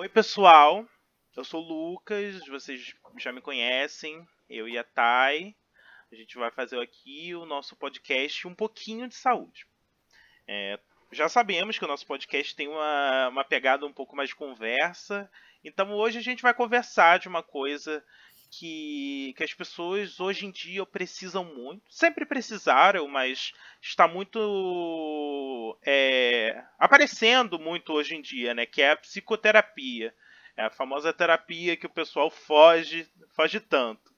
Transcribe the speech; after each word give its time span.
Oi, 0.00 0.08
pessoal. 0.08 0.86
Eu 1.36 1.42
sou 1.42 1.60
o 1.60 1.66
Lucas, 1.66 2.46
vocês 2.46 2.94
já 3.18 3.32
me 3.32 3.40
conhecem, 3.40 4.24
eu 4.48 4.68
e 4.68 4.78
a 4.78 4.84
Thay. 4.84 5.56
A 6.12 6.14
gente 6.14 6.38
vai 6.38 6.52
fazer 6.52 6.78
aqui 6.78 7.34
o 7.34 7.44
nosso 7.44 7.74
podcast 7.74 8.46
Um 8.46 8.54
pouquinho 8.54 9.08
de 9.08 9.16
Saúde. 9.16 9.66
É, 10.46 10.78
já 11.10 11.28
sabemos 11.28 11.80
que 11.80 11.84
o 11.84 11.88
nosso 11.88 12.06
podcast 12.06 12.54
tem 12.54 12.68
uma, 12.68 13.28
uma 13.28 13.44
pegada 13.44 13.84
um 13.84 13.92
pouco 13.92 14.14
mais 14.14 14.28
de 14.28 14.36
conversa, 14.36 15.28
então 15.64 15.92
hoje 15.92 16.16
a 16.16 16.22
gente 16.22 16.44
vai 16.44 16.54
conversar 16.54 17.18
de 17.18 17.26
uma 17.26 17.42
coisa 17.42 18.00
que, 18.50 19.34
que 19.36 19.44
as 19.44 19.52
pessoas 19.54 20.18
hoje 20.20 20.46
em 20.46 20.50
dia 20.50 20.84
precisam 20.86 21.44
muito. 21.44 21.82
Sempre 21.88 22.24
precisaram, 22.24 23.06
mas 23.08 23.52
está 23.80 24.08
muito 24.08 25.78
é, 25.84 26.62
aparecendo 26.78 27.58
muito 27.58 27.92
hoje 27.92 28.16
em 28.16 28.22
dia, 28.22 28.54
né? 28.54 28.66
Que 28.66 28.82
é 28.82 28.90
a 28.90 28.96
psicoterapia. 28.96 30.14
É 30.56 30.64
a 30.64 30.70
famosa 30.70 31.12
terapia 31.12 31.76
que 31.76 31.86
o 31.86 31.90
pessoal 31.90 32.30
foge, 32.30 33.08
foge 33.30 33.60
tanto. 33.60 34.12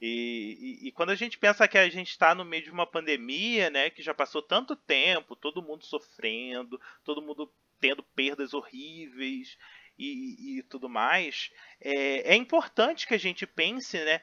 E, 0.00 0.78
e, 0.82 0.88
e, 0.88 0.92
quando 0.92 1.10
a 1.10 1.14
gente 1.14 1.36
pensa 1.36 1.68
que 1.68 1.76
a 1.76 1.88
gente 1.90 2.10
está 2.10 2.34
no 2.34 2.44
meio 2.44 2.64
de 2.64 2.70
uma 2.70 2.86
pandemia, 2.86 3.68
né, 3.68 3.90
que 3.90 4.02
já 4.02 4.14
passou 4.14 4.40
tanto 4.40 4.74
tempo, 4.74 5.36
todo 5.36 5.62
mundo 5.62 5.84
sofrendo, 5.84 6.80
todo 7.04 7.20
mundo 7.20 7.52
tendo 7.78 8.02
perdas 8.02 8.54
horríveis, 8.54 9.58
e, 10.00 10.58
e 10.58 10.62
tudo 10.62 10.88
mais, 10.88 11.52
é, 11.80 12.32
é, 12.32 12.34
importante 12.34 13.06
que 13.06 13.14
a 13.14 13.18
gente 13.18 13.46
pense, 13.46 14.02
né? 14.02 14.20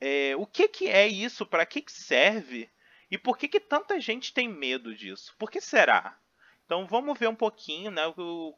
É, 0.00 0.34
o 0.36 0.44
que, 0.44 0.66
que 0.66 0.88
é 0.88 1.06
isso? 1.06 1.46
Para 1.46 1.64
que, 1.64 1.80
que 1.80 1.92
serve? 1.92 2.68
E 3.10 3.16
por 3.16 3.38
que, 3.38 3.46
que 3.46 3.60
tanta 3.60 4.00
gente 4.00 4.34
tem 4.34 4.48
medo 4.48 4.94
disso? 4.94 5.34
Por 5.38 5.50
que 5.50 5.60
será? 5.60 6.18
Então 6.64 6.86
vamos 6.86 7.18
ver 7.18 7.28
um 7.28 7.34
pouquinho, 7.34 7.90
né? 7.90 8.02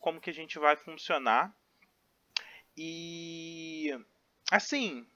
Como 0.00 0.20
que 0.20 0.30
a 0.30 0.34
gente 0.34 0.58
vai 0.58 0.76
funcionar. 0.76 1.54
E 2.76 3.90
assim, 4.50 5.06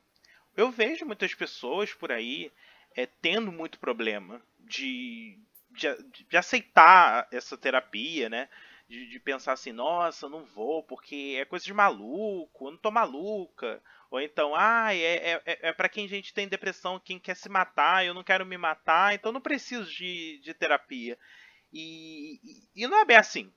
eu 0.56 0.70
vejo 0.70 1.06
muitas 1.06 1.34
pessoas 1.34 1.94
por 1.94 2.12
aí 2.12 2.52
é, 2.94 3.06
tendo 3.06 3.50
muito 3.50 3.78
problema 3.78 4.42
de, 4.58 5.38
de, 5.70 6.02
de 6.28 6.36
aceitar 6.36 7.26
essa 7.30 7.56
terapia, 7.56 8.28
né? 8.28 8.48
De, 8.88 9.06
de, 9.06 9.20
pensar 9.20 9.52
assim, 9.52 9.70
nossa, 9.70 10.28
não 10.28 10.44
vou 10.44 10.82
porque 10.82 11.36
é 11.38 11.44
coisa 11.44 11.64
de 11.64 11.74
maluco, 11.74 12.66
eu 12.66 12.70
não 12.70 12.78
tô 12.78 12.90
maluca. 12.90 13.82
Ou 14.10 14.20
então, 14.20 14.54
ah, 14.56 14.94
é, 14.94 15.32
é, 15.32 15.42
é, 15.44 15.68
é 15.68 15.72
para 15.72 15.88
quem 15.88 16.06
a 16.06 16.08
gente 16.08 16.32
tem 16.32 16.48
depressão, 16.48 16.98
quem 16.98 17.18
quer 17.18 17.36
se 17.36 17.48
matar, 17.50 18.06
eu 18.06 18.14
não 18.14 18.24
quero 18.24 18.46
me 18.46 18.56
matar, 18.56 19.14
então 19.14 19.30
não 19.30 19.40
preciso 19.40 19.90
de, 19.92 20.40
de 20.42 20.54
terapia. 20.54 21.18
E, 21.70 22.40
e, 22.42 22.84
e 22.84 22.88
não 22.88 22.98
é 22.98 23.04
bem 23.04 23.18
assim. 23.18 23.52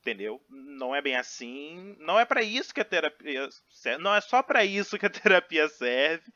Entendeu? 0.00 0.40
Não 0.48 0.94
é 0.94 1.02
bem 1.02 1.16
assim. 1.16 1.96
Não 1.98 2.18
é 2.18 2.24
para 2.24 2.40
isso 2.40 2.72
que 2.72 2.80
a 2.80 2.84
terapia 2.84 3.48
serve. 3.68 4.00
Não 4.00 4.14
é 4.14 4.20
só 4.20 4.40
para 4.40 4.64
isso 4.64 4.96
que 4.96 5.06
a 5.06 5.10
terapia 5.10 5.68
serve. 5.68 6.32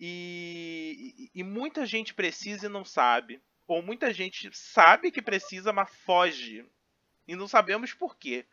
E, 0.00 1.30
e, 1.34 1.44
muita 1.44 1.84
gente 1.84 2.14
precisa 2.14 2.66
e 2.66 2.70
não 2.70 2.86
sabe. 2.86 3.42
Ou 3.68 3.82
muita 3.82 4.14
gente 4.14 4.48
sabe 4.56 5.10
que 5.10 5.20
precisa, 5.20 5.74
mas 5.74 5.94
foge 6.04 6.64
e 7.32 7.36
não 7.36 7.48
sabemos 7.48 7.92
por 7.92 8.16
quê. 8.16 8.44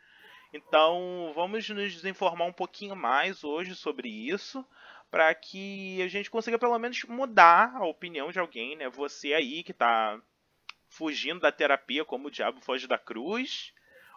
Então, 0.51 1.31
vamos 1.35 1.69
nos 1.69 2.03
informar 2.05 2.45
um 2.45 2.53
pouquinho 2.53 2.95
mais 2.95 3.43
hoje 3.43 3.75
sobre 3.75 4.09
isso, 4.09 4.65
para 5.11 5.33
que 5.35 6.01
a 6.01 6.07
gente 6.07 6.29
consiga 6.29 6.57
pelo 6.57 6.77
menos 6.79 7.03
mudar 7.03 7.75
a 7.75 7.85
opinião 7.85 8.31
de 8.31 8.39
alguém, 8.39 8.75
né? 8.75 8.89
Você 8.89 9.33
aí 9.33 9.63
que 9.63 9.71
está 9.71 10.19
fugindo 10.87 11.39
da 11.39 11.51
terapia 11.51 12.03
como 12.03 12.27
o 12.27 12.31
diabo 12.31 12.61
foge 12.61 12.87
da 12.87 12.97
cruz, 12.97 13.73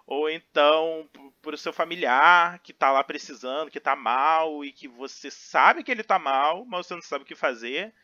ou 0.06 0.28
então 0.30 1.08
por 1.42 1.56
seu 1.58 1.72
familiar 1.72 2.58
que 2.60 2.72
está 2.72 2.90
lá 2.90 3.04
precisando, 3.04 3.70
que 3.70 3.78
está 3.78 3.94
mal 3.94 4.64
e 4.64 4.72
que 4.72 4.88
você 4.88 5.30
sabe 5.30 5.84
que 5.84 5.90
ele 5.90 6.00
está 6.00 6.18
mal, 6.18 6.64
mas 6.64 6.86
você 6.86 6.94
não 6.94 7.02
sabe 7.02 7.24
o 7.24 7.26
que 7.26 7.34
fazer, 7.34 7.94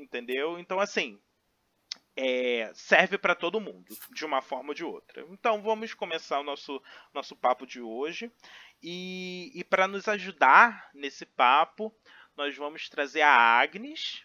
entendeu? 0.00 0.58
Então 0.58 0.78
assim, 0.78 1.20
é, 2.20 2.72
serve 2.74 3.16
para 3.16 3.36
todo 3.36 3.60
mundo, 3.60 3.96
de 4.10 4.26
uma 4.26 4.42
forma 4.42 4.70
ou 4.70 4.74
de 4.74 4.82
outra. 4.82 5.24
Então 5.30 5.62
vamos 5.62 5.94
começar 5.94 6.40
o 6.40 6.42
nosso, 6.42 6.82
nosso 7.14 7.36
papo 7.36 7.64
de 7.64 7.80
hoje. 7.80 8.28
E, 8.82 9.52
e 9.54 9.62
para 9.62 9.86
nos 9.86 10.08
ajudar 10.08 10.90
nesse 10.92 11.24
papo, 11.24 11.94
nós 12.36 12.56
vamos 12.56 12.88
trazer 12.88 13.20
a 13.20 13.30
Agnes. 13.30 14.24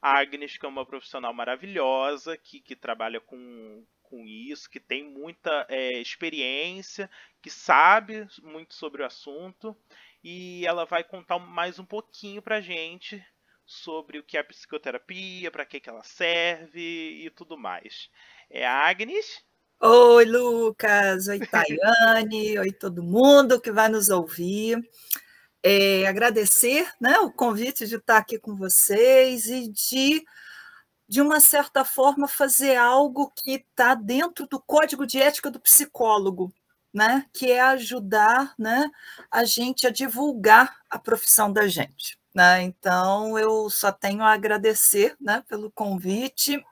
A 0.00 0.20
Agnes, 0.20 0.56
que 0.56 0.64
é 0.64 0.68
uma 0.68 0.86
profissional 0.86 1.34
maravilhosa, 1.34 2.34
que, 2.34 2.60
que 2.60 2.74
trabalha 2.74 3.20
com, 3.20 3.84
com 4.02 4.24
isso, 4.24 4.70
que 4.70 4.80
tem 4.80 5.04
muita 5.04 5.66
é, 5.68 6.00
experiência, 6.00 7.10
que 7.42 7.50
sabe 7.50 8.26
muito 8.42 8.72
sobre 8.72 9.02
o 9.02 9.06
assunto. 9.06 9.76
E 10.22 10.66
ela 10.66 10.86
vai 10.86 11.04
contar 11.04 11.38
mais 11.38 11.78
um 11.78 11.84
pouquinho 11.84 12.40
para 12.40 12.62
gente 12.62 13.22
sobre 13.66 14.18
o 14.18 14.22
que 14.22 14.36
é 14.36 14.40
a 14.40 14.44
psicoterapia, 14.44 15.50
para 15.50 15.64
que, 15.64 15.80
que 15.80 15.88
ela 15.88 16.02
serve 16.02 17.24
e 17.24 17.30
tudo 17.30 17.56
mais. 17.56 18.10
É 18.50 18.66
a 18.66 18.88
Agnes. 18.88 19.42
Oi, 19.80 20.24
Lucas. 20.24 21.28
Oi, 21.28 21.40
Tayane. 21.46 22.58
Oi, 22.58 22.72
todo 22.72 23.02
mundo 23.02 23.60
que 23.60 23.72
vai 23.72 23.88
nos 23.88 24.08
ouvir. 24.08 24.78
É, 25.62 26.06
agradecer 26.06 26.90
né, 27.00 27.18
o 27.20 27.32
convite 27.32 27.86
de 27.86 27.96
estar 27.96 28.18
aqui 28.18 28.38
com 28.38 28.54
vocês 28.54 29.46
e 29.46 29.68
de, 29.68 30.22
de 31.08 31.22
uma 31.22 31.40
certa 31.40 31.84
forma, 31.86 32.28
fazer 32.28 32.76
algo 32.76 33.32
que 33.34 33.52
está 33.52 33.94
dentro 33.94 34.46
do 34.46 34.60
código 34.60 35.06
de 35.06 35.18
ética 35.18 35.50
do 35.50 35.58
psicólogo, 35.58 36.52
né, 36.92 37.24
que 37.32 37.50
é 37.50 37.62
ajudar 37.62 38.54
né, 38.58 38.90
a 39.30 39.44
gente 39.44 39.86
a 39.86 39.90
divulgar 39.90 40.82
a 40.90 40.98
profissão 40.98 41.50
da 41.50 41.66
gente. 41.66 42.18
Né? 42.34 42.62
Então, 42.62 43.38
eu 43.38 43.70
só 43.70 43.92
tenho 43.92 44.22
a 44.22 44.32
agradecer 44.32 45.14
né, 45.20 45.44
pelo 45.48 45.70
convite. 45.70 46.62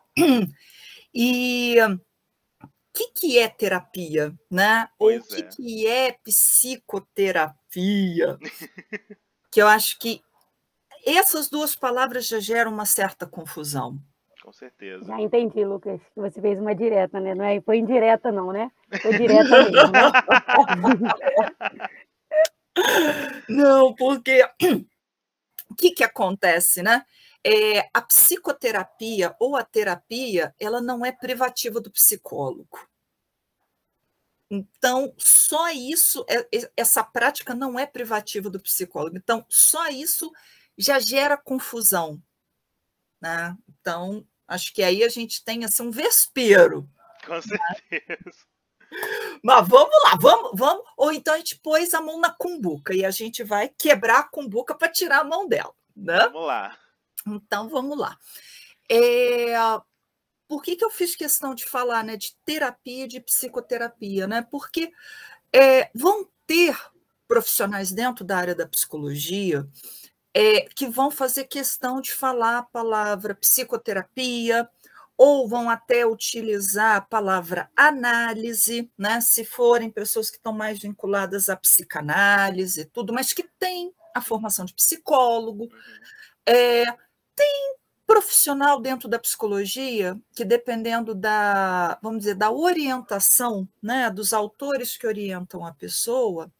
E 1.14 1.76
o 1.82 2.00
que, 2.92 3.12
que 3.12 3.38
é 3.38 3.48
terapia? 3.48 4.34
Né? 4.50 4.88
Ou 4.98 5.14
o 5.14 5.22
que, 5.22 5.40
é. 5.40 5.42
que 5.42 5.86
é 5.86 6.12
psicoterapia? 6.24 8.38
que 9.52 9.60
eu 9.60 9.68
acho 9.68 9.98
que 9.98 10.22
essas 11.06 11.48
duas 11.48 11.76
palavras 11.76 12.26
já 12.26 12.40
geram 12.40 12.72
uma 12.72 12.86
certa 12.86 13.26
confusão. 13.26 13.98
Com 14.42 14.52
certeza. 14.52 15.04
Já 15.04 15.20
entendi, 15.20 15.64
Lucas, 15.64 16.00
que 16.14 16.20
você 16.20 16.40
fez 16.40 16.58
uma 16.58 16.74
direta, 16.74 17.20
né? 17.20 17.34
Não 17.34 17.44
é, 17.44 17.60
foi 17.60 17.76
indireta, 17.78 18.32
não, 18.32 18.52
né? 18.52 18.70
Foi 19.00 19.16
direta 19.16 19.70
mesmo. 19.70 19.92
Né? 19.92 20.10
não, 23.48 23.94
porque 23.94 24.44
o 25.72 25.74
que, 25.74 25.90
que 25.90 26.04
acontece, 26.04 26.82
né? 26.82 27.04
É, 27.44 27.88
a 27.92 28.00
psicoterapia 28.00 29.34
ou 29.40 29.56
a 29.56 29.64
terapia, 29.64 30.54
ela 30.60 30.80
não 30.80 31.04
é 31.04 31.10
privativa 31.10 31.80
do 31.80 31.90
psicólogo. 31.90 32.78
Então, 34.48 35.14
só 35.16 35.70
isso, 35.70 36.24
é, 36.28 36.46
essa 36.76 37.02
prática 37.02 37.54
não 37.54 37.78
é 37.78 37.86
privativa 37.86 38.50
do 38.50 38.60
psicólogo. 38.60 39.16
Então, 39.16 39.44
só 39.48 39.88
isso 39.88 40.30
já 40.76 41.00
gera 41.00 41.38
confusão. 41.38 42.22
Né? 43.20 43.56
Então, 43.80 44.26
acho 44.46 44.72
que 44.74 44.82
aí 44.82 45.02
a 45.02 45.08
gente 45.08 45.42
tem 45.42 45.64
assim, 45.64 45.84
um 45.84 45.90
vespeiro. 45.90 46.88
Com 47.26 47.40
certeza. 47.40 48.46
Mas 49.42 49.68
vamos 49.68 50.02
lá, 50.04 50.16
vamos, 50.20 50.50
vamos. 50.54 50.84
Ou 50.96 51.12
então 51.12 51.34
a 51.34 51.38
gente 51.38 51.58
pôs 51.58 51.92
a 51.94 52.00
mão 52.00 52.18
na 52.20 52.30
cumbuca 52.30 52.94
e 52.94 53.04
a 53.04 53.10
gente 53.10 53.42
vai 53.42 53.68
quebrar 53.68 54.20
a 54.20 54.28
cumbuca 54.28 54.74
para 54.74 54.88
tirar 54.88 55.20
a 55.20 55.24
mão 55.24 55.48
dela. 55.48 55.72
Né? 55.96 56.18
Vamos 56.28 56.46
lá. 56.46 56.78
Então 57.26 57.68
vamos 57.68 57.98
lá. 57.98 58.18
É, 58.90 59.54
por 60.48 60.62
que, 60.62 60.76
que 60.76 60.84
eu 60.84 60.90
fiz 60.90 61.16
questão 61.16 61.54
de 61.54 61.64
falar 61.64 62.04
né, 62.04 62.16
de 62.16 62.36
terapia 62.44 63.04
e 63.04 63.08
de 63.08 63.20
psicoterapia? 63.20 64.26
Né? 64.26 64.42
Porque 64.42 64.92
é, 65.52 65.90
vão 65.94 66.28
ter 66.46 66.76
profissionais 67.26 67.90
dentro 67.90 68.24
da 68.24 68.36
área 68.36 68.54
da 68.54 68.68
psicologia 68.68 69.66
é, 70.34 70.62
que 70.74 70.86
vão 70.86 71.10
fazer 71.10 71.44
questão 71.44 72.00
de 72.00 72.12
falar 72.12 72.58
a 72.58 72.62
palavra 72.62 73.34
psicoterapia, 73.34 74.68
ou 75.16 75.48
vão 75.48 75.70
até 75.70 76.06
utilizar 76.06 76.96
a 76.96 77.00
palavra 77.00 77.70
análise, 77.76 78.90
né? 78.98 79.20
Se 79.20 79.44
forem 79.44 79.90
pessoas 79.90 80.30
que 80.30 80.36
estão 80.36 80.52
mais 80.52 80.80
vinculadas 80.80 81.48
à 81.48 81.56
psicanálise 81.56 82.82
e 82.82 82.84
tudo, 82.86 83.12
mas 83.12 83.32
que 83.32 83.44
têm 83.58 83.92
a 84.14 84.20
formação 84.20 84.64
de 84.64 84.74
psicólogo. 84.74 85.68
É, 86.46 86.84
tem 87.36 87.76
profissional 88.06 88.80
dentro 88.80 89.08
da 89.08 89.18
psicologia 89.18 90.20
que, 90.34 90.44
dependendo 90.44 91.14
da, 91.14 91.98
vamos 92.02 92.20
dizer, 92.20 92.34
da 92.34 92.50
orientação, 92.50 93.68
né, 93.82 94.10
dos 94.10 94.32
autores 94.32 94.96
que 94.96 95.06
orientam 95.06 95.64
a 95.64 95.72
pessoa, 95.72 96.52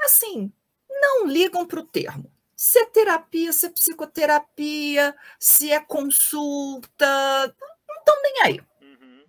assim, 0.00 0.52
não 0.88 1.26
ligam 1.26 1.66
para 1.66 1.80
o 1.80 1.86
termo 1.86 2.35
se 2.56 2.78
é 2.78 2.86
terapia, 2.86 3.52
se 3.52 3.66
é 3.66 3.70
psicoterapia, 3.70 5.14
se 5.38 5.70
é 5.70 5.78
consulta, 5.78 7.54
não 7.86 7.96
estão 7.98 8.22
nem 8.22 8.42
aí, 8.44 8.60
uhum. 8.80 9.24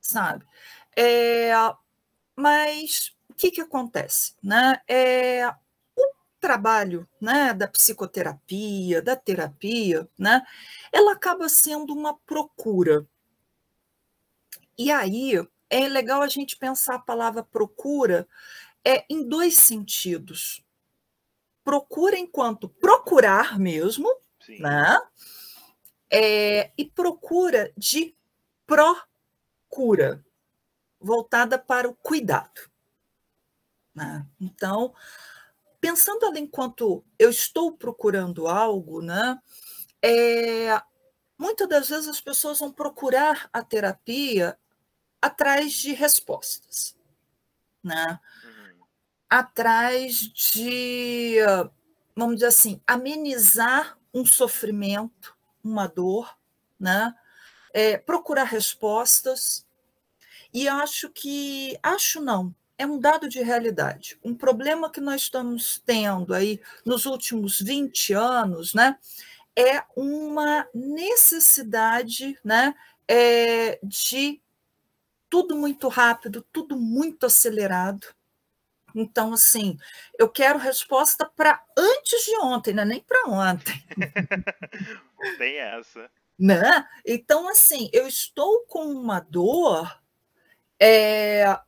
sabe? 0.00 0.46
É, 0.96 1.50
mas 2.36 3.16
o 3.28 3.34
que, 3.34 3.50
que 3.50 3.60
acontece? 3.60 4.34
Né? 4.40 4.80
É, 4.86 5.48
o 5.96 6.14
trabalho 6.40 7.08
né, 7.20 7.52
da 7.52 7.66
psicoterapia, 7.66 9.02
da 9.02 9.16
terapia, 9.16 10.08
né, 10.16 10.46
ela 10.92 11.12
acaba 11.12 11.48
sendo 11.48 11.92
uma 11.92 12.16
procura. 12.16 13.04
E 14.78 14.92
aí 14.92 15.32
é 15.68 15.88
legal 15.88 16.22
a 16.22 16.28
gente 16.28 16.56
pensar 16.56 16.94
a 16.94 17.00
palavra 17.00 17.42
procura 17.42 18.28
é, 18.84 19.04
em 19.10 19.28
dois 19.28 19.56
sentidos. 19.56 20.64
Procura 21.68 22.18
enquanto 22.18 22.66
procurar 22.66 23.58
mesmo, 23.58 24.08
Sim. 24.40 24.58
né? 24.58 24.98
É, 26.10 26.72
e 26.78 26.86
procura 26.86 27.70
de 27.76 28.16
procura, 28.66 30.24
voltada 30.98 31.58
para 31.58 31.86
o 31.86 31.94
cuidado. 31.94 32.58
Né? 33.94 34.26
Então, 34.40 34.94
pensando 35.78 36.24
ali 36.24 36.40
enquanto 36.40 37.04
eu 37.18 37.28
estou 37.28 37.76
procurando 37.76 38.48
algo, 38.48 39.02
né? 39.02 39.38
É, 40.00 40.80
muitas 41.36 41.68
das 41.68 41.90
vezes 41.90 42.08
as 42.08 42.20
pessoas 42.22 42.60
vão 42.60 42.72
procurar 42.72 43.46
a 43.52 43.62
terapia 43.62 44.58
atrás 45.20 45.74
de 45.74 45.92
respostas, 45.92 46.96
né? 47.84 48.18
Atrás 49.28 50.20
de, 50.20 51.36
vamos 52.16 52.36
dizer 52.36 52.46
assim, 52.46 52.80
amenizar 52.86 53.98
um 54.12 54.24
sofrimento, 54.24 55.36
uma 55.62 55.86
dor, 55.86 56.36
né? 56.78 57.14
É, 57.74 57.98
procurar 57.98 58.44
respostas. 58.44 59.66
E 60.52 60.66
acho 60.66 61.10
que, 61.10 61.78
acho 61.82 62.20
não, 62.20 62.54
é 62.78 62.86
um 62.86 62.98
dado 62.98 63.28
de 63.28 63.42
realidade. 63.42 64.18
Um 64.24 64.34
problema 64.34 64.90
que 64.90 65.00
nós 65.00 65.22
estamos 65.22 65.82
tendo 65.84 66.32
aí 66.32 66.60
nos 66.86 67.06
últimos 67.06 67.60
20 67.60 68.14
anos, 68.14 68.72
né? 68.72 68.96
É 69.56 69.82
uma 69.96 70.66
necessidade, 70.72 72.38
né? 72.44 72.74
É, 73.06 73.80
de 73.82 74.40
tudo 75.28 75.56
muito 75.56 75.88
rápido, 75.88 76.46
tudo 76.52 76.76
muito 76.76 77.26
acelerado. 77.26 78.06
Então, 78.94 79.32
assim, 79.32 79.76
eu 80.18 80.28
quero 80.28 80.58
resposta 80.58 81.26
para 81.36 81.62
antes 81.76 82.24
de 82.24 82.36
ontem, 82.38 82.74
né? 82.74 82.84
nem 82.84 83.00
para 83.00 83.28
ontem. 83.28 83.84
Tem 85.38 85.58
essa. 85.58 86.10
Né? 86.38 86.88
Então, 87.04 87.48
assim, 87.48 87.90
eu 87.92 88.06
estou 88.06 88.64
com 88.66 88.84
uma 88.84 89.20
dor, 89.20 90.00
é, 90.80 91.58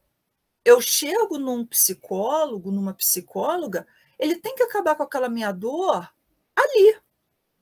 eu 0.65 0.81
chego 0.81 1.39
num 1.39 1.67
psicólogo, 1.67 2.71
numa 2.71 2.95
psicóloga, 2.95 3.87
ele 4.19 4.37
tem 4.37 4.55
que 4.55 4.63
acabar 4.63 4.95
com 4.95 5.03
aquela 5.03 5.29
minha 5.29 5.51
dor 5.51 6.09
ali, 6.55 7.01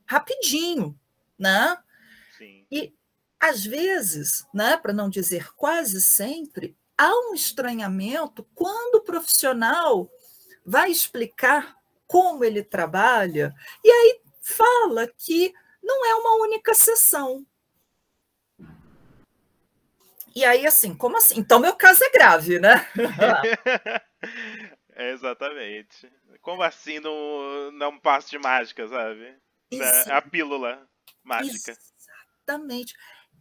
rapidinho, 0.05 0.99
né? 1.37 1.77
Sim. 2.37 2.65
E 2.69 2.93
às 3.39 3.65
vezes, 3.65 4.45
né, 4.53 4.75
para 4.75 4.91
não 4.91 5.09
dizer 5.09 5.53
quase 5.55 6.01
sempre, 6.01 6.77
há 6.99 7.15
um 7.29 7.33
estranhamento 7.33 8.45
quando 8.53 8.95
o 8.95 9.01
profissional 9.01 10.11
vai 10.65 10.91
explicar 10.91 11.77
como 12.05 12.43
ele 12.43 12.61
trabalha, 12.61 13.55
e 13.81 13.89
aí 13.89 14.21
fala 14.41 15.07
que 15.07 15.53
não 15.81 16.05
é 16.05 16.15
uma 16.15 16.43
única 16.43 16.73
sessão. 16.73 17.45
E 20.35 20.43
aí, 20.43 20.67
assim, 20.67 20.93
como 20.93 21.17
assim? 21.17 21.39
Então, 21.39 21.59
meu 21.59 21.73
caso 21.75 22.03
é 22.03 22.11
grave, 22.11 22.59
né? 22.59 22.85
é, 24.93 25.11
exatamente. 25.11 26.11
Como 26.41 26.61
assim 26.61 26.99
não, 26.99 27.71
não 27.71 27.99
passo 27.99 28.29
de 28.29 28.37
mágica, 28.37 28.87
sabe? 28.87 29.37
É 29.71 30.11
a 30.11 30.21
pílula 30.21 30.87
mágica. 31.23 31.71
Exatamente. 32.47 32.93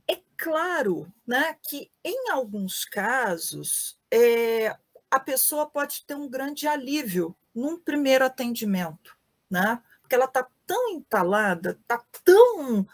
É 0.09 0.21
claro 0.37 1.13
né, 1.27 1.57
que, 1.63 1.91
em 2.03 2.31
alguns 2.31 2.85
casos, 2.85 3.99
é, 4.11 4.77
a 5.11 5.21
pessoa 5.21 5.67
pode 5.67 6.05
ter 6.05 6.15
um 6.15 6.29
grande 6.29 6.67
alívio 6.67 7.37
num 7.55 7.79
primeiro 7.79 8.25
atendimento, 8.25 9.17
né? 9.51 9.83
porque 10.09 10.15
ela 10.15 10.25
está 10.25 10.49
tão 10.67 10.89
entalada, 10.91 11.79
está 11.79 12.03
tão 12.25 12.87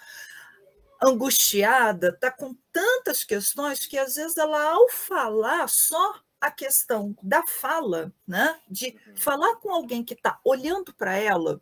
angustiada, 1.00 2.08
está 2.08 2.30
com 2.30 2.56
tantas 2.72 3.22
questões 3.22 3.86
que, 3.86 3.96
às 3.96 4.16
vezes, 4.16 4.36
ela, 4.36 4.70
ao 4.70 4.88
falar 4.88 5.68
só 5.68 6.20
a 6.40 6.50
questão 6.50 7.16
da 7.22 7.46
fala, 7.46 8.12
né, 8.26 8.60
de 8.68 8.98
uhum. 9.06 9.16
falar 9.16 9.56
com 9.56 9.72
alguém 9.72 10.04
que 10.04 10.14
está 10.14 10.40
olhando 10.44 10.92
para 10.92 11.16
ela, 11.16 11.60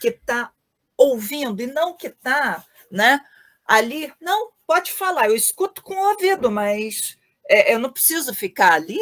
que 0.00 0.08
está 0.08 0.52
ouvindo 0.96 1.62
e 1.62 1.66
não 1.66 1.96
que 1.96 2.08
está 2.08 2.64
né, 2.90 3.24
ali, 3.64 4.12
não, 4.20 4.52
pode 4.68 4.92
falar, 4.92 5.28
eu 5.28 5.34
escuto 5.34 5.82
com 5.82 5.94
o 5.94 6.10
ouvido, 6.10 6.50
mas 6.50 7.18
é, 7.48 7.72
eu 7.72 7.78
não 7.78 7.90
preciso 7.90 8.34
ficar 8.34 8.74
ali, 8.74 9.00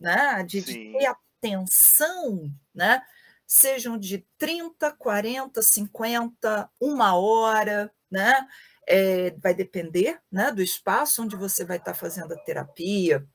né? 0.00 0.42
De, 0.42 0.60
de, 0.60 0.92
ter 0.92 1.06
atenção, 1.06 2.52
né? 2.74 3.00
Sejam 3.46 3.96
de 3.96 4.26
30, 4.36 4.90
40, 4.90 5.62
50, 5.62 6.68
uma 6.80 7.14
hora, 7.16 7.94
né? 8.10 8.44
É, 8.88 9.30
vai 9.38 9.54
depender 9.54 10.20
né, 10.30 10.50
do 10.50 10.60
espaço 10.60 11.22
onde 11.22 11.36
você 11.36 11.64
vai 11.64 11.78
estar 11.78 11.94
fazendo 11.94 12.34
a 12.34 12.38
terapia, 12.38 13.26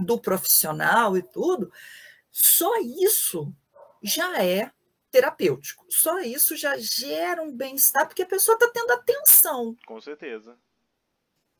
do 0.00 0.20
profissional 0.20 1.16
e 1.16 1.22
tudo. 1.22 1.72
Só 2.32 2.78
isso 2.80 3.54
já 4.02 4.42
é 4.44 4.70
terapêutico. 5.10 5.86
Só 5.88 6.18
isso 6.20 6.56
já 6.56 6.76
gera 6.76 7.42
um 7.42 7.56
bem-estar, 7.56 8.06
porque 8.06 8.22
a 8.22 8.26
pessoa 8.26 8.56
está 8.56 8.68
tendo 8.70 8.90
atenção. 8.90 9.74
Com 9.86 10.00
certeza 10.00 10.58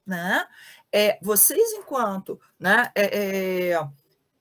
né? 0.09 0.47
É, 0.91 1.19
vocês, 1.21 1.73
enquanto 1.75 2.41
né, 2.59 2.91
é, 2.95 3.73
é, 3.73 3.89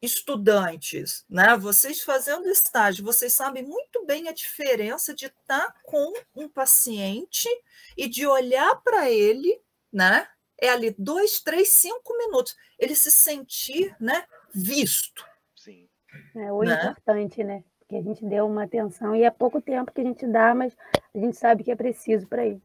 estudantes, 0.01 1.25
né, 1.29 1.57
vocês 1.57 2.01
fazendo 2.01 2.47
estágio, 2.47 3.03
vocês 3.03 3.33
sabem 3.33 3.63
muito 3.63 4.05
bem 4.05 4.29
a 4.29 4.33
diferença 4.33 5.13
de 5.13 5.25
estar 5.25 5.75
com 5.83 6.13
um 6.33 6.47
paciente 6.47 7.49
e 7.97 8.07
de 8.07 8.25
olhar 8.25 8.75
para 8.81 9.11
ele, 9.11 9.61
né? 9.91 10.27
É 10.59 10.69
ali 10.69 10.95
dois, 10.97 11.41
três, 11.41 11.73
cinco 11.73 12.17
minutos, 12.17 12.55
ele 12.79 12.95
se 12.95 13.11
sentir 13.11 13.95
né, 13.99 14.23
visto. 14.55 15.23
Sim. 15.55 15.87
É 16.35 16.51
o 16.51 16.63
né? 16.63 16.73
importante, 16.75 17.43
né? 17.43 17.63
Porque 17.79 17.97
a 17.97 18.01
gente 18.01 18.25
deu 18.25 18.47
uma 18.47 18.63
atenção 18.63 19.15
e 19.15 19.23
é 19.23 19.29
pouco 19.29 19.61
tempo 19.61 19.91
que 19.91 20.01
a 20.01 20.03
gente 20.03 20.25
dá, 20.25 20.55
mas 20.55 20.75
a 21.13 21.17
gente 21.19 21.37
sabe 21.37 21.63
que 21.63 21.71
é 21.71 21.75
preciso 21.75 22.25
para 22.27 22.45
ir. 22.45 22.61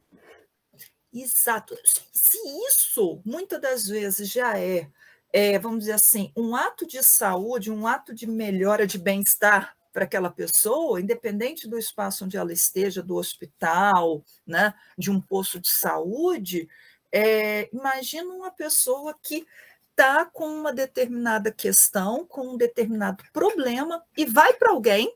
Exato. 1.13 1.77
Se 2.11 2.37
isso, 2.67 3.21
muitas 3.23 3.61
das 3.61 3.85
vezes, 3.87 4.29
já 4.29 4.57
é, 4.57 4.89
é, 5.31 5.59
vamos 5.59 5.81
dizer 5.81 5.93
assim, 5.93 6.31
um 6.35 6.55
ato 6.55 6.87
de 6.87 7.03
saúde, 7.03 7.71
um 7.71 7.85
ato 7.85 8.15
de 8.15 8.25
melhora 8.25 8.87
de 8.87 8.97
bem-estar 8.97 9.77
para 9.91 10.05
aquela 10.05 10.31
pessoa, 10.31 10.99
independente 10.99 11.67
do 11.67 11.77
espaço 11.77 12.25
onde 12.25 12.35
ela 12.35 12.51
esteja, 12.51 13.03
do 13.03 13.15
hospital, 13.15 14.25
né, 14.45 14.73
de 14.97 15.11
um 15.11 15.21
posto 15.21 15.59
de 15.59 15.69
saúde, 15.69 16.67
é, 17.11 17.69
imagina 17.71 18.33
uma 18.33 18.49
pessoa 18.49 19.15
que 19.21 19.45
está 19.91 20.25
com 20.25 20.47
uma 20.47 20.73
determinada 20.73 21.51
questão, 21.51 22.25
com 22.25 22.53
um 22.53 22.57
determinado 22.57 23.23
problema, 23.31 24.03
e 24.17 24.25
vai 24.25 24.53
para 24.53 24.71
alguém 24.71 25.15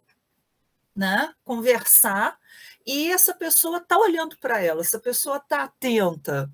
né, 0.97 1.31
conversar, 1.43 2.39
e 2.83 3.11
essa 3.11 3.35
pessoa 3.35 3.77
está 3.77 3.95
olhando 3.95 4.35
para 4.39 4.59
ela, 4.59 4.81
essa 4.81 4.99
pessoa 4.99 5.37
está 5.37 5.63
atenta, 5.63 6.51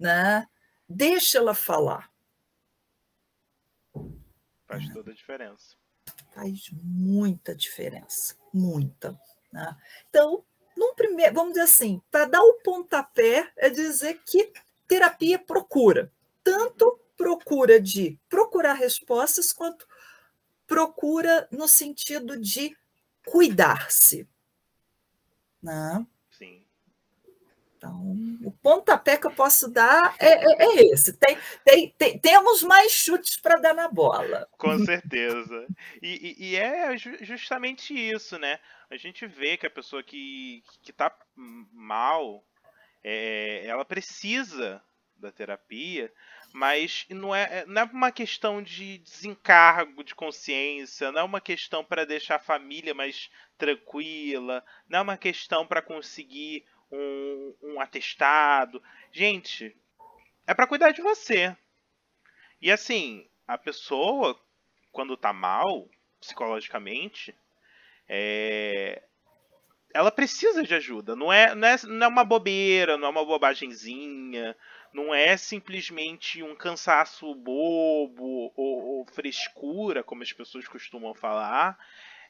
né? 0.00 0.48
deixa 0.88 1.36
ela 1.36 1.54
falar. 1.54 2.10
Faz 4.66 4.88
toda 4.94 5.10
a 5.10 5.14
diferença. 5.14 5.76
Faz 6.34 6.70
muita 6.72 7.54
diferença, 7.54 8.34
muita. 8.50 9.20
Né? 9.52 9.76
Então, 10.08 10.42
num 10.74 10.94
primeiro, 10.94 11.34
vamos 11.34 11.52
dizer 11.52 11.64
assim, 11.64 12.00
para 12.10 12.24
dar 12.24 12.42
o 12.42 12.60
pontapé 12.64 13.52
é 13.58 13.68
dizer 13.68 14.22
que 14.24 14.50
terapia 14.88 15.38
procura, 15.38 16.10
tanto 16.42 16.98
procura 17.14 17.78
de 17.78 18.18
procurar 18.30 18.72
respostas 18.72 19.52
quanto 19.52 19.86
procura 20.66 21.46
no 21.50 21.68
sentido 21.68 22.40
de 22.40 22.74
cuidar-se. 23.26 24.28
Né? 25.62 26.06
Sim. 26.30 26.64
Então, 27.76 28.16
o 28.44 28.52
pontapé 28.62 29.16
que 29.16 29.26
eu 29.26 29.32
posso 29.32 29.68
dar 29.68 30.14
é, 30.20 30.34
é, 30.34 30.64
é 30.64 30.92
esse. 30.92 31.12
Tem, 31.14 31.36
tem, 31.64 31.90
tem, 31.98 32.18
temos 32.18 32.62
mais 32.62 32.92
chutes 32.92 33.36
para 33.36 33.58
dar 33.58 33.74
na 33.74 33.88
bola. 33.88 34.48
Com 34.52 34.78
certeza. 34.84 35.66
E, 36.00 36.36
e, 36.38 36.50
e, 36.50 36.56
é 36.56 36.96
justamente 36.96 37.92
isso, 37.92 38.38
né? 38.38 38.60
A 38.88 38.96
gente 38.96 39.26
vê 39.26 39.56
que 39.56 39.66
a 39.66 39.70
pessoa 39.70 40.02
que 40.02 40.62
está 40.88 41.12
mal, 41.36 42.44
é, 43.02 43.66
ela 43.66 43.84
precisa 43.84 44.80
da 45.16 45.32
terapia, 45.32 46.12
Mas 46.52 47.06
não 47.08 47.34
é, 47.34 47.64
não 47.66 47.82
é 47.82 47.84
uma 47.86 48.12
questão 48.12 48.62
de 48.62 48.98
desencargo 48.98 50.04
de 50.04 50.14
consciência, 50.14 51.10
não 51.10 51.20
é 51.20 51.24
uma 51.24 51.40
questão 51.40 51.82
para 51.82 52.04
deixar 52.04 52.36
a 52.36 52.40
família 52.40 52.92
mais 52.94 53.30
tranquila, 53.56 54.62
não 54.88 54.98
é 54.98 55.02
uma 55.02 55.16
questão 55.16 55.66
para 55.66 55.80
conseguir 55.80 56.64
um, 56.90 57.54
um 57.62 57.80
atestado. 57.80 58.82
Gente, 59.10 59.74
é 60.46 60.52
para 60.52 60.66
cuidar 60.66 60.90
de 60.90 61.00
você. 61.00 61.56
E 62.60 62.70
assim, 62.70 63.26
a 63.48 63.56
pessoa, 63.56 64.38
quando 64.90 65.16
tá 65.16 65.32
mal, 65.32 65.88
psicologicamente, 66.20 67.34
é... 68.08 69.02
ela 69.94 70.12
precisa 70.12 70.62
de 70.62 70.74
ajuda. 70.74 71.16
Não 71.16 71.32
é, 71.32 71.54
não, 71.54 71.66
é, 71.66 71.76
não 71.84 72.06
é 72.06 72.08
uma 72.08 72.24
bobeira, 72.24 72.96
não 72.98 73.08
é 73.08 73.10
uma 73.10 73.24
bobagemzinha, 73.24 74.56
não 74.92 75.14
é 75.14 75.36
simplesmente 75.36 76.42
um 76.42 76.54
cansaço 76.54 77.34
bobo 77.34 78.52
ou, 78.54 78.98
ou 78.98 79.06
frescura, 79.06 80.02
como 80.02 80.22
as 80.22 80.32
pessoas 80.32 80.68
costumam 80.68 81.14
falar. 81.14 81.78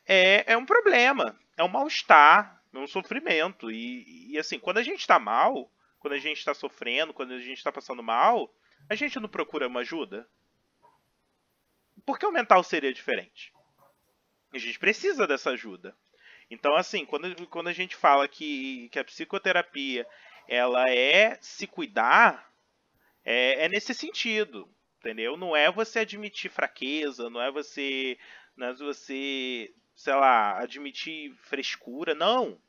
É, 0.07 0.53
é 0.53 0.57
um 0.57 0.67
problema, 0.67 1.39
é 1.57 1.65
um 1.65 1.69
mal-estar, 1.69 2.63
é 2.73 2.79
um 2.79 2.87
sofrimento. 2.87 3.71
E, 3.71 4.33
e 4.33 4.39
assim, 4.39 4.59
quando 4.59 4.79
a 4.79 4.83
gente 4.83 5.01
está 5.01 5.19
mal, 5.19 5.71
quando 5.99 6.15
a 6.15 6.19
gente 6.19 6.39
está 6.39 6.55
sofrendo, 6.55 7.13
quando 7.13 7.33
a 7.33 7.41
gente 7.41 7.59
está 7.59 7.73
passando 7.73 8.03
mal, 8.03 8.53
a 8.89 8.95
gente 8.95 9.19
não 9.19 9.29
procura 9.29 9.69
uma 9.69 9.81
ajuda? 9.81 10.29
Por 12.05 12.19
que 12.19 12.27
o 12.27 12.33
mental 12.33 12.63
seria 12.63 12.93
diferente? 12.93 13.53
A 14.53 14.59
gente 14.59 14.79
precisa 14.79 15.27
dessa 15.27 15.51
ajuda. 15.51 15.97
Então, 16.51 16.77
assim, 16.77 17.07
quando, 17.07 17.47
quando 17.49 17.69
a 17.69 17.73
gente 17.73 17.97
fala 17.97 18.29
que, 18.29 18.89
que 18.91 18.99
a 18.99 19.05
psicoterapia 19.05 20.07
ela 20.49 20.91
é 20.91 21.39
se 21.41 21.67
cuidar, 21.67 22.52
é, 23.25 23.65
é 23.65 23.69
nesse 23.69 23.95
sentido, 23.95 24.69
entendeu? 24.99 25.37
Não 25.37 25.57
é 25.57 25.71
você 25.71 26.01
admitir 26.01 26.51
fraqueza, 26.51 27.31
não 27.31 27.41
é 27.41 27.51
você, 27.51 28.19
não 28.57 28.69
é 28.69 28.75
você, 28.75 29.73
sei 29.95 30.15
lá, 30.15 30.59
admitir 30.59 31.35
frescura, 31.37 32.15
não. 32.15 32.61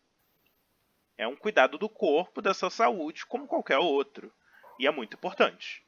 É 1.18 1.28
um 1.28 1.36
cuidado 1.36 1.78
do 1.78 1.88
corpo, 1.88 2.42
da 2.42 2.54
sua 2.54 2.70
saúde, 2.70 3.26
como 3.26 3.48
qualquer 3.48 3.78
outro. 3.78 4.34
E 4.80 4.88
é 4.88 4.92
muito 4.92 5.16
importante. 5.16 5.84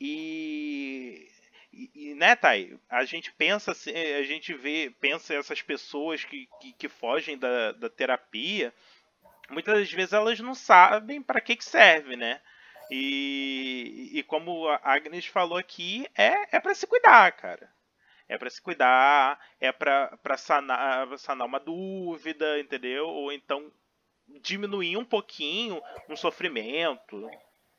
E, 0.00 1.28
e, 1.72 1.90
e 1.94 2.14
né, 2.14 2.36
Thay, 2.36 2.78
a 2.88 3.04
gente 3.04 3.32
pensa, 3.32 3.72
a 3.72 4.22
gente 4.22 4.54
vê, 4.54 4.94
pensa 5.00 5.34
essas 5.34 5.60
pessoas 5.60 6.24
que, 6.24 6.48
que, 6.60 6.72
que 6.72 6.88
fogem 6.88 7.36
da, 7.36 7.72
da 7.72 7.90
terapia, 7.90 8.72
muitas 9.50 9.90
vezes 9.90 10.12
elas 10.12 10.38
não 10.38 10.54
sabem 10.54 11.20
para 11.20 11.40
que, 11.40 11.56
que 11.56 11.64
serve, 11.64 12.14
né? 12.14 12.40
E, 12.90 14.10
e 14.14 14.22
como 14.22 14.68
a 14.68 14.80
Agnes 14.82 15.26
falou 15.26 15.58
aqui, 15.58 16.06
é, 16.16 16.56
é 16.56 16.60
para 16.60 16.74
se 16.74 16.86
cuidar, 16.86 17.30
cara. 17.32 17.68
É 18.28 18.36
para 18.36 18.50
se 18.50 18.60
cuidar, 18.60 19.40
é 19.58 19.72
para 19.72 20.36
sanar, 20.36 21.18
sanar 21.18 21.46
uma 21.46 21.58
dúvida, 21.58 22.60
entendeu? 22.60 23.06
Ou 23.08 23.32
então 23.32 23.72
diminuir 24.42 24.96
um 24.96 25.04
pouquinho 25.04 25.80
um 26.08 26.16
sofrimento. 26.16 27.28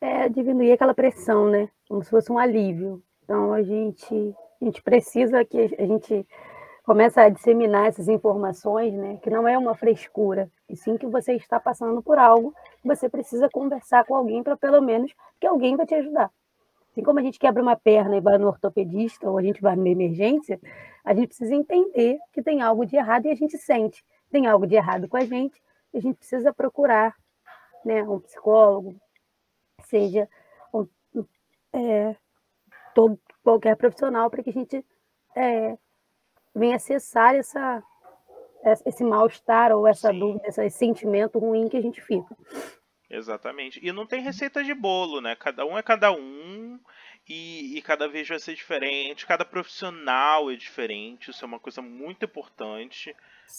É, 0.01 0.27
diminuir 0.29 0.71
aquela 0.71 0.93
pressão, 0.93 1.49
né? 1.49 1.69
Como 1.87 2.03
se 2.03 2.09
fosse 2.09 2.31
um 2.31 2.39
alívio. 2.39 3.03
Então 3.23 3.53
a 3.53 3.61
gente, 3.61 4.35
a 4.59 4.65
gente 4.65 4.81
precisa 4.81 5.45
que 5.45 5.57
a 5.77 5.85
gente 5.85 6.25
comece 6.89 7.19
a 7.19 7.29
disseminar 7.29 7.85
essas 7.85 8.07
informações, 8.07 8.95
né? 8.95 9.19
Que 9.21 9.29
não 9.29 9.47
é 9.47 9.55
uma 9.55 9.75
frescura, 9.75 10.49
e 10.67 10.75
sim 10.75 10.97
que 10.97 11.05
você 11.05 11.33
está 11.33 11.59
passando 11.59 12.01
por 12.01 12.17
algo, 12.17 12.51
você 12.83 13.07
precisa 13.07 13.47
conversar 13.47 14.03
com 14.05 14.15
alguém 14.15 14.41
para 14.41 14.57
pelo 14.57 14.81
menos 14.81 15.13
que 15.39 15.45
alguém 15.45 15.75
vai 15.75 15.85
te 15.85 15.93
ajudar. 15.93 16.31
Assim 16.89 17.03
como 17.03 17.19
a 17.19 17.21
gente 17.21 17.37
quebra 17.37 17.61
uma 17.61 17.75
perna 17.75 18.17
e 18.17 18.19
vai 18.19 18.39
no 18.39 18.47
ortopedista 18.47 19.29
ou 19.29 19.37
a 19.37 19.43
gente 19.43 19.61
vai 19.61 19.75
numa 19.75 19.87
emergência, 19.87 20.59
a 21.05 21.13
gente 21.13 21.27
precisa 21.27 21.53
entender 21.53 22.17
que 22.33 22.41
tem 22.41 22.59
algo 22.63 22.83
de 22.87 22.95
errado 22.95 23.27
e 23.27 23.29
a 23.29 23.35
gente 23.35 23.55
sente. 23.59 24.03
Tem 24.31 24.47
algo 24.47 24.65
de 24.65 24.73
errado 24.73 25.07
com 25.07 25.17
a 25.17 25.25
gente 25.25 25.61
a 25.93 25.99
gente 25.99 26.17
precisa 26.17 26.51
procurar 26.51 27.15
né, 27.85 28.01
um 28.03 28.19
psicólogo, 28.19 28.95
seja 29.85 30.27
um, 30.73 30.87
é, 31.71 32.15
todo, 32.95 33.19
qualquer 33.43 33.75
profissional, 33.75 34.27
para 34.29 34.41
que 34.41 34.49
a 34.49 34.53
gente 34.53 34.85
é, 35.35 35.77
venha 36.55 36.75
acessar 36.75 37.35
essa, 37.35 37.83
esse 38.85 39.03
mal-estar 39.03 39.71
ou 39.71 39.87
essa 39.87 40.11
Sim. 40.11 40.19
dúvida, 40.19 40.47
esse 40.47 40.69
sentimento 40.69 41.39
ruim 41.39 41.69
que 41.69 41.77
a 41.77 41.81
gente 41.81 42.01
fica. 42.01 42.35
Exatamente. 43.09 43.79
E 43.83 43.91
não 43.91 44.05
tem 44.05 44.21
receita 44.21 44.63
de 44.63 44.73
bolo, 44.73 45.19
né? 45.19 45.35
Cada 45.35 45.65
um 45.65 45.77
é 45.77 45.81
cada 45.81 46.11
um 46.11 46.79
e, 47.27 47.77
e, 47.77 47.81
cada 47.81 48.07
vez 48.07 48.27
vai 48.27 48.39
ser 48.39 48.53
diferente. 48.53 49.25
Cada 49.25 49.43
profissional 49.43 50.51
é 50.51 50.55
diferente. 50.55 51.31
Isso 51.31 51.43
é 51.43 51.47
uma 51.47 51.59
coisa 51.59 51.81
muito 51.81 52.25
importante. 52.25 53.15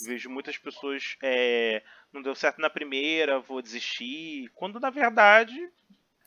Vejo 0.06 0.30
muitas 0.30 0.56
pessoas. 0.56 1.16
É, 1.20 1.82
não 2.12 2.22
deu 2.22 2.34
certo 2.34 2.60
na 2.60 2.70
primeira, 2.70 3.40
vou 3.40 3.60
desistir. 3.60 4.48
Quando 4.54 4.78
na 4.78 4.90
verdade 4.90 5.68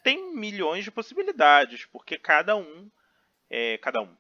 tem 0.04 0.36
milhões 0.36 0.84
de 0.84 0.92
possibilidades, 0.92 1.86
porque 1.86 2.18
cada 2.18 2.58
um 2.58 2.90
é 3.50 3.78
cada 3.78 4.02
um. 4.02 4.14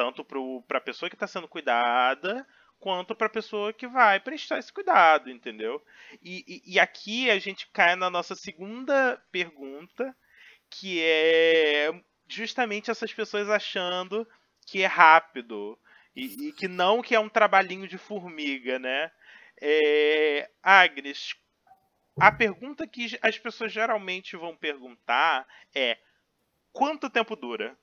Tanto 0.00 0.24
para 0.66 0.78
a 0.78 0.80
pessoa 0.80 1.10
que 1.10 1.14
está 1.14 1.26
sendo 1.26 1.46
cuidada, 1.46 2.46
quanto 2.78 3.14
para 3.14 3.26
a 3.26 3.30
pessoa 3.30 3.70
que 3.70 3.86
vai 3.86 4.18
prestar 4.18 4.58
esse 4.58 4.72
cuidado, 4.72 5.30
entendeu? 5.30 5.84
E, 6.22 6.42
e, 6.48 6.72
e, 6.72 6.80
aqui 6.80 7.30
a 7.30 7.38
gente 7.38 7.68
cai 7.70 7.94
na 7.96 8.08
nossa 8.08 8.34
segunda 8.34 9.22
pergunta, 9.30 10.16
que 10.70 11.02
é 11.02 11.92
justamente 12.26 12.90
essas 12.90 13.12
pessoas 13.12 13.50
achando 13.50 14.26
que 14.66 14.80
é 14.80 14.86
rápido, 14.86 15.78
e, 16.16 16.48
e, 16.48 16.52
que 16.54 16.66
não 16.66 17.02
que 17.02 17.14
é 17.14 17.20
um 17.20 17.28
trabalhinho 17.28 17.86
de 17.86 17.98
formiga, 17.98 18.78
né? 18.78 19.12
É, 19.60 20.50
Agnes, 20.62 21.34
a 22.18 22.32
pergunta 22.32 22.86
que 22.86 23.18
as 23.20 23.38
pessoas 23.38 23.70
geralmente 23.70 24.34
vão 24.34 24.56
perguntar 24.56 25.46
é 25.74 25.98
quanto 26.72 27.10
tempo 27.10 27.36
dura? 27.36 27.76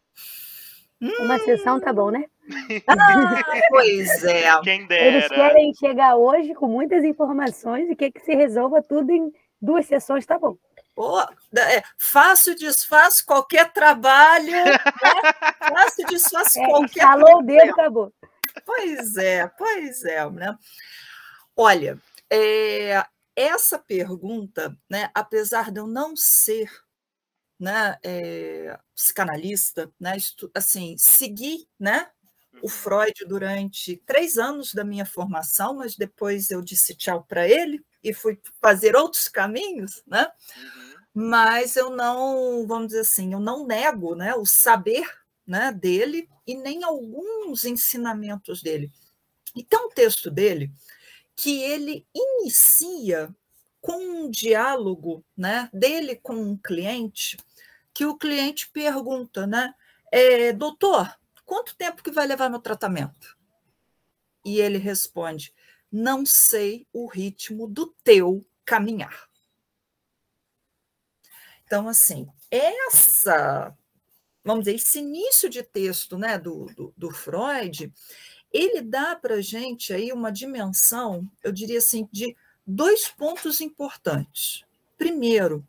Uma 1.01 1.37
sessão 1.39 1.79
tá 1.79 1.93
bom, 1.93 2.09
né? 2.11 2.25
Ah, 2.87 3.43
pois 3.69 4.23
é. 4.23 4.61
Quem 4.61 4.87
dera. 4.87 5.17
Eles 5.17 5.27
querem 5.27 5.73
chegar 5.73 6.15
hoje 6.15 6.53
com 6.53 6.67
muitas 6.67 7.03
informações 7.03 7.89
e 7.89 7.95
quer 7.95 8.09
que 8.09 8.21
se 8.21 8.33
resolva 8.33 8.81
tudo 8.81 9.11
em 9.11 9.33
duas 9.61 9.85
sessões, 9.85 10.25
tá 10.25 10.39
bom. 10.39 10.57
Oh, 10.95 11.21
é, 11.55 11.83
faço, 11.97 12.55
desfaço 12.55 13.25
qualquer 13.25 13.71
trabalho, 13.71 14.49
né? 14.49 14.63
faço, 15.59 16.03
desfaço 16.07 16.59
é, 16.59 16.65
qualquer 16.65 17.01
Falou 17.03 17.39
o 17.39 17.43
dedo, 17.43 17.71
acabou. 17.71 18.13
Pois 18.65 19.17
é, 19.17 19.47
pois 19.57 20.03
é. 20.05 20.27
Né? 20.29 20.57
Olha, 21.55 21.99
é, 22.31 23.05
essa 23.35 23.77
pergunta, 23.77 24.75
né, 24.89 25.11
apesar 25.13 25.71
de 25.71 25.79
eu 25.79 25.85
não 25.85 26.15
ser 26.15 26.67
né, 27.59 27.97
é, 28.03 28.77
psicanalista, 28.93 29.91
né, 29.99 30.17
assim, 30.53 30.95
segui 30.97 31.67
né, 31.79 32.09
o 32.61 32.65
uhum. 32.65 32.69
Freud 32.69 33.25
durante 33.27 33.97
três 34.05 34.37
anos 34.37 34.73
da 34.73 34.83
minha 34.83 35.05
formação, 35.05 35.75
mas 35.75 35.95
depois 35.95 36.51
eu 36.51 36.61
disse 36.61 36.95
tchau 36.95 37.23
para 37.23 37.47
ele 37.47 37.83
e 38.03 38.13
fui 38.13 38.39
fazer 38.61 38.95
outros 38.95 39.27
caminhos, 39.27 40.03
né? 40.07 40.27
Uhum. 40.55 40.97
Mas 41.13 41.75
eu 41.75 41.89
não, 41.89 42.65
vamos 42.67 42.87
dizer 42.87 43.01
assim, 43.01 43.33
eu 43.33 43.39
não 43.39 43.65
nego 43.65 44.15
né, 44.15 44.35
o 44.35 44.45
saber 44.45 45.07
né, 45.45 45.71
dele 45.71 46.29
e 46.45 46.55
nem 46.55 46.83
alguns 46.83 47.63
ensinamentos 47.65 48.61
dele. 48.61 48.91
E 49.55 49.63
tem 49.63 49.79
um 49.79 49.89
texto 49.89 50.29
dele 50.29 50.71
que 51.35 51.61
ele 51.63 52.05
inicia 52.13 53.33
com 53.81 53.97
um 53.97 54.29
diálogo 54.29 55.23
né, 55.35 55.69
dele 55.71 56.15
com 56.15 56.35
um 56.35 56.57
cliente, 56.57 57.37
que 57.97 58.05
o 58.05 58.15
cliente 58.15 58.69
pergunta, 58.69 59.47
né, 59.47 59.73
é, 60.11 60.53
doutor, 60.53 61.11
quanto 61.43 61.75
tempo 61.75 62.03
que 62.03 62.11
vai 62.11 62.27
levar 62.27 62.47
meu 62.47 62.59
tratamento? 62.59 63.35
E 64.45 64.59
ele 64.59 64.77
responde, 64.77 65.51
não 65.91 66.23
sei 66.23 66.85
o 66.93 67.07
ritmo 67.07 67.67
do 67.67 67.87
teu 68.03 68.45
caminhar. 68.63 69.27
Então, 71.65 71.89
assim, 71.89 72.27
essa 72.51 73.75
vamos 74.43 74.65
dizer, 74.65 74.75
esse 74.75 74.99
início 74.99 75.49
de 75.49 75.63
texto 75.63 76.19
né, 76.19 76.37
do, 76.37 76.67
do, 76.75 76.93
do 76.95 77.09
Freud, 77.09 77.91
ele 78.53 78.79
dá 78.79 79.15
para 79.15 79.41
gente 79.41 79.91
aí 79.91 80.13
uma 80.13 80.31
dimensão, 80.31 81.27
eu 81.43 81.51
diria 81.51 81.79
assim, 81.79 82.07
de 82.11 82.37
dois 82.63 83.07
pontos 83.07 83.59
importantes. 83.59 84.63
Primeiro, 84.99 85.67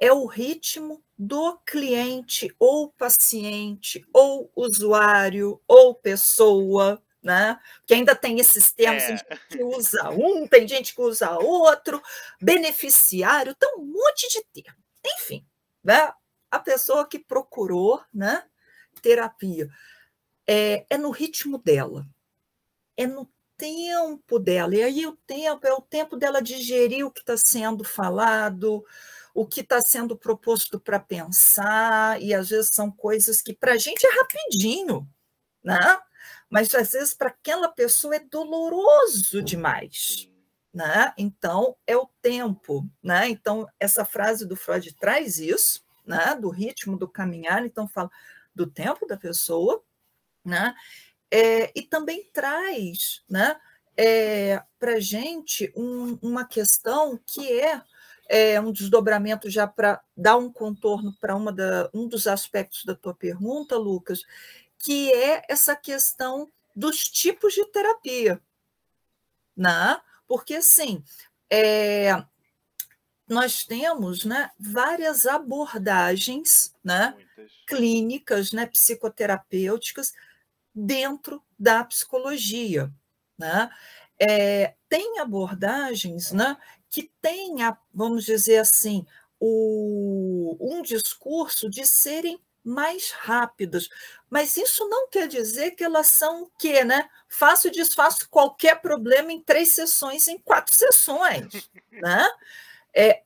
é 0.00 0.10
o 0.10 0.24
ritmo 0.24 1.02
do 1.18 1.58
cliente 1.66 2.54
ou 2.58 2.90
paciente 2.92 4.06
ou 4.12 4.50
usuário 4.54 5.60
ou 5.66 5.94
pessoa, 5.94 7.02
né? 7.22 7.58
Que 7.86 7.94
ainda 7.94 8.14
tem 8.14 8.38
esses 8.38 8.70
termos, 8.72 9.02
é. 9.02 9.06
tem 9.06 9.16
gente 9.18 9.48
que 9.48 9.62
usa 9.64 10.10
um, 10.10 10.46
tem 10.46 10.68
gente 10.68 10.94
que 10.94 11.00
usa 11.00 11.36
outro, 11.38 12.00
beneficiário, 12.40 13.54
tem 13.54 13.74
um 13.76 13.84
monte 13.84 14.28
de 14.30 14.44
termos. 14.52 14.80
Enfim, 15.04 15.44
né? 15.82 16.12
a 16.50 16.58
pessoa 16.58 17.06
que 17.06 17.18
procurou 17.18 18.02
né, 18.12 18.44
terapia. 19.02 19.68
É, 20.46 20.86
é 20.88 20.96
no 20.96 21.10
ritmo 21.10 21.58
dela, 21.58 22.06
é 22.96 23.06
no 23.06 23.30
tempo 23.56 24.38
dela. 24.38 24.74
E 24.74 24.82
aí 24.82 25.06
o 25.06 25.16
tempo 25.26 25.66
é 25.66 25.72
o 25.72 25.80
tempo 25.80 26.16
dela 26.16 26.40
digerir 26.40 27.06
o 27.06 27.10
que 27.10 27.20
está 27.20 27.36
sendo 27.36 27.84
falado, 27.84 28.84
o 29.38 29.46
que 29.46 29.60
está 29.60 29.80
sendo 29.80 30.16
proposto 30.18 30.80
para 30.80 30.98
pensar, 30.98 32.20
e 32.20 32.34
às 32.34 32.48
vezes 32.48 32.70
são 32.72 32.90
coisas 32.90 33.40
que 33.40 33.54
para 33.54 33.74
a 33.74 33.76
gente 33.76 34.04
é 34.04 34.10
rapidinho, 34.10 35.08
né? 35.62 35.78
mas 36.50 36.74
às 36.74 36.90
vezes 36.90 37.14
para 37.14 37.28
aquela 37.28 37.68
pessoa 37.68 38.16
é 38.16 38.18
doloroso 38.18 39.40
demais. 39.40 40.28
Né? 40.74 41.14
Então, 41.16 41.76
é 41.86 41.96
o 41.96 42.10
tempo. 42.20 42.84
Né? 43.00 43.28
Então, 43.28 43.64
essa 43.78 44.04
frase 44.04 44.44
do 44.44 44.56
Freud 44.56 44.92
traz 44.96 45.38
isso, 45.38 45.84
né? 46.04 46.34
do 46.34 46.50
ritmo 46.50 46.98
do 46.98 47.06
caminhar, 47.06 47.64
então 47.64 47.86
fala 47.86 48.10
do 48.52 48.66
tempo 48.66 49.06
da 49.06 49.16
pessoa, 49.16 49.84
né? 50.44 50.74
É, 51.30 51.70
e 51.78 51.82
também 51.82 52.28
traz 52.32 53.22
né, 53.30 53.56
é, 53.96 54.60
para 54.80 54.94
a 54.94 55.00
gente 55.00 55.72
um, 55.76 56.18
uma 56.22 56.44
questão 56.44 57.20
que 57.24 57.60
é, 57.60 57.80
é 58.28 58.60
um 58.60 58.70
desdobramento 58.70 59.48
já 59.48 59.66
para 59.66 60.00
dar 60.16 60.36
um 60.36 60.52
contorno 60.52 61.16
para 61.18 61.34
um 61.94 62.06
dos 62.06 62.26
aspectos 62.26 62.84
da 62.84 62.94
tua 62.94 63.14
pergunta, 63.14 63.76
Lucas, 63.76 64.22
que 64.78 65.12
é 65.12 65.42
essa 65.48 65.74
questão 65.74 66.50
dos 66.76 67.04
tipos 67.04 67.54
de 67.54 67.64
terapia. 67.66 68.40
Né? 69.56 69.98
Porque, 70.26 70.56
assim, 70.56 71.02
é, 71.50 72.22
nós 73.26 73.64
temos 73.64 74.24
né, 74.24 74.50
várias 74.58 75.26
abordagens 75.26 76.74
né, 76.84 77.16
clínicas, 77.66 78.52
né, 78.52 78.66
psicoterapêuticas, 78.66 80.12
dentro 80.74 81.42
da 81.58 81.82
psicologia. 81.82 82.92
Né? 83.36 83.70
É, 84.20 84.74
tem 84.88 85.18
abordagens 85.18 86.32
né, 86.32 86.56
que 86.90 87.10
têm, 87.20 87.56
vamos 87.92 88.24
dizer 88.24 88.58
assim, 88.58 89.06
o, 89.40 90.56
um 90.60 90.82
discurso 90.82 91.68
de 91.68 91.86
serem 91.86 92.40
mais 92.64 93.10
rápidas. 93.10 93.88
Mas 94.28 94.56
isso 94.56 94.86
não 94.88 95.08
quer 95.08 95.26
dizer 95.26 95.72
que 95.72 95.82
elas 95.82 96.08
são 96.08 96.42
o 96.42 96.50
quê, 96.58 96.84
né? 96.84 97.08
Faço 97.28 97.68
e 97.68 97.70
desfaço 97.70 98.28
qualquer 98.28 98.80
problema 98.80 99.32
em 99.32 99.40
três 99.40 99.72
sessões, 99.72 100.28
em 100.28 100.38
quatro 100.38 100.74
sessões, 100.74 101.70
né? 101.90 102.28
É, 102.94 103.22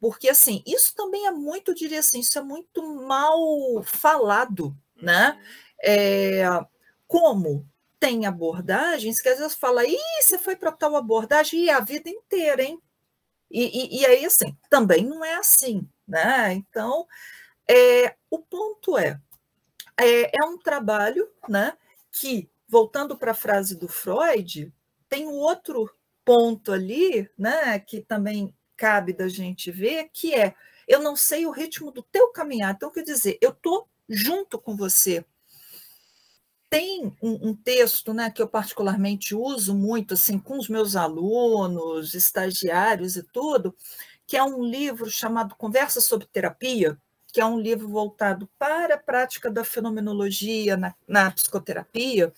porque, 0.00 0.28
assim, 0.28 0.62
isso 0.66 0.94
também 0.94 1.26
é 1.26 1.30
muito, 1.30 1.74
diria 1.74 2.00
assim, 2.00 2.20
isso 2.20 2.38
é 2.38 2.42
muito 2.42 2.82
mal 3.04 3.82
falado, 3.82 4.76
né? 4.96 5.32
Uhum. 5.32 5.42
É, 5.84 6.66
como 7.08 7.68
tem 8.02 8.26
abordagens 8.26 9.20
que 9.20 9.28
às 9.28 9.38
vezes 9.38 9.54
fala, 9.54 9.86
ih, 9.86 9.96
você 10.20 10.36
foi 10.36 10.56
para 10.56 10.72
tal 10.72 10.96
abordagem 10.96 11.66
e 11.66 11.70
a 11.70 11.78
vida 11.78 12.10
inteira, 12.10 12.60
hein? 12.60 12.82
E, 13.48 13.62
e, 13.62 14.00
e, 14.00 14.06
aí, 14.06 14.24
assim, 14.26 14.56
também 14.68 15.04
não 15.06 15.24
é 15.24 15.36
assim, 15.36 15.88
né? 16.06 16.52
Então, 16.52 17.06
é, 17.70 18.16
o 18.28 18.40
ponto 18.40 18.98
é, 18.98 19.20
é, 19.96 20.36
é 20.36 20.44
um 20.44 20.58
trabalho 20.58 21.30
né, 21.48 21.74
que, 22.10 22.50
voltando 22.66 23.16
para 23.16 23.30
a 23.30 23.36
frase 23.36 23.76
do 23.76 23.86
Freud, 23.86 24.72
tem 25.08 25.28
um 25.28 25.36
outro 25.36 25.88
ponto 26.24 26.72
ali, 26.72 27.30
né, 27.38 27.78
que 27.78 28.00
também 28.00 28.52
cabe 28.76 29.12
da 29.12 29.28
gente 29.28 29.70
ver, 29.70 30.10
que 30.12 30.34
é 30.34 30.56
eu 30.88 31.00
não 31.00 31.14
sei 31.14 31.46
o 31.46 31.52
ritmo 31.52 31.92
do 31.92 32.02
teu 32.02 32.32
caminhar. 32.32 32.74
Então, 32.74 32.90
quer 32.90 33.04
dizer, 33.04 33.38
eu 33.40 33.50
estou 33.50 33.88
junto 34.08 34.58
com 34.58 34.76
você. 34.76 35.24
Tem 36.72 37.14
um, 37.20 37.50
um, 37.50 37.54
texto 37.54 38.14
né, 38.14 38.30
que 38.30 38.40
eu 38.40 38.48
particularmente 38.48 39.34
uso 39.34 39.74
muito 39.74 40.14
assim 40.14 40.38
com 40.38 40.56
os 40.56 40.70
meus 40.70 40.96
alunos, 40.96 42.14
estagiários 42.14 43.14
e 43.14 43.22
tudo, 43.22 43.76
que 44.26 44.38
é 44.38 44.42
um 44.42 44.64
livro 44.64 45.10
chamado 45.10 45.54
Conversa 45.54 46.00
sobre 46.00 46.26
Terapia, 46.32 46.96
que 47.30 47.42
é 47.42 47.44
um 47.44 47.60
livro 47.60 47.86
voltado 47.88 48.48
para 48.58 48.94
a 48.94 48.98
prática 48.98 49.50
da 49.50 49.64
fenomenologia 49.64 50.74
na, 50.74 50.94
na 51.06 51.30
psicoterapia, 51.30 52.32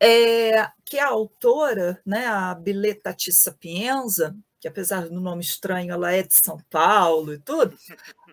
é, 0.00 0.68
que 0.84 0.98
a 0.98 1.06
autora, 1.06 2.02
né, 2.04 2.26
a 2.26 2.52
Bileta 2.52 3.14
T. 3.14 3.30
Sapienza, 3.30 4.36
que 4.58 4.66
apesar 4.66 5.08
do 5.08 5.20
nome 5.20 5.42
estranho, 5.42 5.92
ela 5.92 6.10
é 6.10 6.24
de 6.24 6.34
São 6.34 6.58
Paulo 6.68 7.32
e 7.32 7.38
tudo, 7.38 7.78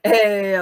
é, 0.01 0.55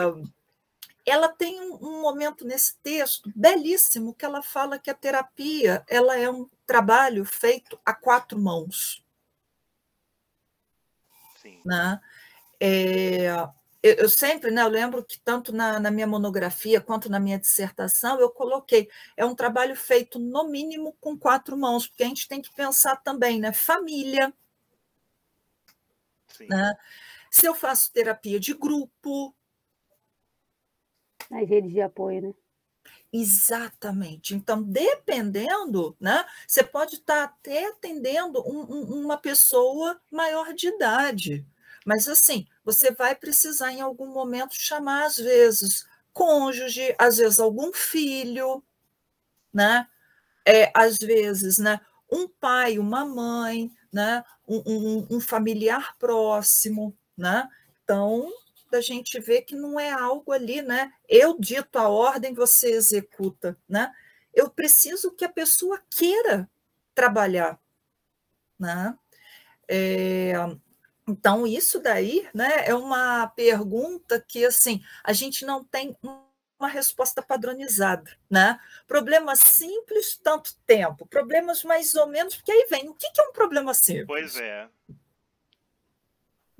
ela 1.05 1.29
tem 1.29 1.59
um, 1.59 2.01
momento 2.01 2.45
nesse 2.45 2.77
texto 2.77 3.31
belíssimo 3.35 4.13
que 4.13 4.25
ela 4.25 4.41
fala 4.41 4.79
que 4.79 4.89
a 4.89 4.93
terapia 4.93 5.83
ela 5.87 6.17
é 6.17 6.29
um 6.29 6.47
trabalho 6.65 7.25
feito 7.25 7.79
a 7.85 7.93
quatro 7.93 8.39
mãos. 8.39 9.03
Sim. 11.41 11.59
Né? 11.65 11.99
É, 12.59 13.27
eu, 13.81 13.95
eu, 13.95 14.09
sempre, 14.09 14.51
né, 14.51 14.61
eu 14.61 14.67
lembro 14.67 15.03
que 15.03 15.19
tanto 15.19 15.51
na, 15.51 15.79
na, 15.79 15.89
minha 15.89 16.05
monografia 16.05 16.79
quanto 16.79 17.09
na 17.09 17.19
minha 17.19 17.39
dissertação 17.39 18.19
eu 18.19 18.29
coloquei, 18.29 18.87
é 19.17 19.25
um 19.25 19.33
trabalho 19.33 19.75
feito 19.75 20.19
no 20.19 20.47
mínimo 20.49 20.95
com 21.01 21.17
quatro 21.17 21.57
mãos, 21.57 21.87
porque 21.87 22.03
a 22.03 22.07
gente 22.07 22.27
tem 22.27 22.41
que 22.41 22.53
pensar 22.53 22.97
também, 22.97 23.39
né, 23.39 23.51
família, 23.51 24.31
né? 26.47 26.77
se 27.29 27.45
eu 27.45 27.55
faço 27.55 27.91
terapia 27.91 28.39
de 28.39 28.53
grupo. 28.53 29.35
As 31.31 31.47
redes 31.49 31.71
de 31.71 31.81
apoio, 31.81 32.21
né? 32.21 32.33
Exatamente. 33.13 34.33
Então, 34.33 34.63
dependendo, 34.63 35.95
né, 35.99 36.25
você 36.47 36.63
pode 36.63 36.95
estar 36.95 37.23
até 37.25 37.67
atendendo 37.67 38.41
um, 38.47 38.61
um, 38.61 39.03
uma 39.05 39.17
pessoa 39.17 39.99
maior 40.09 40.53
de 40.53 40.67
idade. 40.69 41.45
Mas, 41.85 42.07
assim, 42.07 42.47
você 42.63 42.91
vai 42.91 43.13
precisar 43.15 43.71
em 43.73 43.81
algum 43.81 44.07
momento 44.13 44.53
chamar, 44.53 45.05
às 45.05 45.17
vezes, 45.17 45.85
cônjuge, 46.13 46.95
às 46.97 47.17
vezes 47.17 47.39
algum 47.39 47.73
filho, 47.73 48.63
né? 49.53 49.87
É, 50.47 50.71
às 50.75 50.97
vezes, 50.99 51.57
né, 51.59 51.79
um 52.11 52.27
pai, 52.27 52.79
uma 52.79 53.05
mãe, 53.05 53.71
né, 53.93 54.23
um, 54.47 55.07
um 55.17 55.19
familiar 55.21 55.95
próximo, 55.99 56.95
né? 57.17 57.47
Então, 57.83 58.29
da 58.71 58.81
gente 58.81 59.19
ver 59.19 59.41
que 59.41 59.55
não 59.55 59.79
é 59.79 59.91
algo 59.91 60.31
ali, 60.31 60.62
né? 60.62 60.91
Eu 61.07 61.38
dito 61.39 61.77
a 61.77 61.89
ordem, 61.89 62.34
você 62.34 62.71
executa, 62.71 63.57
né? 63.67 63.91
Eu 64.34 64.49
preciso 64.49 65.12
que 65.12 65.25
a 65.25 65.29
pessoa 65.29 65.81
queira 65.89 66.49
trabalhar, 66.95 67.60
né? 68.57 68.97
É, 69.67 70.34
então, 71.07 71.45
isso 71.45 71.79
daí 71.79 72.27
né, 72.34 72.65
é 72.65 72.73
uma 72.73 73.27
pergunta 73.27 74.23
que 74.25 74.45
assim 74.45 74.81
a 75.03 75.13
gente 75.13 75.45
não 75.45 75.63
tem 75.63 75.95
uma 76.03 76.69
resposta 76.69 77.21
padronizada. 77.21 78.10
Né? 78.29 78.60
Problemas 78.88 79.39
simples, 79.39 80.17
tanto 80.21 80.55
tempo. 80.65 81.05
Problemas 81.07 81.63
mais 81.63 81.95
ou 81.95 82.07
menos, 82.07 82.36
porque 82.36 82.51
aí 82.51 82.67
vem, 82.69 82.88
o 82.88 82.93
que 82.93 83.07
é 83.17 83.23
um 83.23 83.34
problema 83.34 83.73
simples? 83.73 84.05
Pois 84.07 84.36
é. 84.38 84.69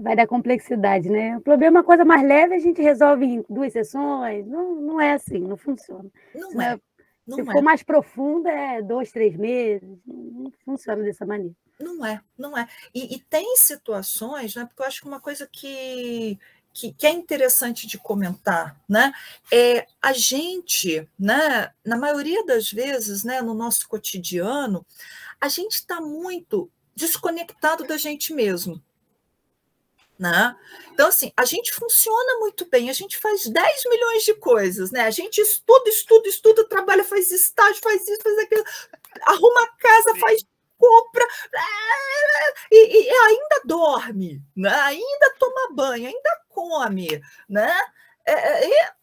Vai 0.02 0.16
dar 0.16 0.28
complexidade, 0.28 1.10
né? 1.10 1.38
O 1.38 1.42
problema 1.42 1.78
é 1.78 1.80
uma 1.80 1.86
coisa 1.86 2.04
mais 2.04 2.28
leve, 2.28 2.56
a 2.56 2.60
gente 2.60 2.82
resolve 2.82 3.26
em 3.26 3.46
duas 3.48 3.72
sessões. 3.72 4.48
Não, 4.48 4.76
não 4.76 5.02
é 5.02 5.14
assim, 5.14 5.40
não 5.40 5.56
funciona. 5.56 6.10
Não 6.34 6.62
é. 6.62 6.80
Não 7.28 7.36
Se 7.36 7.42
é. 7.42 7.46
for 7.46 7.62
mais 7.62 7.84
profundo, 7.84 8.48
é 8.48 8.82
dois, 8.82 9.12
três 9.12 9.36
meses. 9.38 9.88
Não 10.06 10.52
funciona 10.66 11.04
dessa 11.04 11.26
maneira. 11.26 11.54
Não 11.80 12.06
é, 12.06 12.22
não 12.38 12.58
é. 12.58 12.68
E, 12.94 13.16
e 13.16 13.20
tem 13.20 13.56
situações, 13.56 14.56
né? 14.56 14.66
Porque 14.66 14.82
eu 14.82 14.86
acho 14.86 15.02
que 15.02 15.08
uma 15.08 15.20
coisa 15.20 15.48
que, 15.52 16.38
que, 16.74 16.94
que, 16.94 17.08
é 17.08 17.12
interessante 17.12 17.88
de 17.88 17.98
comentar, 17.98 18.80
né? 18.88 19.12
É 19.52 19.86
a 20.02 20.14
gente, 20.14 21.08
né? 21.20 21.72
Na 21.86 21.98
maioria 21.98 22.46
das 22.46 22.72
vezes, 22.72 23.24
né? 23.24 23.42
No 23.42 23.54
nosso 23.54 23.88
cotidiano, 23.88 24.86
a 25.40 25.48
gente 25.48 25.74
está 25.74 26.02
muito 26.02 26.70
desconectado 26.96 27.86
da 27.86 27.98
gente 27.98 28.34
mesmo. 28.34 28.82
Né? 30.22 30.56
Então, 30.94 31.08
assim, 31.08 31.34
a 31.36 31.44
gente 31.46 31.74
funciona 31.74 32.38
muito 32.38 32.70
bem, 32.70 32.92
a 32.92 32.94
gente 32.94 33.18
faz 33.18 33.48
10 33.48 33.86
milhões 33.90 34.22
de 34.24 34.36
coisas, 34.36 34.92
né? 34.92 35.02
A 35.02 35.10
gente 35.10 35.42
estuda, 35.42 35.90
estuda, 35.90 36.30
estuda, 36.30 36.70
trabalha, 36.70 37.04
faz 37.04 37.32
estágio, 37.32 37.82
faz 37.82 38.08
isso, 38.08 38.22
faz 38.22 38.38
aquilo, 38.38 38.64
arruma 39.24 39.68
casa, 39.80 40.16
faz 40.20 40.46
compra 40.78 41.28
e, 42.72 43.04
e, 43.04 43.10
ainda 43.10 43.62
dorme, 43.66 44.44
né? 44.56 44.70
ainda 44.70 45.36
toma 45.40 45.74
banho, 45.74 46.08
ainda 46.08 46.42
come, 46.50 47.20
né? 47.50 47.76
É, 48.24 48.34
é, 48.34 48.70
é, 48.70 48.94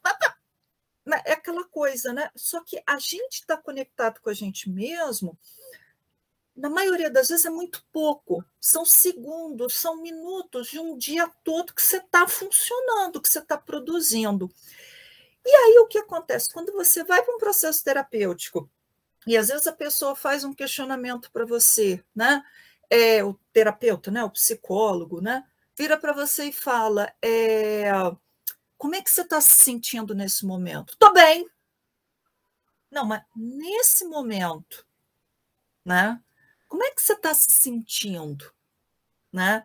é 1.24 1.32
aquela 1.32 1.64
coisa, 1.64 2.12
né? 2.12 2.30
Só 2.36 2.62
que 2.62 2.80
a 2.86 2.98
gente 3.00 3.40
está 3.40 3.56
conectado 3.56 4.20
com 4.20 4.30
a 4.30 4.34
gente 4.34 4.70
mesmo 4.70 5.36
na 6.58 6.68
maioria 6.68 7.10
das 7.10 7.28
vezes 7.28 7.44
é 7.44 7.50
muito 7.50 7.84
pouco, 7.92 8.44
são 8.60 8.84
segundos, 8.84 9.74
são 9.74 10.02
minutos 10.02 10.68
de 10.68 10.78
um 10.78 10.96
dia 10.96 11.28
todo 11.44 11.74
que 11.74 11.82
você 11.82 11.98
está 11.98 12.26
funcionando, 12.28 13.20
que 13.20 13.28
você 13.28 13.38
está 13.38 13.56
produzindo. 13.56 14.50
E 15.44 15.50
aí 15.50 15.78
o 15.78 15.86
que 15.86 15.98
acontece? 15.98 16.52
Quando 16.52 16.72
você 16.72 17.04
vai 17.04 17.22
para 17.22 17.34
um 17.34 17.38
processo 17.38 17.82
terapêutico, 17.82 18.70
e 19.26 19.36
às 19.36 19.48
vezes 19.48 19.66
a 19.66 19.72
pessoa 19.72 20.16
faz 20.16 20.44
um 20.44 20.54
questionamento 20.54 21.30
para 21.30 21.46
você, 21.46 22.02
né? 22.14 22.42
É, 22.90 23.22
o 23.22 23.34
terapeuta, 23.52 24.10
né? 24.10 24.24
o 24.24 24.30
psicólogo, 24.30 25.20
né? 25.20 25.44
vira 25.78 25.96
para 25.96 26.12
você 26.12 26.46
e 26.46 26.52
fala: 26.52 27.12
é, 27.22 27.90
como 28.76 28.96
é 28.96 29.02
que 29.02 29.10
você 29.10 29.22
está 29.22 29.40
se 29.40 29.54
sentindo 29.54 30.14
nesse 30.14 30.44
momento? 30.44 30.94
Estou 30.94 31.12
bem. 31.12 31.48
Não, 32.90 33.04
mas 33.04 33.22
nesse 33.36 34.04
momento, 34.04 34.84
né? 35.84 36.20
Como 36.68 36.84
é 36.84 36.90
que 36.90 37.02
você 37.02 37.14
está 37.14 37.34
se 37.34 37.50
sentindo? 37.50 38.52
Né? 39.32 39.64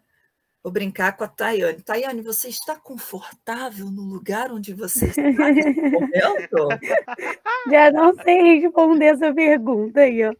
Vou 0.63 0.71
brincar 0.71 1.15
com 1.17 1.25
a 1.25 1.27
Tayane. 1.27 1.81
Tayane, 1.81 2.21
você 2.21 2.47
está 2.47 2.77
confortável 2.77 3.87
no 3.87 4.03
lugar 4.03 4.49
onde 4.49 4.73
você 4.73 5.07
está? 5.07 5.21
Já 7.69 7.91
não 7.91 8.15
sei 8.15 8.61
responder 8.61 9.07
essa 9.07 9.33
pergunta 9.33 9.99
aí, 9.99 10.23
ó. 10.23 10.33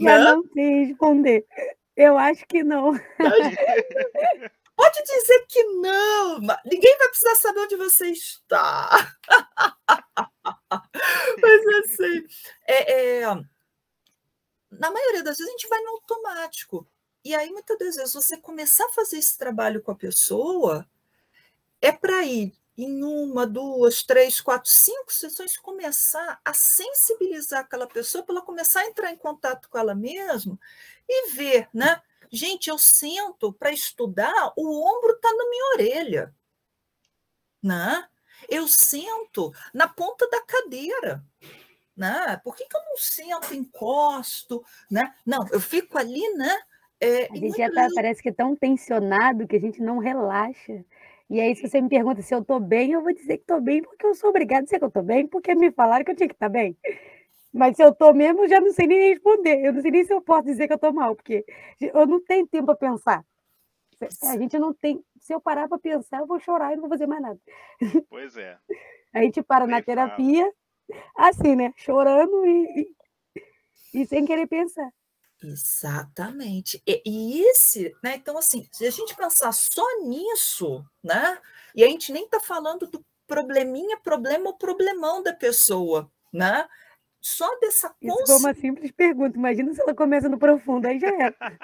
Já 0.00 0.18
não, 0.18 0.38
não 0.38 0.42
sei 0.52 0.86
responder. 0.86 1.46
Eu 1.96 2.18
acho 2.18 2.44
que 2.46 2.64
não. 2.64 2.92
Pode 4.76 5.02
dizer 5.06 5.46
que 5.48 5.62
não. 5.80 6.40
Ninguém 6.64 6.98
vai 6.98 7.08
precisar 7.08 7.36
saber 7.36 7.60
onde 7.60 7.76
você 7.76 8.06
está. 8.06 9.14
Mas 11.40 11.66
assim, 11.84 12.24
é, 12.66 13.20
é, 13.20 13.22
na 14.70 14.90
maioria 14.90 15.22
das 15.22 15.38
vezes 15.38 15.48
a 15.48 15.56
gente 15.56 15.68
vai 15.68 15.80
no 15.80 15.90
automático. 15.90 16.86
E 17.24 17.34
aí, 17.34 17.50
muitas 17.50 17.78
das 17.78 17.96
vezes, 17.96 18.14
você 18.14 18.36
começar 18.36 18.86
a 18.86 18.92
fazer 18.92 19.18
esse 19.18 19.36
trabalho 19.36 19.82
com 19.82 19.90
a 19.90 19.96
pessoa 19.96 20.88
é 21.80 21.92
para 21.92 22.24
ir 22.24 22.54
em 22.76 23.02
uma, 23.02 23.44
duas, 23.44 24.04
três, 24.04 24.40
quatro, 24.40 24.70
cinco 24.70 25.12
sessões, 25.12 25.56
começar 25.56 26.40
a 26.44 26.54
sensibilizar 26.54 27.60
aquela 27.60 27.88
pessoa 27.88 28.22
para 28.22 28.36
ela 28.36 28.44
começar 28.44 28.80
a 28.80 28.86
entrar 28.86 29.10
em 29.10 29.16
contato 29.16 29.68
com 29.68 29.76
ela 29.76 29.96
mesma 29.96 30.58
e 31.08 31.30
ver, 31.32 31.68
né? 31.74 32.00
Gente, 32.30 32.70
eu 32.70 32.78
sinto 32.78 33.52
para 33.52 33.72
estudar, 33.72 34.52
o 34.56 34.80
ombro 34.80 35.12
está 35.12 35.28
na 35.32 35.48
minha 35.48 35.72
orelha, 35.74 36.34
né? 37.60 38.08
Eu 38.48 38.68
sinto 38.68 39.52
na 39.74 39.88
ponta 39.88 40.28
da 40.28 40.40
cadeira, 40.42 41.24
né? 41.98 42.40
Por 42.44 42.54
que, 42.56 42.64
que 42.64 42.76
eu 42.76 42.80
não 42.84 42.96
sinto, 42.96 43.54
encosto, 43.54 44.64
né? 44.90 45.12
Não, 45.26 45.44
eu 45.50 45.60
fico 45.60 45.98
ali, 45.98 46.22
né? 46.34 46.56
É, 47.00 47.28
a 47.30 47.36
gente 47.36 47.56
já 47.56 47.70
tá, 47.70 47.88
parece 47.94 48.22
que 48.22 48.28
é 48.28 48.32
tão 48.32 48.56
tensionado 48.56 49.46
que 49.46 49.56
a 49.56 49.60
gente 49.60 49.82
não 49.82 49.98
relaxa. 49.98 50.84
E 51.28 51.40
aí, 51.40 51.54
se 51.54 51.68
você 51.68 51.80
me 51.80 51.88
pergunta 51.88 52.22
se 52.22 52.34
eu 52.34 52.40
estou 52.40 52.58
bem, 52.58 52.92
eu 52.92 53.02
vou 53.02 53.12
dizer 53.12 53.36
que 53.36 53.42
estou 53.42 53.60
bem 53.60 53.82
porque 53.82 54.06
eu 54.06 54.14
sou 54.14 54.30
obrigada 54.30 54.62
a 54.62 54.64
dizer 54.64 54.78
que 54.78 54.84
eu 54.84 54.88
estou 54.88 55.02
bem, 55.02 55.26
porque 55.26 55.54
me 55.54 55.70
falaram 55.70 56.04
que 56.04 56.12
eu 56.12 56.16
tinha 56.16 56.28
que 56.28 56.34
estar 56.34 56.46
tá 56.46 56.52
bem. 56.52 56.76
Mas 57.52 57.76
se 57.76 57.82
eu 57.82 57.94
tô 57.94 58.12
mesmo, 58.12 58.48
já 58.48 58.60
não 58.60 58.72
sei 58.72 58.86
nem 58.86 59.10
responder. 59.10 59.64
Eu 59.64 59.72
não 59.72 59.82
sei 59.82 59.90
nem 59.90 60.04
se 60.04 60.12
eu 60.12 60.20
posso 60.20 60.44
dizer 60.44 60.66
que 60.66 60.72
eu 60.74 60.78
tô 60.78 60.92
mal, 60.92 61.14
porque 61.14 61.44
eu 61.80 62.06
não 62.06 62.22
tenho 62.24 62.46
tempo 62.46 62.66
para 62.66 62.76
pensar. 62.76 63.24
A 64.22 64.38
gente 64.38 64.58
não 64.58 64.72
tem. 64.72 65.02
Se 65.20 65.34
eu 65.34 65.40
parar 65.40 65.68
para 65.68 65.78
pensar, 65.78 66.18
eu 66.18 66.26
vou 66.26 66.38
chorar 66.38 66.72
e 66.72 66.76
não 66.76 66.82
vou 66.82 66.90
fazer 66.90 67.06
mais 67.06 67.20
nada. 67.20 67.40
Pois 68.08 68.36
é. 68.36 68.56
A 69.12 69.22
gente 69.22 69.42
para 69.42 69.66
na 69.66 69.80
terapia, 69.80 70.52
assim, 71.16 71.56
né? 71.56 71.72
Chorando 71.76 72.46
e, 72.46 72.88
e, 73.94 74.02
e 74.02 74.06
sem 74.06 74.24
querer 74.24 74.46
pensar. 74.46 74.88
Exatamente. 75.42 76.82
E, 76.86 77.02
e, 77.04 77.42
esse, 77.48 77.94
né? 78.02 78.16
Então, 78.16 78.36
assim, 78.36 78.66
se 78.72 78.86
a 78.86 78.90
gente 78.90 79.14
pensar 79.14 79.52
só 79.52 79.84
nisso, 80.02 80.84
né? 81.02 81.38
E 81.74 81.84
a 81.84 81.88
gente 81.88 82.12
nem 82.12 82.24
está 82.24 82.40
falando 82.40 82.86
do 82.86 83.04
probleminha, 83.26 83.98
problema 83.98 84.46
ou 84.46 84.56
problemão 84.56 85.22
da 85.22 85.32
pessoa, 85.32 86.10
né? 86.32 86.66
Só 87.20 87.48
dessa 87.60 87.94
Isso 88.00 88.26
foi 88.26 88.36
uma 88.36 88.54
simples 88.54 88.90
pergunta. 88.92 89.36
Imagina 89.36 89.74
se 89.74 89.82
ela 89.82 89.94
começa 89.94 90.28
no 90.28 90.38
profundo, 90.38 90.86
aí 90.86 90.98
já 90.98 91.08
é. 91.08 91.34
Ai, 91.40 91.56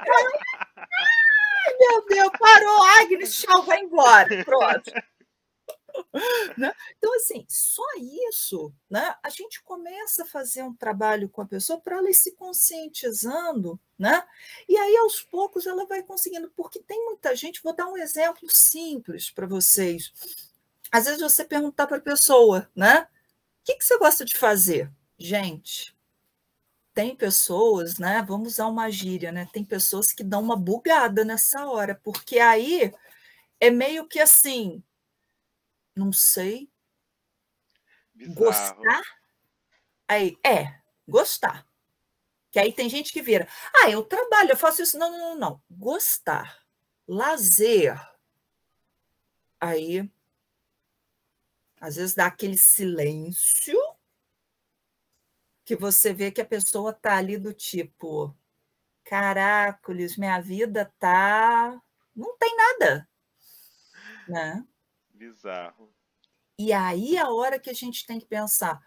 meu 1.78 2.06
Deus, 2.06 2.30
parou, 2.38 2.82
Agnes, 3.00 3.40
tchau, 3.40 3.62
vai 3.62 3.80
embora. 3.80 4.44
Pronto. 4.44 4.92
Né? 6.57 6.72
Então, 6.98 7.14
assim, 7.16 7.44
só 7.48 7.83
isso, 8.28 8.72
né? 8.88 9.14
A 9.22 9.28
gente 9.28 9.62
começa 9.62 10.22
a 10.22 10.26
fazer 10.26 10.62
um 10.62 10.74
trabalho 10.74 11.28
com 11.28 11.42
a 11.42 11.46
pessoa 11.46 11.80
para 11.80 11.96
ela 11.96 12.11
ir 12.11 12.14
se 12.14 12.33
conscientizando, 12.33 13.78
né? 13.98 14.24
E 14.68 14.76
aí, 14.76 14.96
aos 14.96 15.22
poucos, 15.22 15.66
ela 15.66 15.85
vai 15.87 16.02
conseguindo, 16.02 16.50
porque 16.57 16.80
tem 16.80 17.04
muita 17.04 17.35
gente, 17.35 17.62
vou 17.62 17.74
dar 17.74 17.87
um 17.87 17.96
exemplo 17.96 18.48
simples 18.50 19.30
para 19.30 19.46
vocês. 19.46 20.12
Às 20.92 21.07
vezes 21.07 21.20
você 21.20 21.44
perguntar 21.44 21.87
para 21.87 21.96
a 21.96 22.00
pessoa, 22.00 22.70
né? 22.74 23.02
O 23.02 23.64
que, 23.64 23.76
que 23.76 23.85
você 23.85 23.98
gosta 23.98 24.24
de 24.24 24.37
fazer? 24.37 24.90
Gente, 25.18 25.94
tem 26.94 27.16
pessoas, 27.16 27.98
né? 27.98 28.24
Vamos 28.26 28.54
usar 28.54 28.68
uma 28.68 28.88
gíria, 28.90 29.33
né? 29.33 29.48
Tem 29.52 29.64
pessoas 29.64 30.12
que 30.12 30.22
dão 30.22 30.40
uma 30.40 30.57
bugada 30.57 31.24
nessa 31.24 31.66
hora, 31.66 32.00
porque 32.04 32.38
aí 32.38 32.92
é 33.61 33.70
meio 33.70 34.07
que 34.07 34.20
assim, 34.20 34.83
não 35.94 36.12
sei, 36.12 36.70
Bizarro. 38.14 38.35
gostar. 38.37 39.02
Aí, 40.09 40.38
é, 40.44 40.80
gostar. 41.07 41.66
Que 42.50 42.59
aí 42.61 42.72
tem 42.72 42.88
gente 42.88 43.12
que 43.12 43.20
vira, 43.20 43.48
ah, 43.74 43.90
eu 43.90 44.04
trabalho, 44.04 44.50
eu 44.50 44.57
faço 44.57 44.83
isso. 44.83 44.96
Não, 44.96 45.11
não, 45.11 45.18
não, 45.18 45.38
não. 45.38 45.62
Gostar, 45.70 46.64
lazer. 47.07 47.98
Aí, 49.61 50.09
às 51.80 51.96
vezes 51.96 52.14
dá 52.14 52.26
aquele 52.26 52.57
silêncio 52.57 53.78
que 55.64 55.74
você 55.74 56.12
vê 56.12 56.30
que 56.30 56.40
a 56.40 56.46
pessoa 56.46 56.90
está 56.90 57.16
ali 57.16 57.38
do 57.38 57.52
tipo, 57.52 58.37
caracoles, 59.04 60.16
minha 60.16 60.40
vida 60.40 60.92
tá. 60.98 61.80
Não 62.14 62.37
tem 62.37 62.57
nada. 62.57 63.09
Né? 64.28 64.64
Bizarro. 65.14 65.90
E 66.59 66.72
aí 66.72 67.16
a 67.16 67.31
hora 67.31 67.59
que 67.59 67.70
a 67.70 67.74
gente 67.74 68.07
tem 68.07 68.18
que 68.18 68.27
pensar 68.27 68.81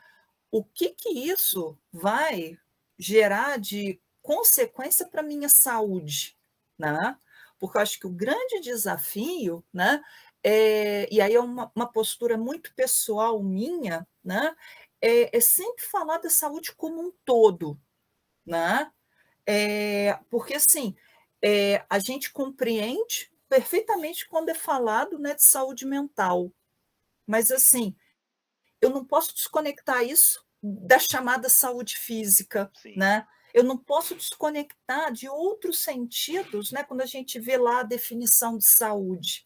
o 0.51 0.63
que 0.63 0.89
que 0.89 1.09
isso 1.09 1.77
vai 1.91 2.57
gerar 2.97 3.57
de 3.57 3.99
consequência 4.21 5.07
para 5.07 5.23
minha 5.23 5.49
saúde, 5.49 6.37
né? 6.77 7.17
Porque 7.59 7.77
eu 7.77 7.81
acho 7.81 7.99
que 7.99 8.07
o 8.07 8.11
grande 8.13 8.59
desafio, 8.59 9.65
né? 9.73 10.03
É, 10.43 11.11
e 11.11 11.19
aí 11.19 11.33
é 11.33 11.39
uma, 11.39 11.71
uma 11.75 11.91
postura 11.91 12.37
muito 12.37 12.73
pessoal 12.75 13.41
minha, 13.41 14.07
né? 14.23 14.55
é, 15.01 15.35
é 15.35 15.39
sempre 15.39 15.83
falar 15.83 16.17
da 16.17 16.29
saúde 16.29 16.73
como 16.75 17.01
um 17.01 17.11
todo, 17.25 17.79
né? 18.45 18.91
É, 19.45 20.19
porque 20.29 20.55
assim 20.55 20.95
é, 21.41 21.85
a 21.89 21.99
gente 21.99 22.31
compreende 22.31 23.31
perfeitamente 23.49 24.27
quando 24.27 24.49
é 24.49 24.53
falado 24.53 25.17
né, 25.19 25.33
de 25.33 25.43
saúde 25.43 25.85
mental, 25.85 26.51
mas 27.25 27.51
assim 27.51 27.95
eu 28.81 28.89
não 28.89 29.03
posso 29.03 29.33
desconectar 29.33 30.03
isso 30.03 30.45
da 30.61 30.99
chamada 30.99 31.49
saúde 31.49 31.97
física, 31.97 32.71
Sim. 32.81 32.95
né? 32.97 33.27
Eu 33.53 33.63
não 33.63 33.77
posso 33.77 34.15
desconectar 34.15 35.11
de 35.11 35.27
outros 35.27 35.79
sentidos, 35.79 36.71
né? 36.71 36.83
Quando 36.83 37.01
a 37.01 37.05
gente 37.05 37.39
vê 37.39 37.57
lá 37.57 37.79
a 37.79 37.83
definição 37.83 38.57
de 38.57 38.65
saúde. 38.65 39.45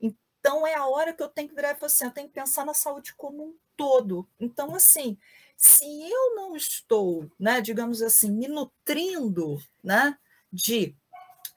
Então 0.00 0.66
é 0.66 0.74
a 0.74 0.86
hora 0.86 1.12
que 1.12 1.22
eu 1.22 1.28
tenho 1.28 1.48
que 1.48 1.54
virar 1.54 1.72
e 1.72 1.74
falar 1.74 1.86
assim, 1.86 2.04
eu 2.04 2.10
tenho 2.10 2.28
que 2.28 2.34
pensar 2.34 2.64
na 2.64 2.74
saúde 2.74 3.14
como 3.16 3.44
um 3.44 3.56
todo. 3.76 4.28
Então, 4.38 4.74
assim, 4.74 5.18
se 5.56 5.84
eu 5.84 6.34
não 6.34 6.54
estou, 6.54 7.30
né, 7.38 7.60
digamos 7.60 8.02
assim, 8.02 8.30
me 8.30 8.48
nutrindo 8.48 9.58
né, 9.82 10.16
de 10.52 10.96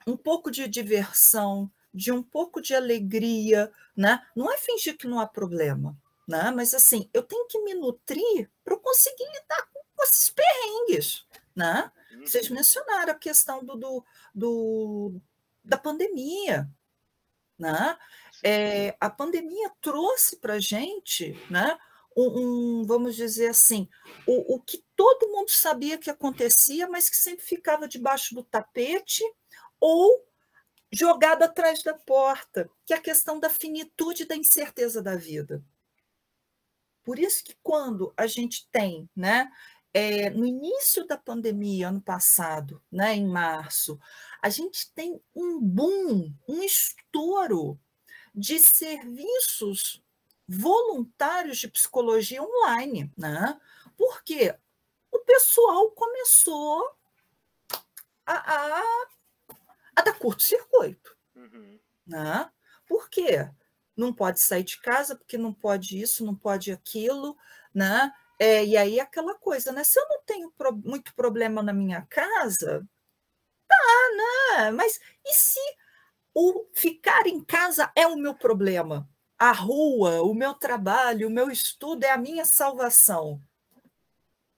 um 0.05 0.15
pouco 0.15 0.51
de 0.51 0.67
diversão, 0.67 1.71
de 1.93 2.11
um 2.11 2.21
pouco 2.21 2.61
de 2.61 2.75
alegria, 2.75 3.71
né? 3.95 4.21
Não 4.35 4.51
é 4.51 4.57
fingir 4.57 4.97
que 4.97 5.07
não 5.07 5.19
há 5.19 5.25
problema, 5.27 5.97
né? 6.27 6.51
Mas 6.51 6.73
assim, 6.73 7.09
eu 7.13 7.23
tenho 7.23 7.47
que 7.47 7.59
me 7.59 7.73
nutrir 7.73 8.49
para 8.63 8.77
conseguir 8.77 9.25
lidar 9.25 9.67
com 9.95 10.03
esses 10.03 10.29
perrengues, 10.29 11.25
né? 11.55 11.91
Vocês 12.19 12.49
uhum. 12.49 12.55
mencionaram 12.55 13.11
a 13.11 13.15
questão 13.15 13.63
do, 13.63 13.75
do, 13.75 14.05
do 14.33 15.21
da 15.63 15.77
pandemia, 15.77 16.69
né? 17.57 17.97
É, 18.43 18.95
a 18.99 19.09
pandemia 19.09 19.71
trouxe 19.81 20.37
para 20.37 20.55
a 20.55 20.59
gente, 20.59 21.39
né? 21.49 21.77
um, 22.15 22.79
um, 22.79 22.85
vamos 22.85 23.15
dizer 23.15 23.49
assim, 23.49 23.89
o, 24.25 24.55
o 24.55 24.59
que 24.59 24.83
todo 24.95 25.29
mundo 25.29 25.49
sabia 25.49 25.97
que 25.97 26.09
acontecia, 26.09 26.87
mas 26.87 27.09
que 27.09 27.17
sempre 27.17 27.43
ficava 27.43 27.87
debaixo 27.87 28.33
do 28.33 28.43
tapete 28.43 29.21
ou 29.87 30.27
jogado 30.91 31.43
atrás 31.43 31.83
da 31.83 31.93
porta, 31.93 32.67
que 32.87 32.91
é 32.91 32.97
a 32.97 33.01
questão 33.01 33.39
da 33.39 33.51
finitude 33.51 34.25
da 34.25 34.35
incerteza 34.35 34.99
da 34.99 35.15
vida. 35.15 35.63
Por 37.03 37.19
isso 37.19 37.43
que 37.43 37.55
quando 37.61 38.11
a 38.17 38.25
gente 38.25 38.67
tem 38.71 39.07
né, 39.15 39.47
é, 39.93 40.31
no 40.31 40.43
início 40.43 41.05
da 41.05 41.19
pandemia, 41.19 41.89
ano 41.89 42.01
passado, 42.01 42.81
né, 42.91 43.13
em 43.13 43.27
março, 43.27 43.99
a 44.41 44.49
gente 44.49 44.91
tem 44.93 45.21
um 45.35 45.61
boom, 45.61 46.33
um 46.47 46.63
estouro 46.63 47.79
de 48.33 48.57
serviços 48.57 50.03
voluntários 50.47 51.59
de 51.59 51.67
psicologia 51.67 52.41
online, 52.41 53.11
né? 53.15 53.59
Porque 53.95 54.55
o 55.11 55.19
pessoal 55.19 55.91
começou 55.91 56.91
a, 58.25 58.33
a, 58.33 59.07
a 59.95 60.01
dar 60.01 60.17
curto-circuito. 60.17 61.15
Uhum. 61.35 61.79
Né? 62.05 62.51
Por 62.87 63.09
quê? 63.09 63.49
Não 63.95 64.13
pode 64.13 64.39
sair 64.39 64.63
de 64.63 64.79
casa, 64.81 65.15
porque 65.15 65.37
não 65.37 65.53
pode 65.53 65.99
isso, 65.99 66.25
não 66.25 66.35
pode 66.35 66.71
aquilo, 66.71 67.37
né? 67.73 68.11
É, 68.37 68.65
e 68.65 68.75
aí 68.75 68.99
aquela 68.99 69.35
coisa, 69.35 69.71
né? 69.71 69.83
Se 69.83 69.99
eu 69.99 70.07
não 70.09 70.21
tenho 70.23 70.51
pro, 70.51 70.75
muito 70.75 71.15
problema 71.15 71.63
na 71.63 71.71
minha 71.71 72.01
casa, 72.09 72.85
tá, 73.67 74.57
né? 74.57 74.71
Mas 74.71 74.99
e 75.25 75.33
se 75.33 75.59
o 76.33 76.67
ficar 76.73 77.25
em 77.27 77.41
casa 77.43 77.91
é 77.95 78.05
o 78.05 78.17
meu 78.17 78.35
problema? 78.35 79.09
A 79.37 79.51
rua, 79.51 80.21
o 80.21 80.33
meu 80.33 80.53
trabalho, 80.53 81.27
o 81.27 81.31
meu 81.31 81.49
estudo 81.49 82.03
é 82.03 82.11
a 82.11 82.17
minha 82.17 82.45
salvação. 82.45 83.41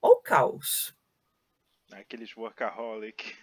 Ou 0.00 0.16
caos. 0.16 0.94
Aqueles 1.92 2.36
workaholic. 2.36 3.36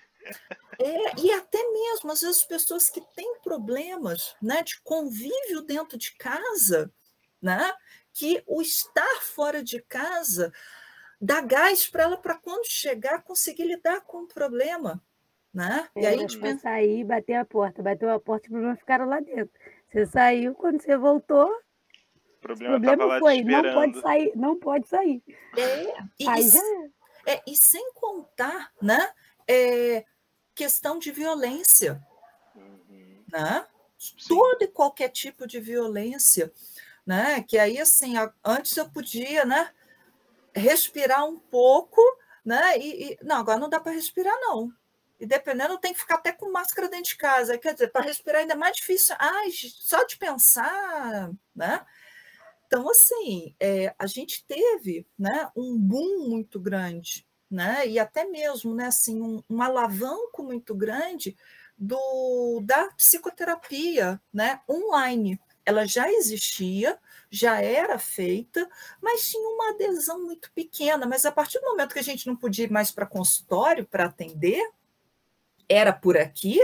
É, 0.80 1.22
e 1.22 1.32
até 1.32 1.62
mesmo, 1.72 2.12
às 2.12 2.22
vezes, 2.22 2.44
pessoas 2.44 2.90
que 2.90 3.02
têm 3.16 3.40
problemas 3.42 4.36
né, 4.42 4.62
de 4.64 4.82
convívio 4.82 5.62
dentro 5.62 5.98
de 5.98 6.16
casa, 6.18 6.92
né, 7.42 7.74
que 8.14 8.44
o 8.48 8.62
estar 8.62 9.22
fora 9.22 9.64
de 9.64 9.82
casa 9.84 10.52
dá 11.20 11.42
gás 11.42 11.88
para 11.88 12.04
ela 12.04 12.18
para 12.18 12.36
quando 12.36 12.66
chegar 12.66 13.24
conseguir 13.24 13.66
lidar 13.66 14.02
com 14.02 14.24
o 14.24 14.28
problema. 14.28 15.02
Né? 15.54 15.88
É, 15.96 16.02
e 16.02 16.06
aí, 16.06 16.28
tipo... 16.28 16.46
Você 16.46 16.58
sair, 16.58 17.04
bater 17.06 17.36
a 17.36 17.46
porta, 17.46 17.82
bateu 17.82 18.10
a 18.10 18.20
porta 18.20 18.46
e 18.46 18.50
os 18.50 18.52
problemas 18.52 18.80
ficaram 18.80 19.08
lá 19.08 19.20
dentro. 19.20 19.52
Você 19.90 20.06
saiu, 20.06 20.54
quando 20.54 20.82
você 20.82 20.98
voltou, 20.98 21.50
o 21.50 22.42
problema, 22.42 22.76
o 22.76 22.82
problema 22.82 23.20
foi, 23.20 23.44
não 23.44 23.74
pode 23.74 24.02
sair, 24.02 24.32
não 24.36 24.60
pode 24.60 24.88
sair. 24.88 25.24
É, 25.58 25.98
e, 26.20 26.28
aí 26.28 26.50
já 26.50 26.60
é. 27.26 27.34
é. 27.36 27.42
E 27.48 27.56
sem 27.56 27.92
contar, 27.94 28.72
né? 28.82 29.10
É, 29.48 30.06
questão 30.56 30.98
de 30.98 31.12
violência. 31.12 32.02
Uhum. 32.56 33.24
Né? 33.32 33.68
Todo 34.28 34.64
e 34.64 34.68
qualquer 34.68 35.10
tipo 35.10 35.46
de 35.46 35.60
violência. 35.60 36.52
Né? 37.06 37.44
Que 37.44 37.58
aí, 37.58 37.80
assim, 37.80 38.14
antes 38.44 38.76
eu 38.78 38.90
podia 38.90 39.46
né, 39.46 39.72
respirar 40.56 41.26
um 41.26 41.38
pouco, 41.38 42.02
né? 42.44 42.78
E, 42.80 43.12
e 43.12 43.18
não, 43.22 43.38
agora 43.38 43.60
não 43.60 43.70
dá 43.70 43.80
para 43.80 43.92
respirar, 43.92 44.36
não. 44.40 44.72
E 45.20 45.26
dependendo, 45.26 45.78
tem 45.78 45.94
que 45.94 46.00
ficar 46.00 46.16
até 46.16 46.32
com 46.32 46.52
máscara 46.52 46.90
dentro 46.90 47.12
de 47.12 47.18
casa. 47.18 47.58
Quer 47.58 47.74
dizer, 47.74 47.92
para 47.92 48.06
respirar 48.06 48.42
ainda 48.42 48.54
é 48.54 48.58
mais 48.58 48.78
difícil. 48.78 49.16
Ai, 49.20 49.50
só 49.52 50.04
de 50.06 50.18
pensar, 50.18 51.32
né? 51.56 51.86
Então, 52.66 52.90
assim, 52.90 53.56
é, 53.60 53.94
a 53.98 54.08
gente 54.08 54.44
teve 54.46 55.08
né, 55.18 55.50
um 55.56 55.78
boom 55.78 56.28
muito 56.28 56.60
grande 56.60 57.26
né? 57.50 57.88
e 57.88 58.00
até 58.00 58.26
mesmo 58.26 58.74
né, 58.74 58.88
assim, 58.88 59.22
um, 59.22 59.44
um 59.50 59.62
alavanco 59.62 60.44
muito 60.44 60.74
grande 60.74 61.36
do, 61.78 62.62
da 62.64 62.90
psicoterapia 62.92 64.20
né, 64.34 64.62
online. 64.70 65.40
Ela 65.66 65.86
já 65.86 66.10
existia, 66.12 66.98
já 67.30 67.60
era 67.60 67.98
feita, 67.98 68.68
mas 69.02 69.30
tinha 69.30 69.50
uma 69.50 69.72
adesão 69.72 70.24
muito 70.24 70.52
pequena. 70.54 71.06
Mas 71.06 71.26
a 71.26 71.32
partir 71.32 71.60
do 71.60 71.66
momento 71.66 71.94
que 71.94 72.00
a 72.00 72.04
gente 72.04 72.28
não 72.28 72.36
podia 72.36 72.66
ir 72.66 72.72
mais 72.72 72.92
para 72.92 73.06
consultório 73.06 73.86
para 73.86 74.06
atender, 74.06 74.62
era 75.68 75.92
por 75.92 76.18
aqui, 76.18 76.60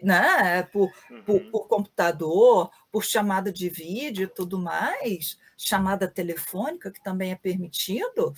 né? 0.00 0.62
Por, 0.64 0.92
uhum. 1.10 1.22
por, 1.24 1.40
por, 1.50 1.68
computador, 1.68 2.70
por 2.90 3.04
chamada 3.04 3.52
de 3.52 3.68
vídeo 3.68 4.24
e 4.24 4.28
tudo 4.28 4.58
mais, 4.58 5.36
chamada 5.56 6.08
telefônica, 6.08 6.90
que 6.90 7.02
também 7.02 7.32
é 7.32 7.36
permitido 7.36 8.32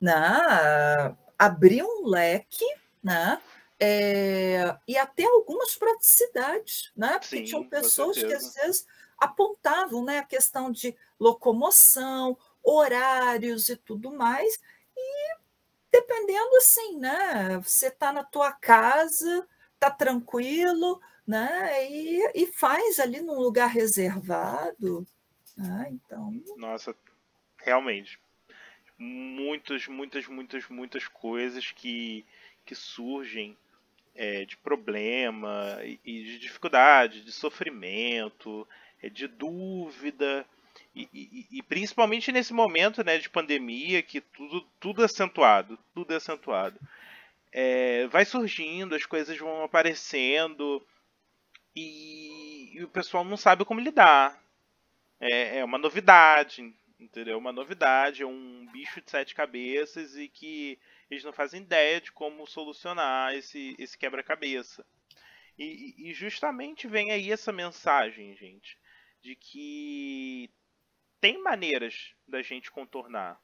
né, 0.00 1.16
abrir 1.38 1.82
um 1.82 2.06
leque, 2.06 2.64
né? 3.02 3.40
É, 3.78 4.74
e 4.88 4.96
até 4.96 5.24
algumas 5.24 5.76
praticidades, 5.76 6.92
né? 6.96 7.18
Porque 7.18 7.38
Sim, 7.38 7.44
tinham 7.44 7.68
pessoas 7.68 8.16
que 8.16 8.32
às 8.32 8.54
vezes 8.54 8.86
apontavam 9.18 10.04
né, 10.04 10.18
a 10.18 10.24
questão 10.24 10.70
de 10.70 10.96
locomoção, 11.20 12.38
horários 12.62 13.68
e 13.68 13.76
tudo 13.76 14.10
mais, 14.10 14.58
e 14.96 15.36
dependendo 15.92 16.56
assim, 16.56 16.98
né? 16.98 17.58
Você 17.62 17.88
está 17.88 18.12
na 18.12 18.24
tua 18.24 18.52
casa, 18.52 19.46
está 19.74 19.90
tranquilo, 19.90 21.00
né? 21.26 21.86
E, 21.90 22.42
e 22.42 22.46
faz 22.46 22.98
ali 22.98 23.20
num 23.20 23.38
lugar 23.38 23.68
reservado. 23.68 25.06
Né? 25.56 25.88
Então. 25.90 26.32
Nossa, 26.56 26.94
realmente 27.58 28.18
muitas, 28.98 29.86
muitas, 29.86 30.26
muitas, 30.26 30.68
muitas 30.68 31.08
coisas 31.08 31.70
que, 31.72 32.24
que 32.64 32.74
surgem 32.74 33.56
é, 34.14 34.44
de 34.44 34.56
problema 34.56 35.78
e, 35.82 36.24
de 36.24 36.38
dificuldade, 36.38 37.22
de 37.22 37.32
sofrimento, 37.32 38.66
é, 39.02 39.08
de 39.08 39.26
dúvida. 39.26 40.46
E, 40.94 41.08
e, 41.12 41.46
e, 41.58 41.62
principalmente 41.62 42.32
nesse 42.32 42.54
momento 42.54 43.04
né, 43.04 43.18
de 43.18 43.28
pandemia, 43.28 44.02
que 44.02 44.20
tudo, 44.20 44.66
tudo 44.80 45.02
é 45.02 45.04
acentuado, 45.04 45.78
tudo 45.94 46.12
é 46.12 46.16
acentuado. 46.16 46.80
É, 47.52 48.06
vai 48.08 48.24
surgindo, 48.24 48.94
as 48.94 49.04
coisas 49.04 49.36
vão 49.38 49.62
aparecendo 49.62 50.82
e, 51.74 52.72
e, 52.74 52.84
o 52.84 52.88
pessoal 52.88 53.24
não 53.24 53.36
sabe 53.36 53.64
como 53.64 53.80
lidar. 53.80 54.42
É, 55.20 55.58
é 55.58 55.64
uma 55.64 55.78
novidade, 55.78 56.74
entendeu? 56.98 57.38
Uma 57.38 57.52
novidade, 57.52 58.22
é 58.22 58.26
um 58.26 58.66
bicho 58.72 59.00
de 59.00 59.10
sete 59.10 59.34
cabeças 59.34 60.16
e 60.16 60.28
que 60.28 60.78
eles 61.10 61.24
não 61.24 61.32
fazem 61.32 61.62
ideia 61.62 62.00
de 62.00 62.12
como 62.12 62.46
solucionar 62.46 63.34
esse, 63.34 63.74
esse 63.78 63.96
quebra-cabeça. 63.96 64.84
E, 65.58 65.94
e, 66.10 66.12
justamente 66.12 66.86
vem 66.86 67.10
aí 67.10 67.32
essa 67.32 67.50
mensagem, 67.50 68.36
gente, 68.36 68.78
de 69.22 69.34
que 69.34 70.50
tem 71.20 71.42
maneiras 71.42 72.14
da 72.28 72.42
gente 72.42 72.70
contornar. 72.70 73.40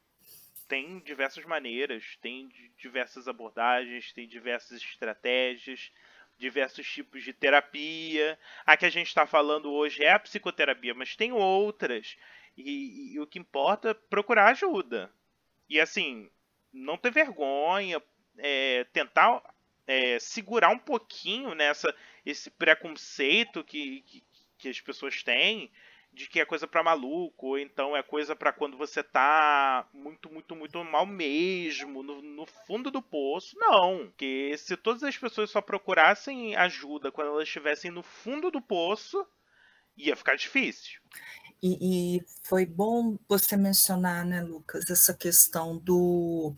Tem 0.69 0.99
diversas 1.01 1.45
maneiras, 1.45 2.19
tem 2.21 2.51
diversas 2.77 3.29
abordagens, 3.29 4.13
tem 4.13 4.29
diversas 4.29 4.83
estratégias, 4.83 5.91
diversos 6.39 6.87
tipos 6.87 7.23
de 7.23 7.33
terapia. 7.33 8.39
A 8.67 8.77
que 8.77 8.87
a 8.87 8.91
gente 8.91 9.09
está 9.09 9.27
falando 9.27 9.73
hoje 9.73 10.05
é 10.05 10.13
a 10.13 10.19
psicoterapia, 10.19 10.95
mas 10.95 11.17
tem 11.17 11.33
outras. 11.33 12.17
E, 12.57 13.15
e, 13.15 13.21
o 13.21 13.27
que 13.27 13.39
importa 13.39 13.91
é 13.91 13.95
procurar 13.95 14.51
ajuda. 14.51 15.13
E 15.69 15.81
assim, 15.81 16.31
não 16.73 16.97
ter 16.97 17.11
vergonha, 17.11 18.03
é, 18.39 18.85
tentar 18.93 19.43
é, 19.87 20.19
segurar 20.19 20.71
um 20.71 20.79
pouquinho 20.79 21.55
nessa 21.55 21.95
esse 22.25 22.51
preconceito 22.51 23.65
que, 23.65 24.03
que, 24.03 24.25
que, 24.59 24.69
as 24.69 24.81
pessoas 24.81 25.23
têm 25.23 25.71
de 26.13 26.29
que 26.29 26.39
é 26.39 26.45
coisa 26.45 26.69
para 26.69 26.83
maluco, 26.83 27.49
ou 27.49 27.59
então 27.59 27.97
é 27.97 28.03
coisa 28.03 28.37
para 28.37 28.53
quando 28.53 28.77
você 28.77 29.03
tá 29.03 29.89
muito, 29.95 30.31
muito, 30.31 30.55
muito 30.55 30.85
mal 30.85 31.07
mesmo, 31.07 32.03
no, 32.03 32.21
no, 32.21 32.45
fundo 32.45 32.91
do 32.91 33.01
poço. 33.01 33.59
Não. 33.59 34.07
Porque 34.09 34.55
se 34.59 34.77
todas 34.77 35.03
as 35.03 35.17
pessoas 35.17 35.51
só 35.51 35.63
procurassem 35.63 36.55
ajuda 36.55 37.11
quando 37.11 37.29
elas 37.29 37.45
estivessem 37.45 37.91
no 37.91 38.03
fundo 38.03 38.51
do 38.51 38.61
poço, 38.61 39.27
ia 39.97 40.17
ficar 40.17 40.37
difícil. 40.37 41.01
E, 41.63 42.17
e, 42.17 42.25
foi 42.43 42.67
bom 42.67 43.17
você 43.29 43.57
mencionar, 43.57 44.27
né, 44.27 44.43
Lucas, 44.43 44.91
essa 44.91 45.15
questão 45.15 45.79
do 45.79 46.55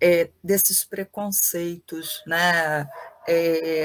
é, 0.00 0.30
desses 0.42 0.84
preconceitos, 0.84 2.22
né? 2.26 2.88
É, 3.28 3.84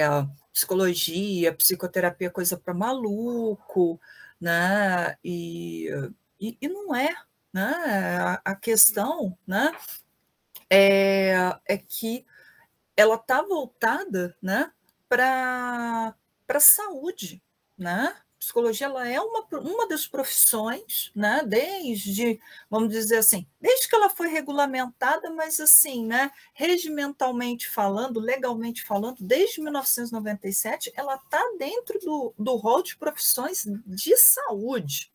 psicologia, 0.53 1.53
psicoterapia, 1.53 2.29
coisa 2.29 2.56
para 2.58 2.73
maluco, 2.73 3.99
né? 4.39 5.17
E, 5.23 5.89
e, 6.39 6.58
e, 6.62 6.67
não 6.69 6.95
é, 6.95 7.13
né? 7.51 7.63
A, 8.19 8.41
a 8.45 8.56
questão, 8.56 9.38
né? 9.45 9.71
É, 10.69 11.34
é 11.65 11.77
que 11.77 12.25
ela 12.95 13.15
está 13.15 13.41
voltada, 13.41 14.36
né? 14.41 14.71
Para 15.10 16.15
para 16.45 16.60
saúde, 16.60 17.41
né? 17.77 18.15
Psicologia 18.43 18.88
ela 18.88 19.08
é 19.08 19.19
uma, 19.19 19.45
uma 19.51 19.88
das 19.88 20.06
profissões, 20.06 21.12
né, 21.15 21.43
desde, 21.45 22.39
vamos 22.69 22.89
dizer 22.89 23.17
assim, 23.17 23.47
desde 23.60 23.88
que 23.88 23.95
ela 23.95 24.10
foi 24.10 24.27
regulamentada, 24.27 25.29
mas 25.32 25.60
assim, 25.60 26.06
né, 26.06 26.29
regimentalmente 26.53 27.69
falando, 27.69 28.19
legalmente 28.19 28.84
falando, 28.84 29.17
desde 29.21 29.62
1997, 29.62 30.91
ela 30.95 31.15
está 31.15 31.41
dentro 31.58 31.99
do, 31.99 32.34
do 32.38 32.56
rol 32.56 32.84
de 32.84 32.97
profissões 32.97 33.65
de 33.86 34.15
saúde. 34.17 35.12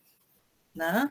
Né? 0.75 1.11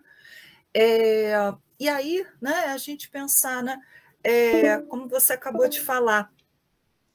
É, 0.74 1.34
e 1.80 1.88
aí, 1.88 2.26
né, 2.42 2.66
a 2.66 2.78
gente 2.78 3.10
pensar, 3.10 3.62
né, 3.62 3.80
é, 4.24 4.78
como 4.80 5.08
você 5.08 5.34
acabou 5.34 5.68
de 5.68 5.80
falar, 5.80 6.32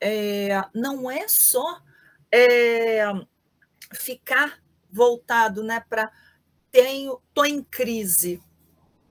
é, 0.00 0.50
não 0.74 1.10
é 1.10 1.26
só 1.28 1.82
é, 2.30 3.04
ficar 3.94 4.62
voltado 4.92 5.62
né, 5.62 5.85
para 5.88 6.11
tenho, 6.70 7.20
tô 7.35 7.44
em 7.44 7.62
crise, 7.62 8.42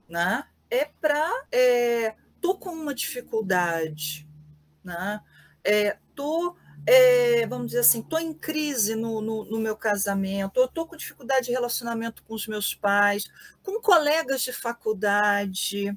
né? 0.08 0.44
É 0.70 0.86
para 1.00 1.46
é, 1.52 2.14
tô 2.40 2.56
com 2.56 2.70
uma 2.70 2.94
dificuldade, 2.94 4.28
né? 4.82 5.20
É, 5.64 5.98
tô 6.14 6.56
é, 6.84 7.46
vamos 7.46 7.66
dizer 7.68 7.80
assim, 7.80 8.00
estou 8.00 8.18
em 8.18 8.34
crise 8.34 8.96
no, 8.96 9.20
no, 9.20 9.44
no 9.44 9.60
meu 9.60 9.76
casamento, 9.76 10.58
eu 10.58 10.64
estou 10.64 10.86
com 10.86 10.96
dificuldade 10.96 11.46
de 11.46 11.52
relacionamento 11.52 12.24
com 12.24 12.34
os 12.34 12.46
meus 12.48 12.74
pais, 12.74 13.30
com 13.62 13.80
colegas 13.80 14.42
de 14.42 14.52
faculdade, 14.52 15.96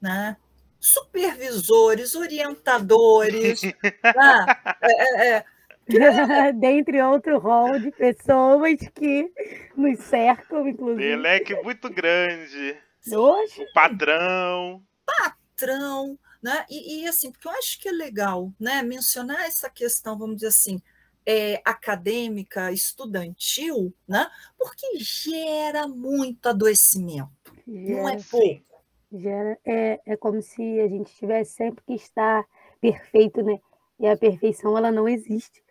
né? 0.00 0.36
supervisores, 0.80 2.14
orientadores. 2.14 3.62
né? 3.82 4.46
é, 4.82 4.92
é, 4.92 5.28
é. 5.30 5.44
Dentre 6.60 7.02
outro 7.02 7.38
rol 7.38 7.78
de 7.78 7.90
pessoas 7.90 8.78
que 8.94 9.32
nos 9.76 9.98
cercam, 10.00 10.68
inclusive. 10.68 11.02
Tem 11.02 11.16
leque 11.16 11.54
muito 11.62 11.88
grande. 11.90 12.76
Oxe. 13.10 13.62
O 13.62 13.72
patrão. 13.72 14.82
Patrão, 15.06 16.18
né? 16.42 16.64
E, 16.68 17.02
e, 17.02 17.08
assim, 17.08 17.32
porque 17.32 17.48
eu 17.48 17.52
acho 17.52 17.80
que 17.80 17.88
é 17.88 17.92
legal 17.92 18.52
né, 18.60 18.82
mencionar 18.82 19.46
essa 19.46 19.70
questão, 19.70 20.18
vamos 20.18 20.36
dizer 20.36 20.48
assim, 20.48 20.80
é, 21.26 21.60
acadêmica, 21.64 22.72
estudantil, 22.72 23.92
né? 24.06 24.26
Porque 24.58 24.98
gera 24.98 25.86
muito 25.86 26.48
adoecimento. 26.48 27.52
Gera, 27.66 28.02
não 28.02 28.08
é 28.08 28.16
pouco. 28.30 28.84
Gera, 29.12 29.58
é, 29.64 30.00
é 30.06 30.16
como 30.16 30.40
se 30.42 30.80
a 30.80 30.88
gente 30.88 31.14
tivesse 31.14 31.52
sempre 31.52 31.82
que 31.86 31.94
estar 31.94 32.44
perfeito, 32.80 33.42
né? 33.42 33.58
E 34.00 34.06
a 34.06 34.16
perfeição 34.16 34.76
ela 34.76 34.92
não 34.92 35.08
existe. 35.08 35.62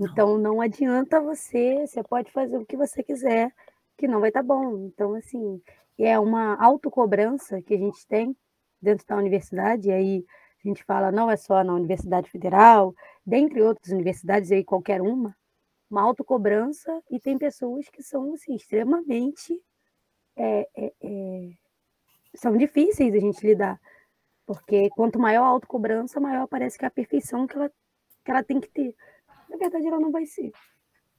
Então 0.00 0.38
não 0.38 0.62
adianta 0.62 1.20
você, 1.20 1.86
você 1.86 2.02
pode 2.02 2.32
fazer 2.32 2.56
o 2.56 2.64
que 2.64 2.76
você 2.76 3.02
quiser, 3.02 3.52
que 3.98 4.08
não 4.08 4.18
vai 4.18 4.30
estar 4.30 4.40
tá 4.40 4.46
bom. 4.46 4.86
Então 4.86 5.14
assim, 5.14 5.60
é 5.98 6.18
uma 6.18 6.56
autocobrança 6.56 7.60
que 7.60 7.74
a 7.74 7.78
gente 7.78 8.06
tem 8.06 8.34
dentro 8.80 9.06
da 9.06 9.16
universidade, 9.16 9.88
e 9.88 9.92
aí 9.92 10.24
a 10.64 10.68
gente 10.68 10.82
fala, 10.84 11.12
não 11.12 11.30
é 11.30 11.36
só 11.36 11.62
na 11.62 11.74
Universidade 11.74 12.30
Federal, 12.30 12.94
dentre 13.26 13.60
outras 13.62 13.92
universidades, 13.92 14.50
aí 14.50 14.64
qualquer 14.64 15.02
uma, 15.02 15.36
uma 15.90 16.02
autocobrança, 16.02 17.02
e 17.10 17.20
tem 17.20 17.36
pessoas 17.36 17.88
que 17.90 18.02
são 18.02 18.32
assim, 18.32 18.54
extremamente. 18.54 19.60
É, 20.34 20.66
é, 20.74 20.92
é, 21.02 21.50
são 22.34 22.56
difíceis 22.56 23.14
a 23.14 23.18
gente 23.18 23.46
lidar, 23.46 23.78
porque 24.46 24.88
quanto 24.90 25.18
maior 25.18 25.44
a 25.44 25.48
autocobrança, 25.48 26.20
maior 26.20 26.46
parece 26.46 26.78
que 26.78 26.84
é 26.86 26.88
a 26.88 26.90
perfeição 26.90 27.46
que 27.46 27.56
ela, 27.56 27.70
que 28.24 28.30
ela 28.30 28.42
tem 28.42 28.60
que 28.60 28.68
ter. 28.70 28.96
Verdade, 29.60 29.86
ela 29.86 30.00
não 30.00 30.10
vai 30.10 30.24
ser. 30.24 30.50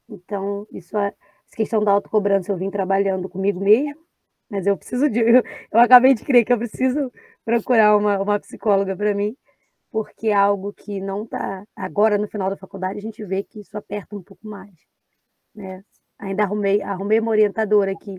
Então, 0.10 0.67
isso 0.71 0.97
é, 0.97 1.08
essa 1.08 1.56
questão 1.56 1.84
da 1.84 1.91
autocobrança 1.91 2.51
eu 2.51 2.58
vim 2.58 2.71
trabalhando 2.71 3.30
comigo 3.30 3.60
mesmo, 3.60 4.01
mas 4.49 4.65
eu 4.65 4.75
preciso 4.75 5.10
de. 5.10 5.19
Eu, 5.19 5.43
eu 5.71 5.80
acabei 5.80 6.13
de 6.13 6.25
crer 6.25 6.43
que 6.43 6.51
eu 6.51 6.58
preciso 6.58 7.12
procurar 7.45 7.95
uma, 7.95 8.19
uma 8.19 8.39
psicóloga 8.39 8.95
para 8.95 9.13
mim, 9.13 9.38
porque 9.91 10.30
é 10.30 10.34
algo 10.34 10.73
que 10.73 10.99
não 10.99 11.23
está. 11.23 11.65
Agora, 11.75 12.17
no 12.17 12.27
final 12.27 12.49
da 12.49 12.58
faculdade, 12.58 12.97
a 12.99 13.01
gente 13.01 13.23
vê 13.23 13.43
que 13.43 13.60
isso 13.62 13.77
aperta 13.77 14.15
um 14.15 14.23
pouco 14.23 14.47
mais. 14.47 14.73
Né? 15.54 15.84
Ainda 16.19 16.43
arrumei, 16.43 16.82
arrumei 16.82 17.19
uma 17.19 17.32
orientadora 17.32 17.93
que, 17.95 18.15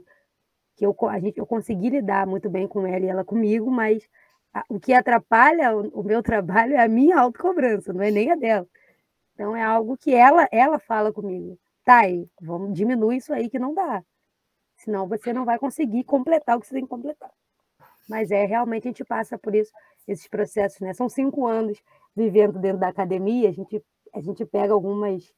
que 0.76 0.86
eu, 0.86 0.96
a 1.08 1.18
gente, 1.18 1.38
eu 1.38 1.46
consegui 1.46 1.90
lidar 1.90 2.26
muito 2.26 2.48
bem 2.48 2.68
com 2.68 2.86
ela 2.86 3.04
e 3.04 3.08
ela 3.08 3.24
comigo, 3.24 3.70
mas 3.70 4.08
o 4.68 4.78
que 4.78 4.92
atrapalha 4.92 5.76
o, 5.76 6.00
o, 6.00 6.04
meu 6.04 6.22
trabalho 6.22 6.74
é 6.74 6.82
a 6.82 6.88
minha 6.88 7.18
autocobrança, 7.18 7.92
não 7.92 8.02
é 8.02 8.10
nem 8.10 8.30
a 8.30 8.36
dela. 8.36 8.68
Então 9.34 9.56
é 9.56 9.62
algo 9.62 9.96
que 9.96 10.14
ela, 10.14 10.48
ela 10.52 10.78
fala 10.78 11.12
comigo. 11.12 11.58
Tá, 11.84 12.00
aí, 12.00 12.28
vamos 12.40 12.74
diminuir 12.74 13.16
isso 13.16 13.32
aí 13.32 13.50
que 13.50 13.58
não 13.58 13.74
dá. 13.74 14.04
Senão 14.76 15.08
você 15.08 15.32
não 15.32 15.44
vai 15.44 15.58
conseguir 15.58 16.04
completar 16.04 16.56
o 16.56 16.60
que 16.60 16.66
você 16.66 16.74
tem 16.74 16.84
que 16.84 16.90
completar. 16.90 17.30
Mas 18.08 18.30
é, 18.30 18.44
realmente 18.44 18.88
a 18.88 18.90
gente 18.90 19.04
passa 19.04 19.38
por 19.38 19.54
isso, 19.54 19.72
esses 20.06 20.28
processos, 20.28 20.80
né? 20.80 20.92
São 20.92 21.08
cinco 21.08 21.46
anos 21.46 21.80
vivendo 22.14 22.58
dentro 22.58 22.78
da 22.78 22.88
academia, 22.88 23.48
a 23.48 23.52
gente, 23.52 23.82
a 24.12 24.20
gente 24.20 24.44
pega 24.44 24.72
algumas, 24.72 25.32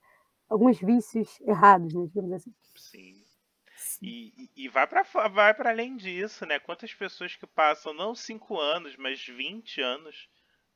alguns 0.48 0.78
vícios 0.80 1.40
errados, 1.42 1.94
né? 1.94 2.06
Digamos 2.06 2.32
assim. 2.32 2.52
Sim. 2.74 3.22
E, 4.02 4.50
e 4.56 4.68
vai 4.68 4.86
para 4.86 5.02
vai 5.28 5.54
além 5.58 5.96
disso, 5.96 6.44
né? 6.46 6.58
Quantas 6.58 6.92
pessoas 6.92 7.36
que 7.36 7.46
passam 7.46 7.92
não 7.92 8.14
cinco 8.14 8.58
anos, 8.58 8.96
mas 8.96 9.24
20 9.26 9.80
anos 9.80 10.28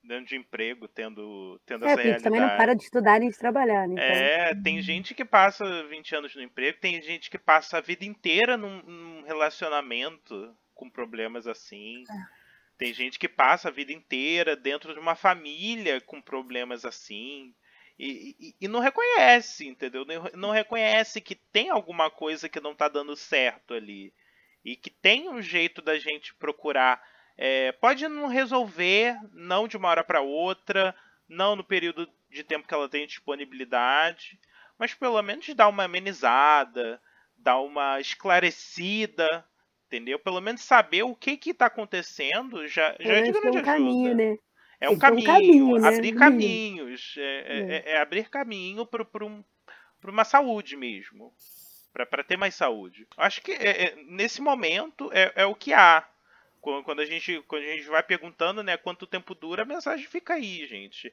dentro 0.09 0.27
de 0.27 0.37
emprego, 0.37 0.89
tendo, 0.89 1.61
tendo 1.67 1.85
é, 1.85 1.89
essa 1.89 1.97
realidade. 1.97 2.25
também 2.25 2.41
não 2.41 2.57
para 2.57 2.75
de 2.75 2.83
estudar 2.83 3.21
nem 3.21 3.31
de 3.31 3.39
trabalhar, 3.39 3.87
né? 3.87 3.95
Então... 3.95 4.05
É, 4.05 4.55
tem 4.63 4.81
gente 4.81 5.15
que 5.15 5.25
passa 5.25 5.85
20 5.85 6.17
anos 6.17 6.35
no 6.35 6.43
emprego, 6.43 6.79
tem 6.81 7.01
gente 7.03 7.31
que 7.31 7.39
passa 7.39 7.79
a 7.79 7.81
vida 7.81 8.05
inteira 8.05 8.57
num, 8.57 8.83
num 8.83 9.23
relacionamento 9.23 10.57
com 10.75 10.89
problemas 10.89 11.47
assim. 11.47 12.03
É. 12.11 12.39
Tem 12.79 12.95
gente 12.95 13.19
que 13.19 13.29
passa 13.29 13.69
a 13.69 13.73
vida 13.73 13.93
inteira 13.93 14.57
dentro 14.57 14.95
de 14.95 15.01
uma 15.01 15.17
família 15.17 16.01
com 16.01 16.23
problemas 16.23 16.85
assim. 16.85 17.53
E, 17.99 18.37
e, 18.39 18.55
e, 18.61 18.69
não 18.69 18.79
reconhece, 18.79 19.67
entendeu? 19.67 20.07
Não 20.35 20.53
reconhece 20.53 21.21
que 21.21 21.35
tem 21.35 21.69
alguma 21.69 22.09
coisa 22.09 22.49
que 22.49 22.61
não 22.61 22.71
está 22.71 22.89
dando 22.89 23.17
certo 23.17 23.75
ali. 23.75 24.15
E 24.65 24.77
que 24.77 24.91
tem 24.91 25.29
um 25.29 25.43
jeito 25.43 25.83
da 25.83 25.99
gente 25.99 26.33
procurar. 26.37 27.03
É, 27.39 27.73
pode 27.73 28.07
não 28.09 28.27
resolver, 28.27 29.17
não 29.33 29.69
de 29.69 29.77
uma 29.77 29.89
hora 29.89 30.05
para 30.05 30.21
outra, 30.21 30.95
não 31.29 31.55
no 31.55 31.65
período 31.65 32.09
de 32.29 32.43
tempo 32.43 32.67
que 32.67 32.75
ela 32.75 32.89
tem 32.89 33.07
disponibilidade, 33.07 34.39
mas 34.77 34.93
pelo 34.93 35.23
menos 35.23 35.55
dar 35.55 35.69
uma 35.69 35.85
amenizada, 35.85 37.01
dar 37.37 37.61
uma 37.61 38.01
esclarecida 38.01 39.45
entendeu? 39.89 40.19
Pelo 40.19 40.41
menos 40.41 40.61
saber 40.61 41.03
o 41.03 41.15
que 41.15 41.37
que 41.37 41.55
tá 41.55 41.67
acontecendo 41.67 42.69
já, 42.69 42.95
já 43.01 43.15
é 43.15 43.23
de 43.23 43.33
grande 43.33 43.57
é 43.57 43.61
um 43.61 43.65
caminho, 43.65 44.15
né? 44.15 44.39
É 44.81 44.89
um 44.91 44.99
caminho, 44.99 45.31
um 45.31 45.35
caminho 45.35 45.79
né? 45.79 45.89
abrir 45.89 46.15
caminhos, 46.15 47.15
é, 47.19 47.23
é, 47.23 47.59
é. 47.59 47.93
é, 47.93 48.01
abrir 48.01 48.29
caminho 48.29 48.87
para 48.87 49.25
um, 49.25 49.43
uma 50.05 50.25
saúde 50.25 50.77
mesmo, 50.77 51.33
para 51.93 52.23
ter 52.23 52.37
mais 52.37 52.55
saúde. 52.55 53.09
Acho 53.17 53.43
que 53.43 53.57
nesse 54.07 54.41
momento 54.41 55.11
é, 55.13 55.45
o 55.47 55.55
que 55.55 55.73
há. 55.73 56.07
Quando 56.61 57.01
a, 57.01 57.05
gente, 57.05 57.43
quando 57.47 57.63
a 57.63 57.77
gente 57.77 57.89
vai 57.89 58.03
perguntando 58.03 58.63
né, 58.63 58.77
quanto 58.77 59.07
tempo 59.07 59.35
dura, 59.35 59.63
a 59.63 59.67
mensagem 59.67 60.07
fica 60.07 60.35
aí, 60.35 60.67
gente. 60.67 61.13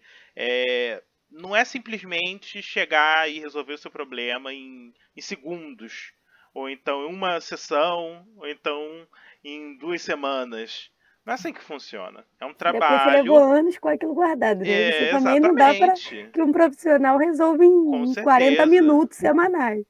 não 1.29 1.55
é 1.55 1.63
simplesmente 1.65 2.62
chegar 2.62 3.29
e 3.29 3.39
resolver 3.39 3.73
o 3.73 3.77
seu 3.77 3.91
problema 3.91 4.53
em, 4.53 4.93
em 5.15 5.21
segundos 5.21 6.13
ou 6.55 6.69
então 6.69 7.03
em 7.03 7.13
uma 7.13 7.41
sessão, 7.41 8.25
ou 8.38 8.47
então 8.47 9.05
em 9.43 9.77
duas 9.77 10.01
semanas. 10.01 10.89
Não 11.25 11.31
é 11.31 11.36
assim 11.36 11.51
que 11.51 11.62
funciona. 11.62 12.23
É 12.39 12.45
um 12.45 12.53
trabalho. 12.53 12.84
Depois 12.84 13.03
você 13.03 13.21
levou 13.21 13.53
anos 13.53 13.77
com 13.77 13.89
aquilo 13.89 14.13
guardado. 14.13 14.60
Né? 14.60 15.08
É, 15.08 15.12
também 15.12 15.39
não 15.39 15.53
dá 15.53 15.73
para 15.73 15.93
que 15.93 16.41
um 16.41 16.51
profissional 16.51 17.17
resolva 17.17 17.65
em 17.65 18.13
40 18.23 18.65
minutos 18.67 19.17
semanais. 19.17 19.84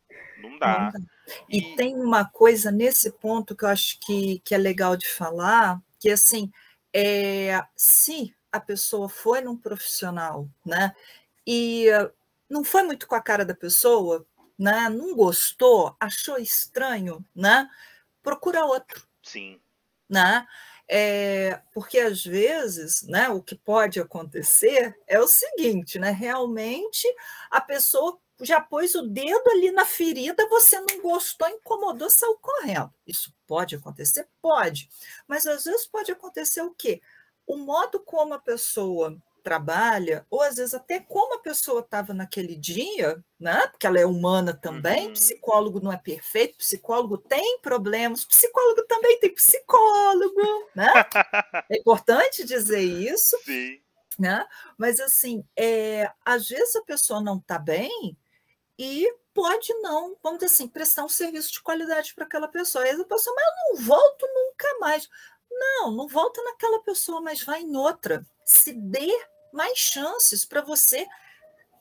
Não 0.49 0.59
dá. 0.59 0.91
E, 1.49 1.57
e, 1.57 1.75
tem 1.75 1.95
uma 1.95 2.25
coisa 2.25 2.71
nesse 2.71 3.11
ponto 3.11 3.55
que 3.55 3.65
eu 3.65 3.69
acho 3.69 3.99
que, 3.99 4.39
que 4.39 4.53
é 4.53 4.57
legal 4.57 4.95
de 4.95 5.07
falar, 5.07 5.81
que 5.99 6.09
assim, 6.09 6.51
é, 6.93 7.63
se 7.75 8.35
a 8.51 8.59
pessoa 8.59 9.09
foi 9.09 9.41
num 9.41 9.57
profissional, 9.57 10.47
né, 10.65 10.95
e 11.45 11.87
não 12.49 12.63
foi 12.63 12.83
muito 12.83 13.07
com 13.07 13.15
a 13.15 13.21
cara 13.21 13.43
da 13.43 13.53
pessoa, 13.53 14.25
né? 14.57 14.89
não 14.89 15.15
gostou, 15.15 15.95
achou 15.99 16.37
estranho, 16.37 17.23
né? 17.35 17.69
procura 18.23 18.65
outro. 18.65 19.07
Sim. 19.21 19.59
Né? 20.09 20.45
É, 20.87 21.61
porque 21.73 21.99
às 21.99 22.23
vezes 22.23 23.03
né, 23.03 23.27
o 23.29 23.41
que 23.41 23.55
pode 23.55 23.99
acontecer 23.99 24.95
é 25.07 25.19
o 25.19 25.27
seguinte: 25.27 25.97
né, 25.97 26.11
realmente 26.11 27.07
a 27.49 27.59
pessoa 27.59 28.19
já 28.41 28.59
pôs 28.59 28.95
o 28.95 29.03
dedo 29.03 29.49
ali 29.49 29.71
na 29.71 29.85
ferida, 29.85 30.47
você 30.49 30.79
não 30.79 31.01
gostou, 31.01 31.47
incomodou, 31.47 32.09
saiu 32.09 32.37
correndo. 32.41 32.93
Isso 33.07 33.33
pode 33.47 33.75
acontecer? 33.75 34.27
Pode. 34.41 34.89
Mas 35.27 35.47
às 35.47 35.63
vezes 35.63 35.87
pode 35.87 36.11
acontecer 36.11 36.61
o 36.61 36.73
quê? 36.73 37.01
O 37.47 37.57
modo 37.57 37.99
como 37.99 38.33
a 38.33 38.39
pessoa 38.39 39.17
trabalha, 39.45 40.25
ou 40.27 40.41
às 40.41 40.55
vezes 40.55 40.73
até 40.73 40.99
como 40.99 41.35
a 41.35 41.39
pessoa 41.39 41.81
estava 41.81 42.15
naquele 42.15 42.55
dia, 42.55 43.23
né? 43.39 43.67
Porque 43.67 43.85
ela 43.85 43.99
é 43.99 44.05
humana 44.05 44.55
também, 44.59 45.07
uhum. 45.07 45.13
psicólogo 45.13 45.79
não 45.79 45.93
é 45.93 45.97
perfeito, 45.97 46.57
psicólogo 46.57 47.15
tem 47.15 47.59
problemas, 47.61 48.25
psicólogo 48.25 48.81
também 48.87 49.19
tem 49.19 49.31
psicólogo, 49.31 50.41
né? 50.75 50.91
é 51.69 51.77
importante 51.77 52.43
dizer 52.43 52.81
isso. 52.81 53.37
Sim. 53.45 53.79
Né? 54.17 54.45
Mas 54.77 54.99
assim, 55.01 55.43
é, 55.57 56.09
às 56.23 56.47
vezes 56.47 56.73
a 56.77 56.83
pessoa 56.83 57.21
não 57.21 57.37
está 57.37 57.59
bem 57.59 58.17
e 58.77 59.11
pode 59.33 59.73
não, 59.75 60.15
vamos 60.23 60.39
dizer 60.39 60.53
assim, 60.53 60.67
prestar 60.67 61.03
um 61.03 61.09
serviço 61.09 61.51
de 61.51 61.61
qualidade 61.61 62.13
para 62.13 62.25
aquela 62.25 62.47
pessoa. 62.47 62.83
Aí 62.83 62.91
a 62.91 63.03
pessoa, 63.03 63.35
mas 63.35 63.45
eu 63.45 63.53
não 63.73 63.85
volto 63.85 64.27
nunca 64.33 64.79
mais. 64.79 65.09
Não, 65.51 65.91
não 65.91 66.07
volta 66.07 66.41
naquela 66.43 66.81
pessoa, 66.83 67.21
mas 67.21 67.41
vai 67.43 67.61
em 67.61 67.75
outra. 67.75 68.25
Se 68.45 68.73
dê 68.73 69.11
mais 69.53 69.77
chances 69.77 70.43
para 70.43 70.61
você 70.61 71.07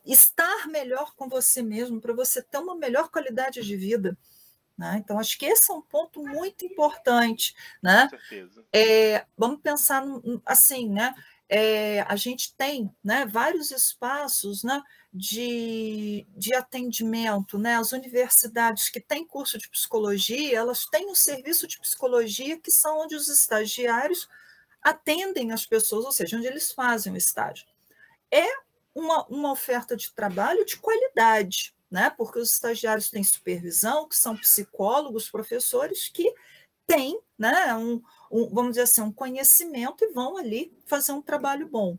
estar 0.04 0.68
melhor 0.68 1.14
com 1.16 1.28
você 1.28 1.62
mesmo, 1.62 2.00
para 2.00 2.12
você 2.12 2.42
ter 2.42 2.58
uma 2.58 2.76
melhor 2.76 3.08
qualidade 3.08 3.62
de 3.62 3.76
vida. 3.76 4.16
Né? 4.76 4.96
Então, 4.98 5.18
acho 5.18 5.38
que 5.38 5.46
esse 5.46 5.70
é 5.70 5.74
um 5.74 5.82
ponto 5.82 6.22
muito 6.22 6.64
importante. 6.64 7.54
Né? 7.82 8.08
Com 8.10 8.18
certeza. 8.18 8.64
É, 8.72 9.26
vamos 9.36 9.60
pensar 9.60 10.04
assim, 10.44 10.88
né? 10.88 11.14
É, 11.48 12.00
a 12.02 12.16
gente 12.16 12.54
tem 12.54 12.90
né, 13.02 13.26
vários 13.26 13.70
espaços 13.70 14.64
né, 14.64 14.82
de, 15.14 16.26
de 16.36 16.52
atendimento. 16.52 17.56
Né? 17.56 17.76
As 17.76 17.92
universidades 17.92 18.88
que 18.88 19.00
têm 19.00 19.24
curso 19.24 19.56
de 19.56 19.68
psicologia, 19.68 20.58
elas 20.58 20.86
têm 20.86 21.08
um 21.08 21.14
serviço 21.14 21.68
de 21.68 21.78
psicologia 21.78 22.58
que 22.58 22.72
são 22.72 22.98
onde 22.98 23.14
os 23.14 23.28
estagiários 23.28 24.28
atendem 24.82 25.52
as 25.52 25.64
pessoas, 25.64 26.04
ou 26.04 26.12
seja, 26.12 26.36
onde 26.36 26.48
eles 26.48 26.72
fazem 26.72 27.12
o 27.12 27.16
estágio. 27.16 27.66
É 28.30 28.44
uma, 28.92 29.24
uma 29.26 29.52
oferta 29.52 29.96
de 29.96 30.12
trabalho 30.12 30.64
de 30.64 30.76
qualidade, 30.78 31.74
né? 31.88 32.10
porque 32.10 32.40
os 32.40 32.52
estagiários 32.52 33.08
têm 33.08 33.22
supervisão, 33.22 34.08
que 34.08 34.16
são 34.16 34.36
psicólogos, 34.36 35.30
professores 35.30 36.08
que 36.08 36.34
têm 36.86 37.18
né, 37.38 37.74
um, 37.76 38.02
um, 38.30 38.48
vamos 38.52 38.72
dizer 38.72 38.82
assim, 38.82 39.00
um 39.00 39.12
conhecimento 39.12 40.04
e 40.04 40.12
vão 40.12 40.36
ali 40.36 40.76
fazer 40.86 41.12
um 41.12 41.22
trabalho 41.22 41.66
bom. 41.68 41.96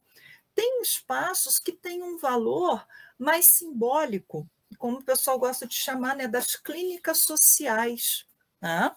Tem 0.53 0.82
espaços 0.82 1.57
que 1.59 1.72
têm 1.72 2.03
um 2.03 2.18
valor 2.18 2.86
mais 3.18 3.47
simbólico, 3.47 4.49
como 4.78 4.99
o 4.99 5.03
pessoal 5.03 5.39
gosta 5.39 5.66
de 5.68 5.76
chamar, 5.76 6.16
né, 6.16 6.28
das 6.28 6.55
clínicas 6.55 7.20
sociais, 7.20 8.26
né? 8.61 8.95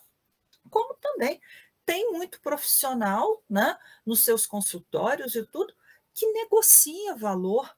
como 0.70 0.94
também 0.94 1.40
tem 1.86 2.12
muito 2.12 2.40
profissional 2.40 3.42
né, 3.48 3.78
nos 4.04 4.24
seus 4.24 4.46
consultórios 4.46 5.34
e 5.34 5.46
tudo 5.46 5.74
que 6.12 6.30
negocia 6.32 7.14
valor 7.14 7.74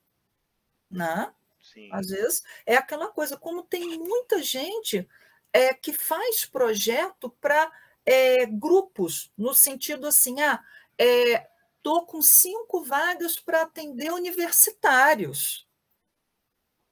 né? 0.91 1.33
Sim. 1.63 1.89
Às 1.93 2.09
vezes 2.09 2.43
é 2.67 2.75
aquela 2.75 3.09
coisa, 3.09 3.37
como 3.37 3.63
tem 3.63 3.99
muita 3.99 4.43
gente 4.43 5.09
é, 5.53 5.73
que 5.73 5.93
faz 5.93 6.45
projeto 6.45 7.31
para 7.41 7.71
é, 8.05 8.45
grupos, 8.47 9.31
no 9.37 9.55
sentido 9.55 10.07
assim, 10.07 10.41
ah, 10.41 10.63
estou 10.99 12.03
é, 12.03 12.07
com 12.07 12.21
cinco 12.21 12.83
vagas 12.83 13.39
para 13.39 13.63
atender 13.63 14.13
universitários. 14.13 15.69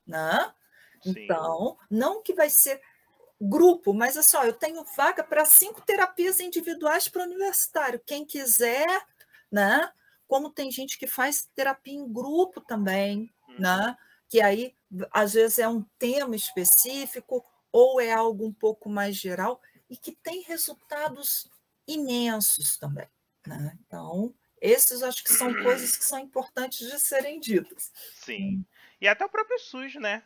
Né? 0.09 0.53
Então, 1.05 1.79
não 1.91 2.23
que 2.23 2.35
vai 2.35 2.51
ser 2.51 2.81
grupo, 3.41 3.95
mas 3.95 4.17
assim, 4.17 4.37
ó, 4.37 4.45
eu 4.45 4.53
tenho 4.53 4.83
vaga 4.97 5.23
para 5.23 5.45
cinco 5.45 5.81
terapias 5.83 6.41
individuais 6.41 7.07
para 7.09 7.23
universitário. 7.23 8.01
Quem 8.05 8.25
quiser, 8.25 9.07
né? 9.53 9.93
Como 10.27 10.51
tem 10.51 10.71
gente 10.73 10.99
que 10.99 11.07
faz 11.07 11.49
terapia 11.55 11.95
em 11.95 12.13
grupo 12.13 12.61
também, 12.61 13.33
né? 13.59 13.97
que 14.29 14.41
aí 14.41 14.75
às 15.11 15.33
vezes 15.33 15.59
é 15.59 15.69
um 15.69 15.83
tema 15.99 16.37
específico 16.37 17.45
ou 17.73 18.01
é 18.01 18.13
algo 18.13 18.47
um 18.47 18.53
pouco 18.53 18.89
mais 18.89 19.17
geral 19.17 19.61
e 19.89 19.97
que 19.97 20.13
tem 20.13 20.43
resultados 20.43 21.51
imensos 21.87 22.77
também. 22.77 23.09
Né? 23.47 23.77
Então, 23.87 24.35
esses 24.61 25.03
acho 25.03 25.25
que 25.25 25.33
são 25.33 25.53
coisas 25.63 25.97
que 25.97 26.05
são 26.05 26.19
importantes 26.19 26.91
de 26.91 26.99
serem 26.99 27.41
ditas. 27.41 27.91
Sim. 28.15 28.65
E 29.01 29.07
até 29.09 29.25
o 29.25 29.29
próprio 29.29 29.59
SUS, 29.59 29.95
né? 29.97 30.23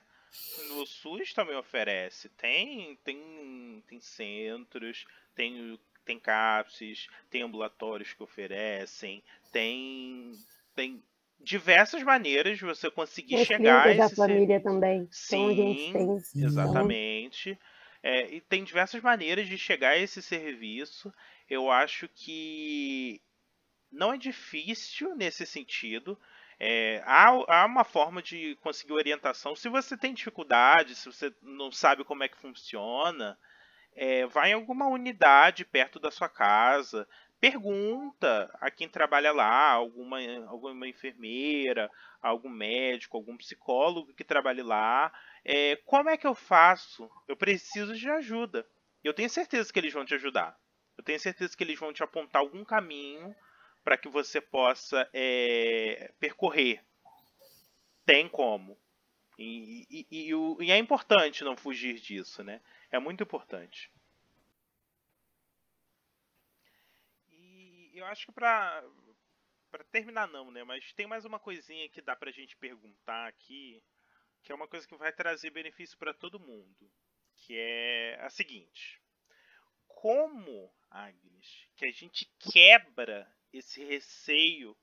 O 0.79 0.87
SUS 0.87 1.33
também 1.35 1.57
oferece. 1.57 2.29
Tem, 2.31 2.97
tem, 3.05 3.85
tem 3.87 4.01
centros, 4.01 5.05
tem, 5.35 5.79
tem 6.05 6.19
CAPSes, 6.19 7.09
tem 7.31 7.43
ambulatórios 7.43 8.15
que 8.15 8.23
oferecem, 8.23 9.23
tem, 9.53 10.33
tem 10.75 11.03
diversas 11.39 12.03
maneiras 12.03 12.57
de 12.59 12.65
você 12.65 12.91
conseguir 12.91 13.37
As 13.37 13.47
chegar 13.47 13.89
a 13.89 13.95
esse 13.95 13.99
da 13.99 14.09
família 14.09 14.59
serviço. 14.59 14.63
também. 14.63 15.09
Sim, 15.11 15.53
então, 15.53 15.55
gente 15.55 15.93
tem. 15.93 16.17
exatamente. 16.45 17.59
É, 18.03 18.35
e 18.35 18.41
tem 18.41 18.65
diversas 18.65 19.01
maneiras 19.03 19.47
de 19.47 19.59
chegar 19.59 19.91
a 19.91 19.99
esse 19.99 20.23
serviço. 20.23 21.13
Eu 21.49 21.71
acho 21.71 22.09
que 22.09 23.21
não 23.91 24.13
é 24.13 24.19
difícil 24.19 25.15
nesse 25.15 25.45
sentido. 25.47 26.19
É, 26.65 27.03
há, 27.05 27.27
há 27.49 27.67
uma 27.67 27.83
forma 27.83 28.23
de 28.23 28.57
conseguir 28.61 28.93
orientação. 28.93 29.57
Se 29.57 29.69
você 29.69 29.97
tem 29.97 30.15
dificuldade, 30.15 30.95
se 30.95 31.07
você 31.07 31.35
não 31.43 31.73
sabe 31.73 32.05
como 32.05 32.23
é 32.23 32.29
que 32.29 32.39
funciona, 32.39 33.37
é, 33.97 34.27
vai 34.27 34.51
em 34.51 34.53
alguma 34.53 34.87
unidade 34.87 35.65
perto 35.65 35.99
da 35.99 36.09
sua 36.09 36.29
casa, 36.29 37.09
pergunta 37.41 38.49
a 38.61 38.71
quem 38.71 38.89
trabalha 38.89 39.33
lá, 39.33 39.73
alguma, 39.73 40.19
alguma 40.47 40.87
enfermeira, 40.87 41.91
algum 42.23 42.49
médico, 42.49 43.17
algum 43.17 43.37
psicólogo 43.37 44.15
que 44.15 44.23
trabalhe 44.23 44.63
lá, 44.63 45.13
é, 45.45 45.75
como 45.85 46.11
é 46.11 46.17
que 46.17 46.29
eu 46.29 46.35
faço? 46.35 47.11
Eu 47.27 47.37
preciso 47.37 47.93
de 47.97 48.09
ajuda. 48.09 48.65
Eu 49.03 49.13
tenho 49.13 49.29
certeza 49.29 49.73
que 49.73 49.81
eles 49.81 49.93
vão 49.93 50.05
te 50.05 50.15
ajudar. 50.15 50.57
Eu 50.97 51.03
tenho 51.03 51.19
certeza 51.19 51.57
que 51.57 51.65
eles 51.65 51.81
vão 51.81 51.93
te 51.93 52.05
apontar 52.05 52.41
algum 52.41 52.65
caminho 52.65 53.35
para 53.85 53.97
que 53.97 54.09
você 54.09 54.41
possa 54.41 55.09
é, 55.13 56.13
percorrer. 56.19 56.85
Tem 58.05 58.29
como. 58.29 58.79
E, 59.39 59.87
e, 59.91 60.07
e, 60.11 60.31
e, 60.61 60.71
é 60.71 60.77
importante 60.77 61.45
não 61.45 61.57
fugir 61.57 61.99
disso, 62.01 62.45
né? 62.45 62.61
É 62.91 62.99
muito 62.99 63.23
importante. 63.23 63.91
eu 68.03 68.07
acho 68.07 68.27
que 68.27 68.33
para 68.33 68.85
para 69.71 69.85
terminar 69.85 70.29
não, 70.29 70.51
né? 70.51 70.63
Mas 70.65 70.93
tem 70.93 71.07
mais 71.07 71.25
uma 71.25 71.39
coisinha 71.39 71.89
que 71.89 72.03
dá 72.03 72.15
pra 72.15 72.31
gente 72.31 72.55
perguntar 72.57 73.27
aqui, 73.27 73.83
que 74.43 74.53
é 74.53 74.55
uma 74.55 74.69
coisa 74.69 74.87
que 74.87 74.95
vai 74.97 75.11
trazer 75.11 75.49
benefício 75.49 75.97
para 75.97 76.13
todo 76.13 76.39
mundo, 76.39 76.93
que 77.37 77.57
é 77.57 78.19
a 78.21 78.29
seguinte: 78.29 79.01
como, 79.89 80.71
Agnes, 80.91 81.69
que 81.75 81.87
a 81.87 81.91
gente 81.91 82.31
quebra 82.39 83.27
esse 83.53 83.85
receio 83.85 84.77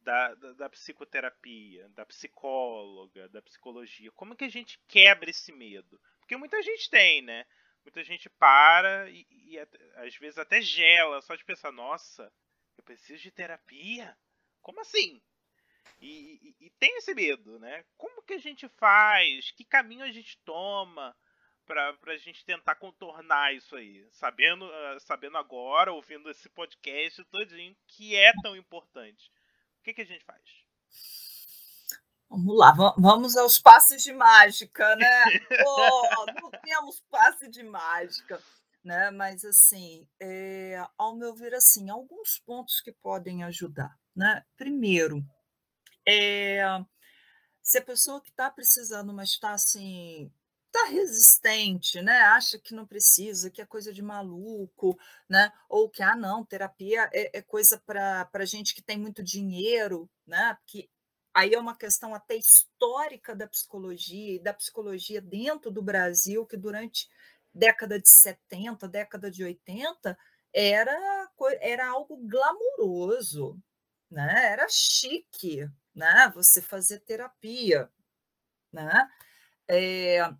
da, 0.00 0.34
da, 0.34 0.52
da, 0.52 0.68
psicoterapia, 0.68 1.88
da 1.90 2.06
psicóloga, 2.06 3.28
da 3.28 3.42
psicologia? 3.42 4.10
Como 4.12 4.36
que 4.36 4.44
a 4.44 4.48
gente 4.48 4.78
quebra 4.86 5.30
esse 5.30 5.52
medo? 5.52 6.00
Porque 6.20 6.36
muita 6.36 6.62
gente 6.62 6.88
tem, 6.88 7.22
né? 7.22 7.44
Muita 7.84 8.02
gente 8.02 8.28
para 8.30 9.08
e, 9.10 9.26
e 9.30 9.58
às 9.96 10.16
vezes 10.16 10.38
até 10.38 10.60
gela 10.60 11.22
só 11.22 11.34
de 11.36 11.44
pensar, 11.44 11.70
nossa, 11.70 12.32
eu 12.76 12.84
preciso 12.84 13.22
de 13.22 13.30
terapia? 13.30 14.16
Como 14.60 14.80
assim? 14.80 15.22
E, 16.00 16.54
e, 16.60 16.66
e, 16.66 16.70
tem 16.70 16.96
esse 16.98 17.14
medo, 17.14 17.58
né? 17.58 17.84
Como 17.96 18.22
que 18.22 18.34
a 18.34 18.38
gente 18.38 18.68
faz? 18.70 19.50
Que 19.52 19.64
caminho 19.64 20.04
a 20.04 20.10
gente 20.10 20.38
toma 20.44 21.16
para 21.66 21.96
a 22.06 22.16
gente 22.16 22.44
tentar 22.44 22.76
contornar 22.76 23.54
isso 23.54 23.76
aí? 23.76 24.06
Sabendo, 24.12 24.64
uh, 24.64 25.00
sabendo 25.00 25.36
agora, 25.36 25.92
ouvindo 25.92 26.30
esse 26.30 26.48
podcast 26.48 27.22
todinho, 27.24 27.76
que 27.86 28.14
é 28.14 28.32
tão 28.42 28.56
importante. 28.56 29.30
O 29.80 29.82
que, 29.82 29.92
que 29.92 30.02
a 30.02 30.06
gente 30.06 30.24
faz? 30.24 30.42
Vamos 32.28 32.56
lá, 32.56 32.72
vamos 32.96 33.36
aos 33.36 33.58
passes 33.58 34.02
de 34.02 34.12
mágica, 34.12 34.96
né? 34.96 35.24
oh, 35.66 36.26
não 36.40 36.50
temos 36.50 37.00
passe 37.10 37.48
de 37.48 37.62
mágica 37.62 38.42
né? 38.86 39.10
Mas 39.10 39.44
assim, 39.44 40.06
é, 40.20 40.80
ao 40.96 41.16
meu 41.16 41.34
ver, 41.34 41.52
assim, 41.52 41.90
alguns 41.90 42.38
pontos 42.38 42.80
que 42.80 42.92
podem 42.92 43.42
ajudar, 43.42 43.98
né? 44.14 44.44
Primeiro, 44.56 45.22
é, 46.08 46.62
se 47.60 47.78
a 47.78 47.82
pessoa 47.82 48.22
que 48.22 48.30
está 48.30 48.48
precisando, 48.48 49.12
mas 49.12 49.30
está 49.30 49.50
assim, 49.50 50.32
está 50.76 50.84
resistente, 50.90 52.02
né? 52.02 52.20
Acha 52.20 52.58
que 52.58 52.74
não 52.74 52.86
precisa, 52.86 53.50
que 53.50 53.62
é 53.62 53.66
coisa 53.66 53.92
de 53.92 54.02
maluco, 54.02 54.98
né? 55.28 55.50
Ou 55.68 55.88
que 55.88 56.02
ah 56.02 56.14
não, 56.14 56.44
terapia 56.44 57.08
é, 57.12 57.38
é 57.38 57.42
coisa 57.42 57.80
para 57.86 58.44
gente 58.44 58.74
que 58.74 58.82
tem 58.82 58.98
muito 58.98 59.22
dinheiro, 59.22 60.08
né? 60.26 60.56
Que 60.66 60.90
aí 61.34 61.54
é 61.54 61.58
uma 61.58 61.76
questão 61.76 62.14
até 62.14 62.36
histórica 62.36 63.34
da 63.34 63.48
psicologia 63.48 64.36
e 64.36 64.38
da 64.38 64.52
psicologia 64.52 65.20
dentro 65.20 65.70
do 65.70 65.82
Brasil 65.82 66.46
que 66.46 66.56
durante 66.56 67.08
década 67.54 67.98
de 67.98 68.08
70, 68.10 68.86
década 68.86 69.30
de 69.30 69.42
80, 69.42 70.18
era, 70.52 71.30
era 71.60 71.88
algo 71.88 72.16
glamuroso, 72.18 73.58
né? 74.10 74.52
era 74.52 74.66
chique 74.68 75.66
né? 75.94 76.30
você 76.34 76.60
fazer 76.60 77.00
terapia. 77.00 77.90
Né? 78.72 79.08
É, 79.68 80.30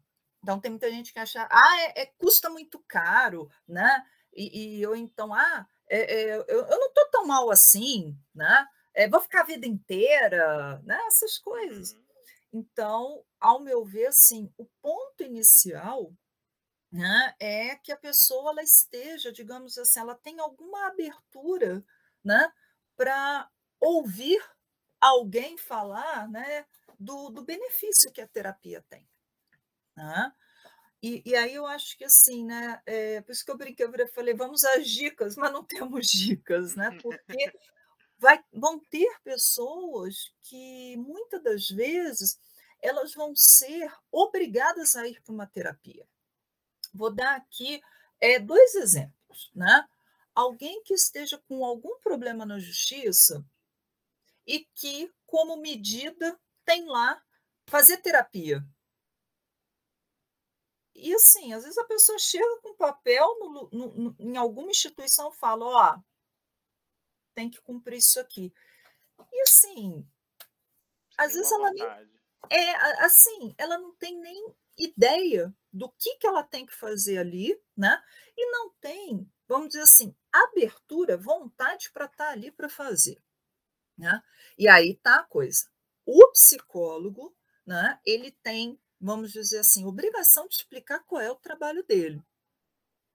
então, 0.47 0.61
tem 0.61 0.71
muita 0.71 0.89
gente 0.89 1.13
que 1.13 1.19
acha, 1.19 1.45
ah, 1.51 1.81
é, 1.81 2.03
é 2.03 2.07
custa 2.07 2.49
muito 2.49 2.79
caro, 2.87 3.51
né? 3.67 4.07
E, 4.33 4.79
e 4.79 4.87
ou 4.87 4.95
então, 4.95 5.35
ah, 5.35 5.67
é, 5.89 5.99
é, 5.99 6.37
eu, 6.37 6.45
eu, 6.47 6.79
não 6.79 6.87
estou 6.87 7.11
tão 7.11 7.27
mal 7.27 7.51
assim, 7.51 8.17
né? 8.33 8.65
É, 8.95 9.09
vou 9.09 9.21
ficar 9.21 9.41
a 9.41 9.47
vida 9.47 9.67
inteira, 9.67 10.81
né? 10.85 11.01
Essas 11.09 11.37
coisas. 11.37 11.91
Uhum. 11.91 12.05
Então, 12.53 13.25
ao 13.41 13.61
meu 13.61 13.85
ver, 13.85 14.07
assim, 14.07 14.49
o 14.57 14.65
ponto 14.81 15.25
inicial 15.25 16.13
né, 16.93 17.35
é 17.41 17.75
que 17.75 17.91
a 17.91 17.97
pessoa 17.97 18.53
ela 18.53 18.63
esteja, 18.63 19.33
digamos 19.33 19.77
assim, 19.77 19.99
ela 19.99 20.15
tem 20.15 20.39
alguma 20.39 20.87
abertura 20.87 21.85
né, 22.25 22.53
para 22.97 23.51
ouvir 23.81 24.41
alguém 25.01 25.59
falar 25.59 26.29
né, 26.29 26.65
do, 27.01 27.31
do 27.31 27.45
benefício 27.45 28.13
que 28.13 28.21
a 28.21 28.29
terapia 28.29 28.85
tem. 28.89 29.07
Né? 29.97 30.33
E, 31.03 31.23
e, 31.25 31.37
aí 31.37 31.55
eu 31.55 31.67
acho 31.67 31.97
que 31.97 32.05
assim, 32.05 32.45
né? 32.45 32.81
É, 32.87 33.21
por 33.21 33.33
isso 33.33 33.45
que 33.45 33.51
eu 33.51 33.57
brinquei, 33.57 33.87
eu 33.87 34.09
falei, 34.09 34.35
vamos 34.35 34.65
às 34.65 34.89
dicas, 34.89 35.37
mas 35.37 35.53
não 35.53 35.65
temos 35.65 36.07
dicas, 36.07 36.75
né? 36.75 36.99
Porque 37.03 37.53
vai, 38.19 38.43
vão 38.53 38.79
ter 38.79 39.09
pessoas 39.23 40.33
que 40.43 40.97
muitas 40.97 41.43
das 41.43 41.69
vezes 41.69 42.39
elas 42.83 43.15
vão 43.15 43.35
ser 43.35 43.93
obrigadas 44.11 44.97
a 44.97 45.07
ir 45.07 45.21
para 45.23 45.33
uma 45.33 45.47
terapia. 45.47 46.07
Vou 46.93 47.13
dar 47.13 47.37
aqui 47.37 47.81
é, 48.21 48.39
dois 48.39 48.75
exemplos, 48.75 49.51
né? 49.55 49.87
Alguém 50.35 50.83
que 50.83 50.95
esteja 50.95 51.39
com 51.49 51.65
algum 51.65 51.99
problema 52.01 52.45
na 52.45 52.59
justiça 52.59 53.45
e 54.47 54.67
que, 54.75 55.11
como 55.27 55.57
medida, 55.57 56.39
tem 56.65 56.87
lá 56.87 57.21
fazer 57.67 57.99
terapia. 57.99 58.65
E 60.99 61.15
assim, 61.15 61.53
às 61.53 61.63
vezes 61.63 61.79
a 61.79 61.85
pessoa 61.85 62.19
chega 62.19 62.61
com 62.63 62.75
papel 62.75 63.39
no, 63.39 63.69
no, 63.71 63.95
no, 63.95 64.17
em 64.19 64.37
alguma 64.37 64.71
instituição 64.71 65.31
e 65.31 65.37
fala, 65.37 65.65
ó, 65.65 66.01
tem 67.35 67.51
que 67.51 67.61
cumprir 67.61 67.99
isso 67.99 68.19
aqui. 68.19 68.53
E 69.33 69.43
assim, 69.43 70.07
às 71.17 71.35
vezes 71.35 71.51
ela 71.53 71.71
nem, 71.71 71.85
é 72.51 72.75
assim, 73.05 73.55
ela 73.59 73.79
não 73.79 73.95
tem 73.97 74.19
nem 74.19 74.55
ideia 74.79 75.55
do 75.73 75.91
que, 75.91 76.17
que 76.17 76.27
ela 76.27 76.43
tem 76.43 76.67
que 76.67 76.75
fazer 76.75 77.19
ali, 77.19 77.59
né? 77.77 78.03
E 78.37 78.51
não 78.51 78.71
tem, 78.81 79.31
vamos 79.49 79.69
dizer 79.69 79.83
assim, 79.83 80.15
abertura, 80.33 81.17
vontade 81.17 81.91
para 81.93 82.07
estar 82.07 82.27
tá 82.27 82.31
ali 82.31 82.51
para 82.51 82.69
fazer. 82.69 83.23
Né? 83.97 84.23
E 84.59 84.69
aí 84.69 84.97
tá 84.97 85.21
a 85.21 85.25
coisa. 85.25 85.69
O 86.05 86.31
psicólogo, 86.33 87.35
né, 87.67 87.99
ele 88.05 88.31
tem, 88.43 88.79
vamos 89.01 89.33
dizer 89.33 89.59
assim, 89.59 89.85
obrigação 89.85 90.49
de 90.49 90.57
explicar 90.57 91.01
qual 91.01 91.21
é 91.21 91.31
o 91.31 91.37
trabalho 91.37 91.85
dele. 91.85 92.23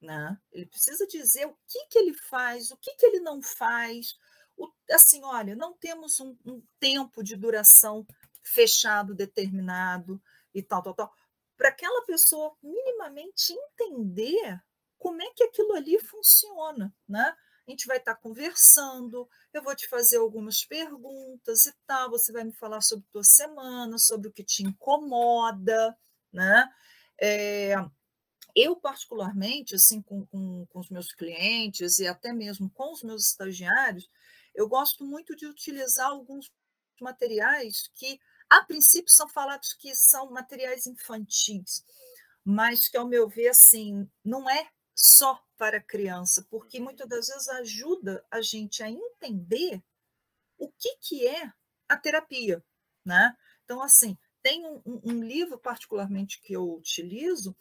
Né? 0.01 0.37
Ele 0.51 0.65
precisa 0.65 1.05
dizer 1.05 1.45
o 1.45 1.57
que, 1.67 1.85
que 1.87 1.97
ele 1.97 2.13
faz, 2.13 2.71
o 2.71 2.77
que, 2.77 2.95
que 2.95 3.05
ele 3.05 3.19
não 3.19 3.41
faz. 3.41 4.17
O, 4.57 4.71
assim, 4.91 5.23
olha, 5.23 5.55
não 5.55 5.73
temos 5.73 6.19
um, 6.19 6.35
um 6.45 6.61
tempo 6.79 7.23
de 7.23 7.35
duração 7.35 8.05
fechado, 8.43 9.13
determinado 9.13 10.21
e 10.53 10.61
tal, 10.61 10.81
tal, 10.81 10.93
tal. 10.93 11.13
Para 11.55 11.69
aquela 11.69 12.03
pessoa 12.05 12.55
minimamente 12.61 13.53
entender 13.53 14.59
como 14.97 15.21
é 15.21 15.31
que 15.35 15.43
aquilo 15.43 15.73
ali 15.73 15.99
funciona, 15.99 16.93
né? 17.07 17.35
A 17.71 17.73
gente 17.73 17.87
vai 17.87 17.97
estar 17.97 18.15
conversando, 18.15 19.27
eu 19.53 19.63
vou 19.63 19.73
te 19.73 19.87
fazer 19.87 20.17
algumas 20.17 20.65
perguntas 20.65 21.65
e 21.65 21.73
tal, 21.87 22.09
você 22.09 22.31
vai 22.31 22.43
me 22.43 22.51
falar 22.51 22.81
sobre 22.81 23.05
tua 23.09 23.23
semana, 23.23 23.97
sobre 23.97 24.27
o 24.27 24.31
que 24.31 24.43
te 24.43 24.63
incomoda, 24.63 25.97
né? 26.33 26.69
É, 27.19 27.75
eu, 28.53 28.75
particularmente, 28.75 29.75
assim, 29.75 30.01
com, 30.01 30.25
com, 30.25 30.65
com 30.65 30.79
os 30.79 30.89
meus 30.89 31.13
clientes 31.13 31.99
e 31.99 32.07
até 32.07 32.33
mesmo 32.33 32.69
com 32.69 32.91
os 32.91 33.03
meus 33.03 33.27
estagiários, 33.27 34.09
eu 34.53 34.67
gosto 34.67 35.05
muito 35.05 35.33
de 35.33 35.45
utilizar 35.45 36.07
alguns 36.07 36.51
materiais 36.99 37.89
que, 37.95 38.19
a 38.49 38.63
princípio, 38.65 39.11
são 39.11 39.29
falados 39.29 39.73
que 39.73 39.95
são 39.95 40.29
materiais 40.29 40.85
infantis, 40.85 41.85
mas 42.43 42.89
que, 42.89 42.97
ao 42.97 43.07
meu 43.07 43.29
ver, 43.29 43.47
assim, 43.47 44.09
não 44.25 44.49
é 44.49 44.69
só 44.95 45.43
para 45.57 45.77
a 45.77 45.83
criança, 45.83 46.45
porque 46.49 46.79
muitas 46.79 47.07
das 47.07 47.27
vezes 47.27 47.47
ajuda 47.49 48.25
a 48.29 48.41
gente 48.41 48.83
a 48.83 48.89
entender 48.89 49.81
o 50.57 50.69
que, 50.71 50.97
que 50.97 51.27
é 51.27 51.51
a 51.87 51.97
terapia. 51.97 52.63
Né? 53.05 53.35
Então, 53.63 53.81
assim, 53.81 54.17
tem 54.41 54.65
um, 54.65 54.81
um 54.85 55.23
livro 55.23 55.57
particularmente 55.57 56.41
que 56.41 56.53
eu 56.53 56.73
utilizo 56.73 57.55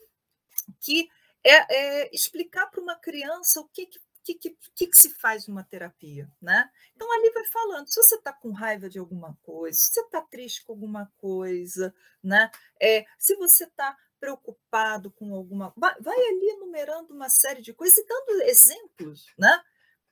que 0.81 1.09
é, 1.43 2.05
é 2.05 2.15
explicar 2.15 2.67
para 2.67 2.81
uma 2.81 2.97
criança 2.97 3.61
o 3.61 3.69
que, 3.69 3.87
que 3.87 4.01
que, 4.23 4.35
que, 4.35 4.87
que, 4.87 4.89
se 4.93 5.11
faz 5.15 5.49
uma 5.49 5.65
terapia, 5.65 6.31
né? 6.41 6.71
Então 6.95 7.11
ali 7.13 7.31
vai 7.31 7.45
falando, 7.47 7.89
se 7.89 8.01
você 8.03 8.17
está 8.17 8.33
com 8.33 8.53
raiva 8.53 8.89
de 8.89 8.99
alguma 8.99 9.37
coisa, 9.43 9.77
se 9.77 9.95
você 9.95 10.01
está 10.03 10.21
triste 10.21 10.65
com 10.65 10.73
alguma 10.73 11.11
coisa, 11.17 11.95
né? 12.23 12.51
É, 12.81 13.05
se 13.19 13.35
você 13.37 13.65
está 13.65 13.97
preocupado 14.21 15.11
com 15.11 15.35
alguma. 15.35 15.73
Vai, 15.77 15.95
ali 16.15 16.51
enumerando 16.51 17.15
uma 17.15 17.29
série 17.29 17.63
de 17.63 17.73
coisas 17.73 17.99
e 17.99 18.07
dando 18.07 18.43
exemplos, 18.43 19.27
né? 19.39 19.63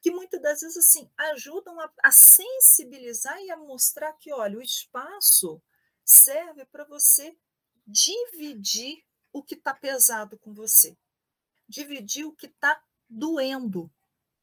Que 0.01 0.11
muitas 0.11 0.41
das 0.41 0.61
vezes 0.61 0.77
assim 0.77 1.11
ajudam 1.17 1.79
a, 1.81 1.93
a 2.03 2.11
sensibilizar 2.11 3.39
e 3.41 3.51
a 3.51 3.57
mostrar 3.57 4.13
que, 4.15 4.33
olha, 4.33 4.59
o 4.59 4.63
espaço 4.63 5.63
serve 6.05 6.65
para 6.65 6.85
você 6.85 7.37
dividir 7.87 9.05
o 9.33 9.43
que 9.43 9.55
está 9.55 9.75
pesado 9.75 10.39
com 10.39 10.55
você, 10.55 10.97
dividir 11.69 12.25
o 12.25 12.35
que 12.35 12.47
está 12.47 12.83
doendo, 13.09 13.91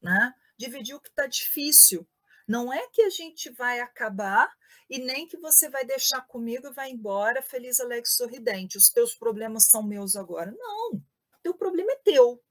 né? 0.00 0.32
dividir 0.56 0.94
o 0.94 1.00
que 1.00 1.08
está 1.08 1.26
difícil. 1.26 2.08
Não 2.48 2.72
é 2.72 2.88
que 2.88 3.02
a 3.02 3.10
gente 3.10 3.50
vai 3.50 3.80
acabar 3.80 4.52
e 4.88 4.98
nem 4.98 5.26
que 5.26 5.36
você 5.36 5.68
vai 5.68 5.84
deixar 5.84 6.20
comigo 6.22 6.68
e 6.68 6.72
vai 6.72 6.90
embora 6.90 7.42
feliz, 7.42 7.80
alegre, 7.80 8.08
sorridente. 8.08 8.78
Os 8.78 8.88
teus 8.88 9.14
problemas 9.14 9.64
são 9.64 9.82
meus 9.82 10.16
agora. 10.16 10.52
Não, 10.52 11.02
teu 11.42 11.54
problema 11.54 11.92
é 11.92 11.96
teu. 11.96 12.42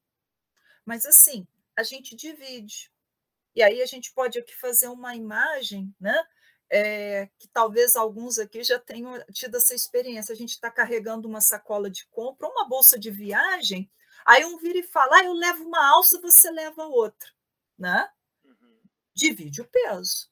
Mas 0.86 1.06
assim, 1.06 1.48
a 1.76 1.84
gente 1.84 2.16
divide. 2.16 2.92
E 3.56 3.64
aí 3.64 3.82
a 3.82 3.86
gente 3.86 4.14
pode 4.14 4.38
aqui 4.38 4.56
fazer 4.56 4.88
uma 4.90 5.16
imagem, 5.16 5.94
né? 6.00 6.16
É, 6.70 7.30
que 7.38 7.48
talvez 7.48 7.96
alguns 7.96 8.40
aqui 8.40 8.64
já 8.64 8.80
tenham 8.80 9.24
tido 9.32 9.56
essa 9.56 9.74
experiência. 9.74 10.34
A 10.34 10.36
gente 10.36 10.52
está 10.52 10.70
carregando 10.70 11.28
uma 11.28 11.40
sacola 11.40 11.90
de 11.90 12.06
compra, 12.08 12.48
uma 12.48 12.68
bolsa 12.68 13.00
de 13.00 13.12
viagem, 13.12 13.90
aí 14.26 14.44
um 14.44 14.58
vira 14.58 14.80
e 14.80 14.84
fala: 14.84 15.18
ah, 15.18 15.24
eu 15.24 15.34
levo 15.34 15.64
uma 15.64 15.94
alça, 15.94 16.20
você 16.20 16.52
leva 16.52 16.86
outra. 16.86 17.30
Né? 17.78 18.10
Uhum. 18.44 18.82
Divide 19.14 19.62
o 19.62 19.68
peso. 19.68 20.30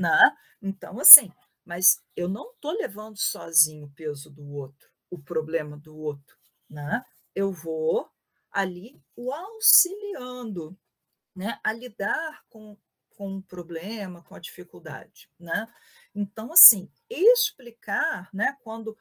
Né? 0.00 0.34
Então, 0.62 0.98
assim, 0.98 1.30
mas 1.62 2.00
eu 2.16 2.26
não 2.26 2.52
estou 2.52 2.72
levando 2.72 3.18
sozinho 3.18 3.84
o 3.84 3.90
peso 3.90 4.30
do 4.30 4.50
outro, 4.54 4.88
o 5.10 5.18
problema 5.18 5.76
do 5.76 5.94
outro, 5.94 6.38
né? 6.70 7.04
Eu 7.34 7.52
vou 7.52 8.10
ali 8.50 8.98
o 9.14 9.30
auxiliando, 9.30 10.74
né, 11.36 11.60
a 11.62 11.70
lidar 11.74 12.42
com, 12.48 12.78
com 13.10 13.36
o 13.36 13.42
problema, 13.42 14.22
com 14.22 14.34
a 14.34 14.40
dificuldade, 14.40 15.28
né? 15.38 15.66
Então, 16.14 16.50
assim, 16.50 16.90
explicar, 17.10 18.30
né, 18.32 18.56
quando 18.64 18.96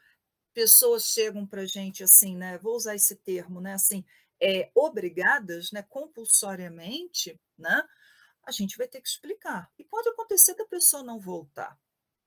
pessoas 0.54 1.06
chegam 1.06 1.48
para 1.48 1.62
a 1.62 1.66
gente 1.66 2.04
assim, 2.04 2.36
né, 2.36 2.58
vou 2.58 2.76
usar 2.76 2.94
esse 2.94 3.16
termo, 3.16 3.62
né, 3.62 3.74
assim, 3.76 4.04
é, 4.42 4.70
obrigadas, 4.76 5.72
né, 5.72 5.82
compulsoriamente, 5.82 7.40
né, 7.58 7.84
a 8.50 8.52
gente 8.52 8.78
vai 8.78 8.88
ter 8.88 9.02
que 9.02 9.08
explicar. 9.08 9.72
E 9.78 9.84
pode 9.84 10.10
acontecer 10.10 10.56
da 10.56 10.66
pessoa 10.66 11.04
não 11.04 11.20
voltar, 11.20 11.80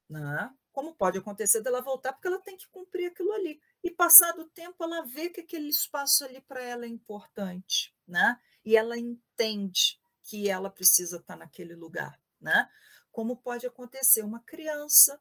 né? 0.08 0.54
como 0.72 0.94
pode 0.94 1.18
acontecer 1.18 1.60
dela 1.60 1.82
voltar, 1.82 2.12
porque 2.12 2.26
ela 2.26 2.40
tem 2.40 2.56
que 2.56 2.66
cumprir 2.68 3.10
aquilo 3.10 3.32
ali. 3.32 3.60
E 3.84 3.90
passado 3.90 4.42
o 4.42 4.48
tempo, 4.48 4.82
ela 4.82 5.02
vê 5.02 5.28
que 5.28 5.42
aquele 5.42 5.68
espaço 5.68 6.24
ali 6.24 6.40
para 6.40 6.62
ela 6.62 6.86
é 6.86 6.88
importante, 6.88 7.94
né? 8.08 8.40
E 8.64 8.76
ela 8.76 8.98
entende 8.98 10.00
que 10.22 10.48
ela 10.48 10.70
precisa 10.70 11.18
estar 11.18 11.36
naquele 11.36 11.74
lugar, 11.74 12.18
né? 12.40 12.68
Como 13.10 13.36
pode 13.36 13.66
acontecer 13.66 14.22
uma 14.22 14.40
criança, 14.40 15.20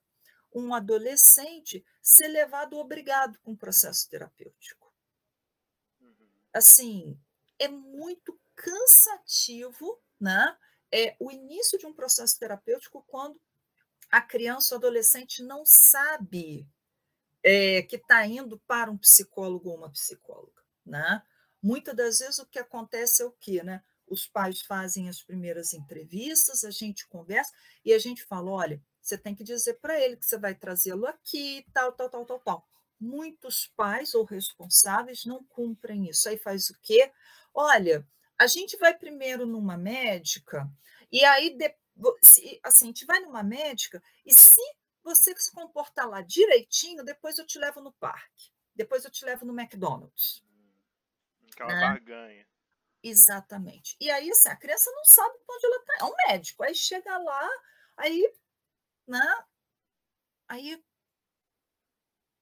um 0.54 0.74
adolescente 0.74 1.86
ser 2.02 2.30
levado 2.30 2.78
obrigado 2.78 3.38
com 3.40 3.52
o 3.52 3.58
processo 3.58 4.10
terapêutico. 4.10 4.94
Uhum. 6.00 6.30
Assim, 6.54 7.20
é 7.60 7.68
muito 7.68 8.40
cansativo, 8.56 10.02
né? 10.20 10.58
É 10.92 11.16
o 11.20 11.32
início 11.32 11.78
de 11.78 11.86
um 11.86 11.94
processo 11.94 12.38
terapêutico 12.38 13.04
quando 13.08 13.40
a 14.12 14.22
criança 14.22 14.76
ou 14.76 14.80
adolescente 14.80 15.42
não 15.42 15.64
sabe 15.66 16.68
é, 17.44 17.82
que 17.84 17.96
está 17.96 18.26
indo 18.28 18.60
para 18.68 18.92
um 18.92 18.98
psicólogo 18.98 19.70
ou 19.70 19.78
uma 19.78 19.90
psicóloga. 19.90 20.62
Né? 20.86 21.22
Muitas 21.62 21.96
das 21.96 22.20
vezes 22.20 22.40
o 22.40 22.46
que 22.46 22.60
acontece 22.60 23.22
é 23.22 23.26
o 23.26 23.32
quê? 23.32 23.64
Né? 23.64 23.82
Os 24.08 24.28
pais 24.28 24.62
fazem 24.62 25.08
as 25.08 25.22
primeiras 25.22 25.74
entrevistas, 25.74 26.66
a 26.66 26.72
gente 26.72 27.08
conversa 27.08 27.54
e 27.86 27.94
a 27.94 28.00
gente 28.00 28.24
fala: 28.26 28.52
olha, 28.52 28.84
você 29.02 29.18
tem 29.18 29.34
que 29.34 29.44
dizer 29.44 29.76
para 29.76 30.00
ele 30.00 30.18
que 30.18 30.26
você 30.26 30.38
vai 30.38 30.54
trazê-lo 30.54 31.08
aqui, 31.08 31.66
tal, 31.74 31.94
tal, 31.94 32.10
tal, 32.10 32.26
tal, 32.26 32.40
tal. 32.40 32.68
Muitos 33.00 33.68
pais 33.76 34.14
ou 34.14 34.24
responsáveis 34.24 35.26
não 35.26 35.44
cumprem 35.46 36.10
isso. 36.10 36.30
Aí 36.30 36.38
faz 36.38 36.70
o 36.70 36.78
quê? 36.82 37.12
Olha, 37.54 38.08
a 38.42 38.48
gente 38.48 38.76
vai 38.78 38.98
primeiro 38.98 39.46
numa 39.46 39.78
médica, 39.78 40.68
e 41.12 41.24
aí, 41.24 41.56
assim, 42.64 42.86
a 42.86 42.88
gente 42.88 43.06
vai 43.06 43.20
numa 43.20 43.44
médica, 43.44 44.02
e 44.26 44.34
se 44.34 44.60
você 45.04 45.38
se 45.38 45.52
comportar 45.52 46.10
lá 46.10 46.22
direitinho, 46.22 47.04
depois 47.04 47.38
eu 47.38 47.46
te 47.46 47.60
levo 47.60 47.82
no 47.82 47.94
parque, 47.94 48.52
depois 48.74 49.06
eu 49.06 49.12
te 49.12 49.24
levo 49.24 49.46
no 49.46 49.54
McDonald's. 49.54 50.44
Aquela 51.52 51.72
né? 51.72 51.82
barganha. 51.82 52.48
Exatamente. 53.04 53.96
E 54.00 54.10
aí, 54.10 54.32
assim, 54.32 54.50
a 54.50 54.56
criança 54.56 54.90
não 54.90 55.06
sabe 55.06 55.38
onde 55.48 55.66
ela 55.68 55.78
está. 55.78 55.94
É 56.00 56.04
um 56.06 56.16
médico. 56.28 56.64
Aí 56.64 56.74
chega 56.74 57.18
lá, 57.20 57.50
aí, 57.96 58.34
né? 59.08 59.46
Aí 60.48 60.84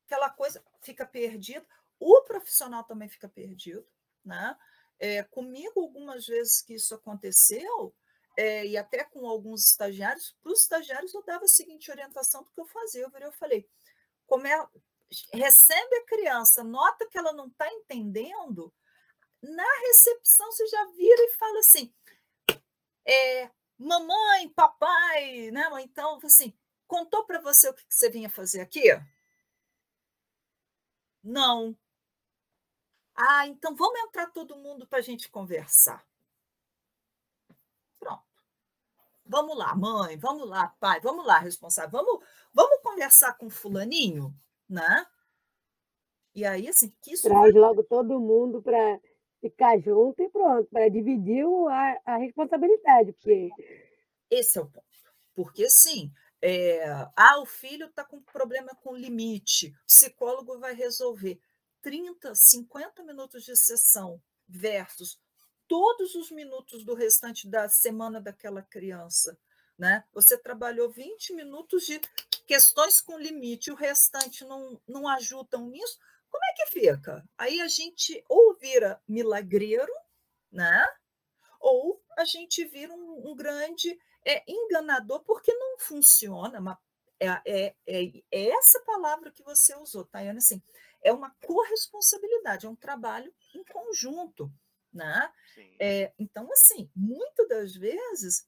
aquela 0.05 0.29
coisa 0.29 0.63
fica 0.81 1.05
perdida. 1.05 1.65
O 1.99 2.21
profissional 2.23 2.85
também 2.85 3.09
fica 3.09 3.27
perdido, 3.27 3.85
né? 4.23 4.57
É, 4.99 5.23
comigo, 5.23 5.79
algumas 5.79 6.25
vezes 6.27 6.61
que 6.61 6.73
isso 6.73 6.93
aconteceu, 6.93 7.95
é, 8.37 8.65
e 8.65 8.77
até 8.77 9.03
com 9.03 9.27
alguns 9.27 9.65
estagiários, 9.65 10.35
para 10.41 10.51
os 10.51 10.61
estagiários 10.61 11.13
eu 11.13 11.23
dava 11.23 11.45
a 11.45 11.47
seguinte 11.47 11.91
orientação 11.91 12.43
do 12.43 12.51
que 12.51 12.59
eu 12.61 12.65
fazia. 12.65 13.01
Eu, 13.01 13.11
eu 13.19 13.31
falei, 13.33 13.67
como 14.27 14.45
é, 14.47 14.67
recebe 15.33 15.95
a 15.95 16.05
criança, 16.05 16.63
nota 16.63 17.07
que 17.07 17.17
ela 17.17 17.33
não 17.33 17.47
está 17.47 17.67
entendendo, 17.73 18.73
na 19.41 19.79
recepção 19.87 20.51
você 20.51 20.67
já 20.67 20.85
vira 20.91 21.21
e 21.23 21.33
fala 21.33 21.59
assim, 21.59 21.93
é, 23.05 23.49
mamãe, 23.77 24.49
papai, 24.49 25.49
né? 25.51 25.69
Então, 25.81 26.19
assim, 26.23 26.53
contou 26.87 27.25
para 27.25 27.39
você 27.39 27.69
o 27.69 27.73
que 27.73 27.83
você 27.89 28.09
vinha 28.09 28.29
fazer 28.29 28.61
aqui? 28.61 28.83
Não. 31.23 31.77
Ah, 33.21 33.45
então 33.47 33.75
vamos 33.75 33.99
entrar 33.99 34.27
todo 34.27 34.55
mundo 34.55 34.87
para 34.87 34.99
a 34.99 35.01
gente 35.01 35.29
conversar. 35.29 36.07
Pronto. 37.99 38.23
Vamos 39.25 39.57
lá, 39.57 39.75
mãe, 39.75 40.17
vamos 40.17 40.47
lá, 40.47 40.69
pai, 40.79 41.01
vamos 41.01 41.25
lá, 41.25 41.37
responsável, 41.37 41.91
vamos, 41.91 42.25
vamos 42.53 42.81
conversar 42.81 43.33
com 43.37 43.49
fulaninho, 43.49 44.33
né? 44.69 45.05
E 46.33 46.45
aí, 46.45 46.69
assim, 46.69 46.93
que 47.01 47.11
isso. 47.11 47.27
Traz 47.27 47.53
logo 47.53 47.83
todo 47.83 48.21
mundo 48.21 48.61
para 48.61 48.99
ficar 49.41 49.77
junto 49.79 50.23
e 50.23 50.29
pronto, 50.29 50.69
para 50.71 50.87
dividir 50.87 51.45
a, 51.69 52.13
a 52.13 52.17
responsabilidade, 52.17 53.11
porque. 53.11 53.49
Esse 54.29 54.59
é 54.59 54.61
o 54.61 54.65
ponto. 54.65 54.85
Porque, 55.35 55.69
sim, 55.69 56.09
é, 56.41 56.85
ah, 57.17 57.41
o 57.41 57.45
filho 57.45 57.87
está 57.87 58.05
com 58.05 58.21
problema 58.21 58.73
com 58.81 58.95
limite, 58.95 59.73
o 59.83 59.85
psicólogo 59.87 60.57
vai 60.59 60.73
resolver. 60.73 61.37
30, 61.81 62.33
50 62.33 63.03
minutos 63.03 63.43
de 63.43 63.55
sessão 63.55 64.21
versus 64.47 65.19
todos 65.67 66.15
os 66.15 66.31
minutos 66.31 66.83
do 66.83 66.93
restante 66.93 67.47
da 67.47 67.69
semana 67.69 68.19
daquela 68.19 68.61
criança. 68.61 69.37
Né? 69.77 70.03
Você 70.13 70.37
trabalhou 70.37 70.89
20 70.89 71.33
minutos 71.33 71.85
de 71.85 72.01
questões 72.45 72.99
com 72.99 73.17
limite, 73.17 73.71
o 73.71 73.75
restante 73.75 74.43
não, 74.43 74.81
não 74.87 75.07
ajudam 75.07 75.67
nisso. 75.67 75.97
Como 76.29 76.43
é 76.43 76.53
que 76.55 76.71
fica? 76.71 77.23
Aí 77.37 77.61
a 77.61 77.67
gente 77.67 78.23
ou 78.27 78.55
vira 78.55 79.01
milagreiro, 79.07 79.93
né? 80.51 80.85
ou 81.59 82.01
a 82.17 82.25
gente 82.25 82.63
vira 82.65 82.93
um, 82.93 83.29
um 83.31 83.35
grande 83.35 83.97
é, 84.25 84.43
enganador, 84.47 85.21
porque 85.23 85.53
não 85.53 85.77
funciona. 85.77 86.77
É, 87.19 87.27
é, 87.45 87.75
é, 88.31 88.49
essa 88.49 88.79
palavra 88.81 89.31
que 89.31 89.43
você 89.43 89.75
usou, 89.75 90.05
Tayane, 90.05 90.37
assim, 90.37 90.61
é 91.01 91.11
uma 91.11 91.31
corresponsabilidade, 91.45 92.65
é 92.65 92.69
um 92.69 92.75
trabalho 92.75 93.33
em 93.53 93.63
conjunto. 93.63 94.51
Né? 94.91 95.31
É, 95.79 96.13
então, 96.17 96.51
assim, 96.51 96.89
muitas 96.95 97.47
das 97.47 97.75
vezes 97.75 98.47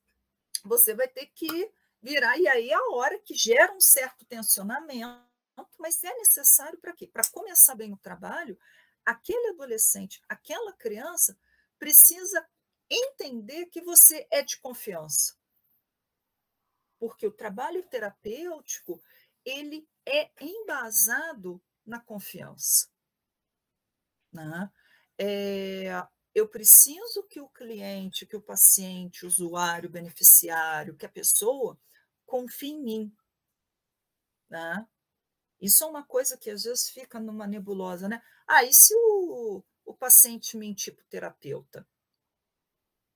você 0.64 0.94
vai 0.94 1.08
ter 1.08 1.28
que 1.28 1.72
virar, 2.02 2.38
e 2.38 2.48
aí 2.48 2.70
é 2.70 2.74
a 2.74 2.92
hora 2.94 3.20
que 3.20 3.36
gera 3.36 3.72
um 3.74 3.80
certo 3.80 4.26
tensionamento, 4.26 5.30
mas 5.78 6.04
é 6.04 6.14
necessário 6.18 6.80
para 6.80 6.94
quê? 6.94 7.08
Para 7.08 7.30
começar 7.32 7.76
bem 7.76 7.94
o 7.94 7.98
trabalho, 7.98 8.58
aquele 9.06 9.50
adolescente, 9.50 10.22
aquela 10.28 10.74
criança 10.74 11.38
precisa 11.78 12.48
entender 12.90 13.68
que 13.68 13.82
você 13.82 14.28
é 14.32 14.42
de 14.42 14.60
confiança. 14.60 15.36
Porque 17.00 17.26
o 17.26 17.32
trabalho 17.32 17.88
terapêutico, 17.88 19.02
ele 19.46 19.88
é 20.06 20.30
embasado 20.40 21.62
na 21.92 22.00
confiança. 22.00 22.88
Né? 24.32 24.72
É, 25.18 26.08
eu 26.34 26.48
preciso 26.48 27.24
que 27.24 27.42
o 27.42 27.50
cliente, 27.50 28.26
que 28.26 28.36
o 28.36 28.42
paciente, 28.42 29.26
o 29.26 29.28
usuário, 29.28 29.90
o 29.90 29.92
beneficiário, 29.92 30.96
que 30.96 31.06
a 31.06 31.10
pessoa 31.10 31.78
confie 32.26 32.72
em 32.72 32.82
mim. 32.82 33.16
Né? 34.50 34.88
Isso 35.60 35.84
é 35.84 35.88
uma 35.88 36.04
coisa 36.04 36.38
que 36.38 36.50
às 36.50 36.64
vezes 36.64 36.90
fica 36.90 37.20
numa 37.20 37.46
nebulosa, 37.46 38.08
né? 38.08 38.24
Ah, 38.48 38.64
e 38.64 38.74
se 38.74 38.94
o, 38.96 39.62
o 39.86 39.94
paciente 39.94 40.58
mentir 40.58 40.96
para 40.96 41.04
o 41.04 41.08
terapeuta? 41.08 41.86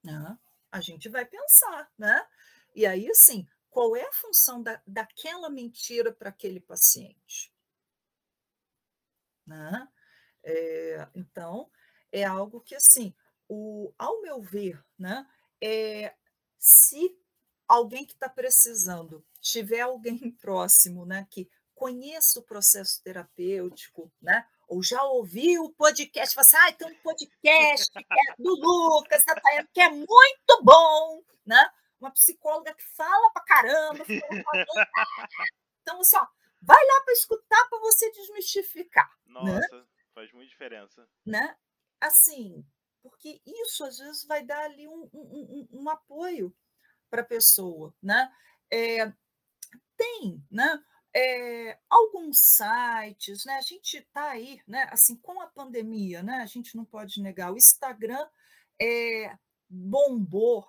Né? 0.04 0.38
A 0.70 0.82
gente 0.82 1.08
vai 1.08 1.26
pensar, 1.26 1.90
né? 1.98 2.28
E 2.76 2.86
aí, 2.86 3.10
assim, 3.10 3.48
qual 3.70 3.96
é 3.96 4.04
a 4.06 4.14
função 4.14 4.62
da, 4.62 4.82
daquela 4.86 5.50
mentira 5.50 6.12
para 6.12 6.30
aquele 6.30 6.60
paciente? 6.60 7.55
Né? 9.46 9.88
É, 10.44 11.08
então, 11.16 11.70
é 12.12 12.24
algo 12.24 12.62
que, 12.62 12.76
assim, 12.76 13.14
o, 13.48 13.94
ao 13.98 14.22
meu 14.22 14.42
ver, 14.42 14.84
né, 14.98 15.26
é, 15.62 16.14
se 16.58 17.18
alguém 17.68 18.06
que 18.06 18.14
está 18.14 18.30
precisando 18.30 19.26
tiver 19.42 19.82
alguém 19.82 20.32
próximo 20.42 21.06
né, 21.06 21.28
que 21.30 21.50
conheça 21.74 22.40
o 22.40 22.44
processo 22.44 23.02
terapêutico, 23.04 24.12
né, 24.22 24.48
ou 24.68 24.82
já 24.82 25.02
ouviu 25.04 25.66
o 25.66 25.74
podcast, 25.74 26.34
fala 26.34 26.48
assim, 26.48 26.58
ah, 26.58 26.74
tem 26.74 26.88
um 26.88 27.02
podcast 27.02 27.92
é 27.96 28.42
do 28.42 28.56
Lucas, 28.56 29.24
da 29.26 29.36
que 29.72 29.82
é 29.82 29.90
muito 29.90 30.64
bom, 30.64 31.22
né? 31.46 31.70
Uma 32.00 32.12
psicóloga 32.12 32.74
que 32.74 32.84
fala 32.96 33.32
pra 33.32 33.44
caramba. 33.44 34.04
Então, 35.82 36.02
assim, 36.02 36.18
ó, 36.18 36.26
vai 36.66 36.86
lá 36.86 37.02
para 37.04 37.14
escutar 37.14 37.70
para 37.70 37.80
você 37.80 38.12
desmistificar. 38.12 39.10
Né? 39.26 39.34
Nossa, 39.34 39.78
né? 39.78 39.86
faz 40.14 40.32
muita 40.34 40.50
diferença. 40.50 41.08
Né? 41.26 41.56
Assim, 42.02 42.66
porque 43.02 43.42
isso 43.46 43.84
às 43.86 44.00
vezes 44.00 44.26
vai 44.26 44.44
dar 44.44 44.64
ali 44.64 44.88
um, 44.88 45.10
um, 45.14 45.68
um, 45.72 45.82
um 45.82 45.90
apoio 45.90 46.56
para 47.10 47.22
a 47.22 47.26
pessoa, 47.26 47.94
né? 48.02 48.32
É, 48.72 49.14
tem, 49.96 50.44
né? 50.50 50.84
É, 51.16 51.80
alguns 51.90 52.38
sites, 52.40 53.46
né? 53.46 53.56
A 53.58 53.62
gente 53.62 53.98
está 53.98 54.32
aí, 54.32 54.60
né? 54.68 54.90
Assim, 54.92 55.16
com 55.18 55.40
a 55.40 55.48
pandemia, 55.48 56.22
né? 56.22 56.38
A 56.42 56.46
gente 56.46 56.76
não 56.76 56.84
pode 56.84 57.22
negar. 57.22 57.54
O 57.54 57.58
Instagram 57.58 58.28
é, 58.82 59.38
bombou 59.70 60.68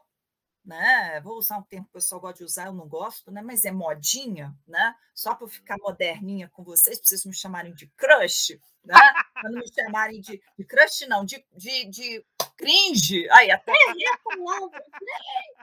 né? 0.66 1.20
Vou 1.20 1.38
usar 1.38 1.58
um 1.58 1.62
termo 1.62 1.86
que 1.86 1.90
o 1.90 1.94
pessoal 1.94 2.20
gosta 2.20 2.38
de 2.38 2.44
usar, 2.44 2.66
eu 2.66 2.72
não 2.72 2.88
gosto, 2.88 3.30
né? 3.30 3.40
Mas 3.40 3.64
é 3.64 3.70
modinha, 3.70 4.52
né? 4.66 4.94
Só 5.14 5.34
para 5.34 5.46
ficar 5.46 5.78
moderninha 5.78 6.50
com 6.52 6.64
vocês, 6.64 6.98
para 6.98 7.06
vocês 7.06 7.24
me 7.24 7.34
chamarem 7.34 7.72
de 7.72 7.86
crush, 7.96 8.60
né? 8.84 8.94
Para 9.32 9.50
não 9.50 9.60
me 9.60 9.72
chamarem 9.72 10.20
de, 10.20 10.42
de 10.58 10.64
crush, 10.64 11.06
não, 11.06 11.24
de, 11.24 11.44
de, 11.56 11.84
de 11.88 12.26
cringe. 12.56 13.28
Aí, 13.30 13.50
até 13.50 13.72
a 13.72 14.18
palavra, 14.18 14.84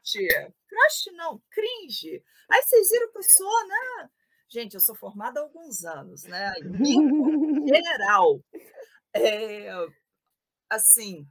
gente. 0.05 0.53
Crush 0.67 1.11
não, 1.15 1.41
cringe. 1.51 2.23
Aí 2.49 2.63
vocês 2.63 2.89
viram 2.89 3.11
que 3.11 3.17
eu 3.17 3.23
sou, 3.23 3.67
né? 3.67 4.09
Gente, 4.47 4.75
eu 4.75 4.79
sou 4.79 4.95
formada 4.95 5.39
há 5.39 5.43
alguns 5.43 5.83
anos, 5.83 6.23
né? 6.23 6.53
Em 6.61 7.67
general. 7.67 8.39
É, 9.13 9.69
assim, 10.69 11.27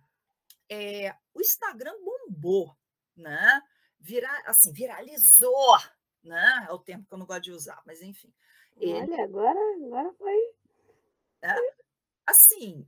é, 0.69 1.15
o 1.35 1.41
Instagram 1.41 1.95
bombou, 2.05 2.77
né? 3.23 3.63
Virar, 3.99 4.43
assim, 4.47 4.73
viralizou, 4.73 5.79
né? 6.23 6.67
É 6.69 6.73
o 6.73 6.79
termo 6.79 7.05
que 7.07 7.15
eu 7.15 7.19
não 7.19 7.27
gosto 7.27 7.45
de 7.45 7.53
usar, 7.53 7.81
mas 7.87 8.03
enfim. 8.03 8.33
Ele, 8.77 9.13
Olha, 9.13 9.25
agora, 9.25 9.59
agora 9.87 10.13
foi. 10.15 10.55
É, 11.43 11.57
assim, 12.27 12.87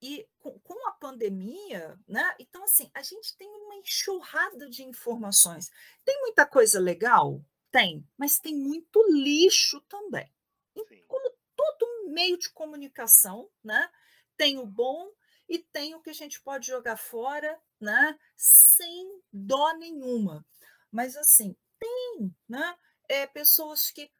e 0.00 0.26
com, 0.38 0.58
com, 0.60 0.88
a 0.88 0.92
pandemia, 0.92 1.98
né? 2.06 2.34
Então, 2.38 2.62
assim, 2.64 2.90
a 2.94 3.02
gente 3.02 3.36
tem 3.36 3.48
uma 3.48 3.76
enxurrada 3.76 4.68
de 4.68 4.84
informações. 4.84 5.70
Tem 6.04 6.20
muita 6.20 6.46
coisa 6.46 6.78
legal? 6.78 7.44
Tem, 7.70 8.06
mas 8.16 8.38
tem 8.38 8.54
muito 8.54 9.02
lixo 9.10 9.80
também. 9.82 10.32
Sim. 10.76 11.04
Como 11.08 11.30
todo 11.56 12.10
meio 12.10 12.38
de 12.38 12.48
comunicação, 12.50 13.50
né? 13.62 13.90
Tem 14.36 14.58
o 14.58 14.66
bom 14.66 15.10
e 15.48 15.58
tem 15.58 15.94
o 15.94 16.00
que 16.00 16.10
a 16.10 16.14
gente 16.14 16.40
pode 16.40 16.68
jogar 16.68 16.96
fora, 16.96 17.60
né? 17.80 18.18
Sem 18.36 19.20
dó 19.32 19.72
nenhuma. 19.76 20.44
Mas 20.90 21.16
assim, 21.16 21.56
tem, 21.78 22.34
né? 22.48 22.76
É, 23.08 23.26
pessoas 23.26 23.90
que 23.90 24.10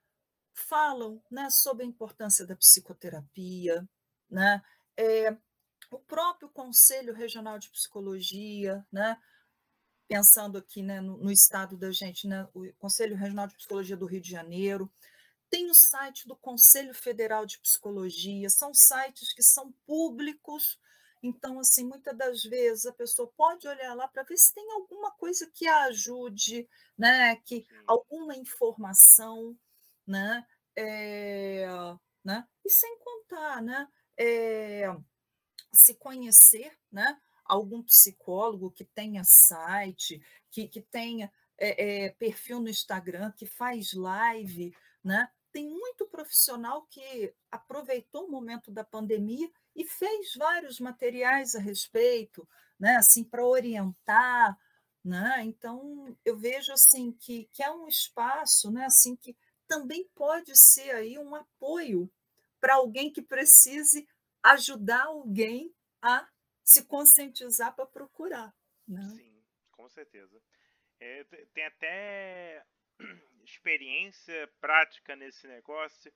falam, 0.55 1.23
né, 1.31 1.49
sobre 1.51 1.85
a 1.85 1.89
importância 1.89 2.47
da 2.47 2.57
psicoterapia, 2.57 3.89
né? 4.31 4.63
É, 4.97 5.37
o 5.91 5.99
próprio 5.99 6.49
Conselho 6.51 7.15
Regional 7.15 7.59
de 7.59 7.71
Psicologia, 7.71 8.85
né? 8.93 9.17
Pensando 10.09 10.59
aqui 10.59 10.83
né, 10.83 11.01
no, 11.01 11.19
no 11.19 11.31
estado 11.31 11.77
da 11.77 11.91
gente, 11.91 12.27
né, 12.27 12.49
o 12.55 12.73
Conselho 12.79 13.15
Regional 13.17 13.47
de 13.47 13.57
Psicologia 13.57 13.97
do 13.97 14.07
Rio 14.07 14.21
de 14.21 14.31
Janeiro, 14.31 14.91
tem 15.51 15.71
o 15.71 15.75
site 15.75 16.27
do 16.27 16.37
Conselho 16.37 16.95
Federal 16.95 17.47
de 17.47 17.59
Psicologia, 17.59 18.49
são 18.51 18.73
sites 18.75 19.33
que 19.33 19.43
são 19.43 19.73
públicos, 19.87 20.79
Então, 21.23 21.59
assim, 21.59 21.85
muitas 21.85 22.17
das 22.17 22.43
vezes 22.45 22.87
a 22.87 22.93
pessoa 22.93 23.31
pode 23.37 23.67
olhar 23.67 23.95
lá 23.95 24.07
para 24.07 24.23
ver 24.23 24.37
se 24.37 24.55
tem 24.55 24.71
alguma 24.73 25.11
coisa 25.13 25.51
que 25.53 25.67
a 25.67 25.85
ajude, 25.85 26.69
né? 26.97 27.37
que 27.45 27.67
alguma 27.87 28.37
informação, 28.37 29.57
né? 30.07 30.47
É, 30.77 31.67
né? 32.25 32.47
E 32.65 32.71
sem 32.71 32.99
contar, 33.01 33.61
né? 33.63 33.89
É, 34.17 34.87
se 35.73 35.95
conhecer, 35.95 36.73
né? 36.91 37.21
Algum 37.45 37.83
psicólogo 37.83 38.71
que 38.71 38.85
tenha 38.85 39.23
site, 39.25 40.23
que, 40.51 40.69
que 40.69 40.81
tenha 40.83 41.33
é, 41.57 42.11
perfil 42.11 42.61
no 42.61 42.69
Instagram, 42.69 43.33
que 43.33 43.47
faz 43.47 43.93
live, 43.93 44.73
né? 45.03 45.29
Tem 45.51 45.69
muito 45.69 46.07
profissional 46.07 46.87
que 46.87 47.35
aproveitou 47.51 48.27
o 48.27 48.31
momento 48.31 48.71
da 48.71 48.85
pandemia 48.85 49.51
e 49.79 49.85
fez 49.85 50.35
vários 50.35 50.81
materiais 50.81 51.55
a 51.55 51.61
respeito, 51.61 52.47
né? 52.79 52.97
Assim, 52.97 53.23
para 53.23 53.47
orientar, 53.47 54.59
né? 55.05 55.41
Então 55.45 56.19
eu 56.25 56.37
vejo 56.37 56.73
assim 56.73 57.13
que, 57.13 57.49
que 57.53 57.63
é 57.63 57.71
um 57.71 57.87
espaço, 57.87 58.73
né? 58.73 58.85
Assim 58.87 59.15
que 59.15 59.37
também 59.69 60.05
pode 60.17 60.51
ser 60.57 60.91
aí 60.91 61.17
um 61.17 61.33
apoio 61.33 62.11
para 62.61 62.75
alguém 62.75 63.13
que 63.13 63.23
precise 63.23 64.09
ajudar 64.43 65.05
alguém 65.05 65.73
a 66.03 66.29
se 66.65 66.85
conscientizar 66.85 67.73
para 67.77 67.87
procurar. 67.87 68.53
Né? 68.87 69.03
Sim, 69.17 69.45
com 69.71 69.89
certeza. 69.89 70.43
É, 70.99 71.23
tem 71.55 71.67
até 71.67 72.67
experiência 73.45 74.51
prática 74.61 75.15
nesse 75.15 75.47
negócio 75.47 76.13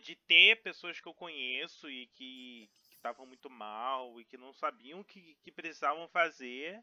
de 0.00 0.16
ter 0.16 0.62
pessoas 0.62 1.00
que 1.00 1.08
eu 1.08 1.14
conheço 1.14 1.90
e 1.90 2.06
que 2.08 2.70
estavam 2.90 3.26
muito 3.26 3.50
mal 3.50 4.20
e 4.20 4.24
que 4.24 4.36
não 4.36 4.52
sabiam 4.52 5.00
o 5.00 5.04
que, 5.04 5.36
que 5.42 5.50
precisavam 5.50 6.08
fazer. 6.08 6.82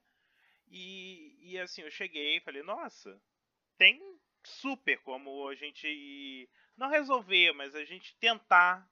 E, 0.67 1.35
e 1.41 1.59
assim, 1.59 1.81
eu 1.81 1.91
cheguei 1.91 2.37
e 2.37 2.41
falei, 2.41 2.61
nossa, 2.61 3.19
tem 3.77 3.99
super 4.43 4.99
como 4.99 5.47
a 5.47 5.55
gente 5.55 6.49
não 6.77 6.89
resolver, 6.89 7.51
mas 7.53 7.75
a 7.75 7.83
gente 7.83 8.15
tentar 8.17 8.87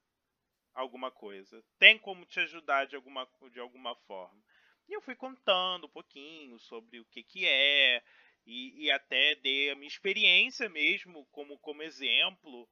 alguma 0.74 1.12
coisa. 1.12 1.64
Tem 1.78 1.98
como 1.98 2.26
te 2.26 2.40
ajudar 2.40 2.86
de 2.86 2.96
alguma, 2.96 3.28
de 3.52 3.60
alguma 3.60 3.96
forma. 3.96 4.42
E 4.88 4.94
eu 4.94 5.02
fui 5.02 5.16
contando 5.16 5.86
um 5.86 5.90
pouquinho 5.90 6.58
sobre 6.60 7.00
o 7.00 7.06
que, 7.06 7.22
que 7.24 7.46
é, 7.46 8.02
e, 8.46 8.86
e 8.86 8.92
até 8.92 9.36
dei 9.36 9.70
a 9.70 9.76
minha 9.76 9.88
experiência 9.88 10.70
mesmo 10.70 11.26
como, 11.28 11.58
como 11.60 11.84
exemplo, 11.84 12.68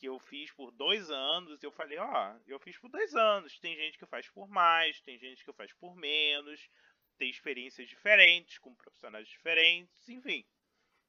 que 0.00 0.08
eu 0.08 0.18
fiz 0.18 0.50
por 0.52 0.70
dois 0.72 1.10
anos. 1.10 1.62
Eu 1.62 1.70
falei, 1.70 1.98
ó, 1.98 2.34
eu 2.46 2.58
fiz 2.58 2.78
por 2.78 2.88
dois 2.88 3.14
anos. 3.14 3.58
Tem 3.60 3.76
gente 3.76 3.98
que 3.98 4.06
faz 4.06 4.28
por 4.30 4.48
mais, 4.48 5.00
tem 5.02 5.18
gente 5.18 5.44
que 5.44 5.52
faz 5.52 5.70
por 5.74 5.94
menos, 5.94 6.68
tem 7.18 7.28
experiências 7.28 7.86
diferentes, 7.86 8.58
com 8.58 8.74
profissionais 8.74 9.28
diferentes, 9.28 10.08
enfim. 10.08 10.44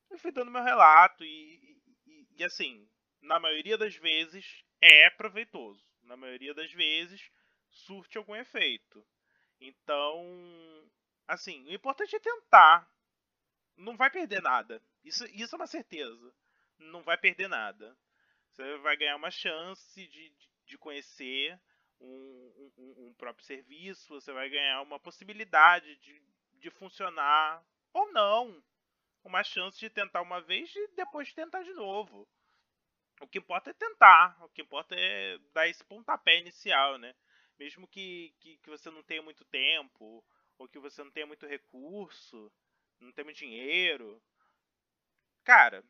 Eu 0.10 0.20
fui 0.20 0.32
dando 0.32 0.52
meu 0.52 0.62
relato 0.62 1.24
e, 1.24 1.82
e, 2.06 2.28
e 2.36 2.44
assim, 2.44 2.86
na 3.22 3.40
maioria 3.40 3.78
das 3.78 3.96
vezes 3.96 4.66
é 4.82 5.10
proveitoso. 5.12 5.88
Na 6.04 6.18
maioria 6.18 6.54
das 6.54 6.74
vezes 6.74 7.32
surte 7.70 8.18
algum 8.18 8.36
efeito. 8.36 9.08
Então, 9.62 10.92
assim, 11.26 11.66
o 11.66 11.74
importante 11.74 12.14
é 12.14 12.20
tentar. 12.20 12.92
Não 13.78 13.96
vai 13.96 14.10
perder 14.10 14.42
nada. 14.42 14.84
Isso, 15.02 15.26
isso 15.28 15.56
é 15.56 15.58
uma 15.58 15.68
certeza. 15.68 16.36
Não 16.78 17.02
vai 17.04 17.18
perder 17.18 17.48
nada. 17.48 17.98
Você 18.52 18.78
vai 18.78 18.98
ganhar 18.98 19.16
uma 19.16 19.32
chance 19.32 20.08
de, 20.08 20.34
de 20.66 20.78
conhecer 20.78 21.60
um, 22.00 22.72
um, 22.78 23.08
um 23.08 23.14
próprio 23.14 23.46
serviço. 23.46 24.14
Você 24.14 24.32
vai 24.32 24.50
ganhar 24.50 24.82
uma 24.82 25.00
possibilidade 25.00 25.96
de, 25.98 26.22
de 26.54 26.70
funcionar 26.70 27.64
ou 27.94 28.12
não. 28.12 28.64
Uma 29.24 29.44
chance 29.44 29.80
de 29.80 29.90
tentar 29.90 30.22
uma 30.22 30.42
vez 30.42 30.76
e 30.76 30.88
depois 30.96 31.34
tentar 31.34 31.64
de 31.64 31.74
novo. 31.74 32.28
O 33.22 33.28
que 33.28 33.38
importa 33.38 33.70
é 33.70 33.74
tentar. 33.74 34.38
O 34.44 34.50
que 34.50 34.62
importa 34.62 34.96
é 34.98 35.38
dar 35.54 35.68
esse 35.68 35.84
pontapé 35.84 36.40
inicial, 36.40 36.98
né? 36.98 37.16
mesmo 37.62 37.88
que, 37.88 38.34
que, 38.40 38.58
que, 38.58 38.70
você 38.72 38.90
não 38.90 39.04
tenha 39.04 39.22
muito 39.22 39.46
tempo, 39.46 40.26
ou 40.58 40.68
que 40.68 40.80
você 40.80 41.04
não 41.04 41.12
tenha 41.12 41.28
muito 41.28 41.46
recurso, 41.46 42.52
não 43.00 43.12
tenha 43.12 43.26
muito 43.26 43.38
dinheiro. 43.38 44.20
Cara, 45.44 45.84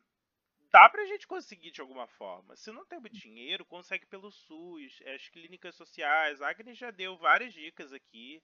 dá 0.72 0.88
pra 0.88 1.04
gente 1.04 1.26
conseguir 1.26 1.70
de 1.70 1.82
alguma 1.82 2.06
forma. 2.06 2.56
Se 2.56 2.72
não 2.72 2.84
tem 2.86 2.98
dinheiro, 3.02 3.64
consegue 3.64 4.06
pelo 4.06 4.32
SUS, 4.32 5.02
as 5.14 5.28
clínicas 5.28 5.74
sociais. 5.74 6.40
A 6.40 6.48
Agnes 6.48 6.78
já 6.78 6.90
deu 6.90 7.16
várias 7.18 7.52
dicas 7.52 7.92
aqui. 7.92 8.42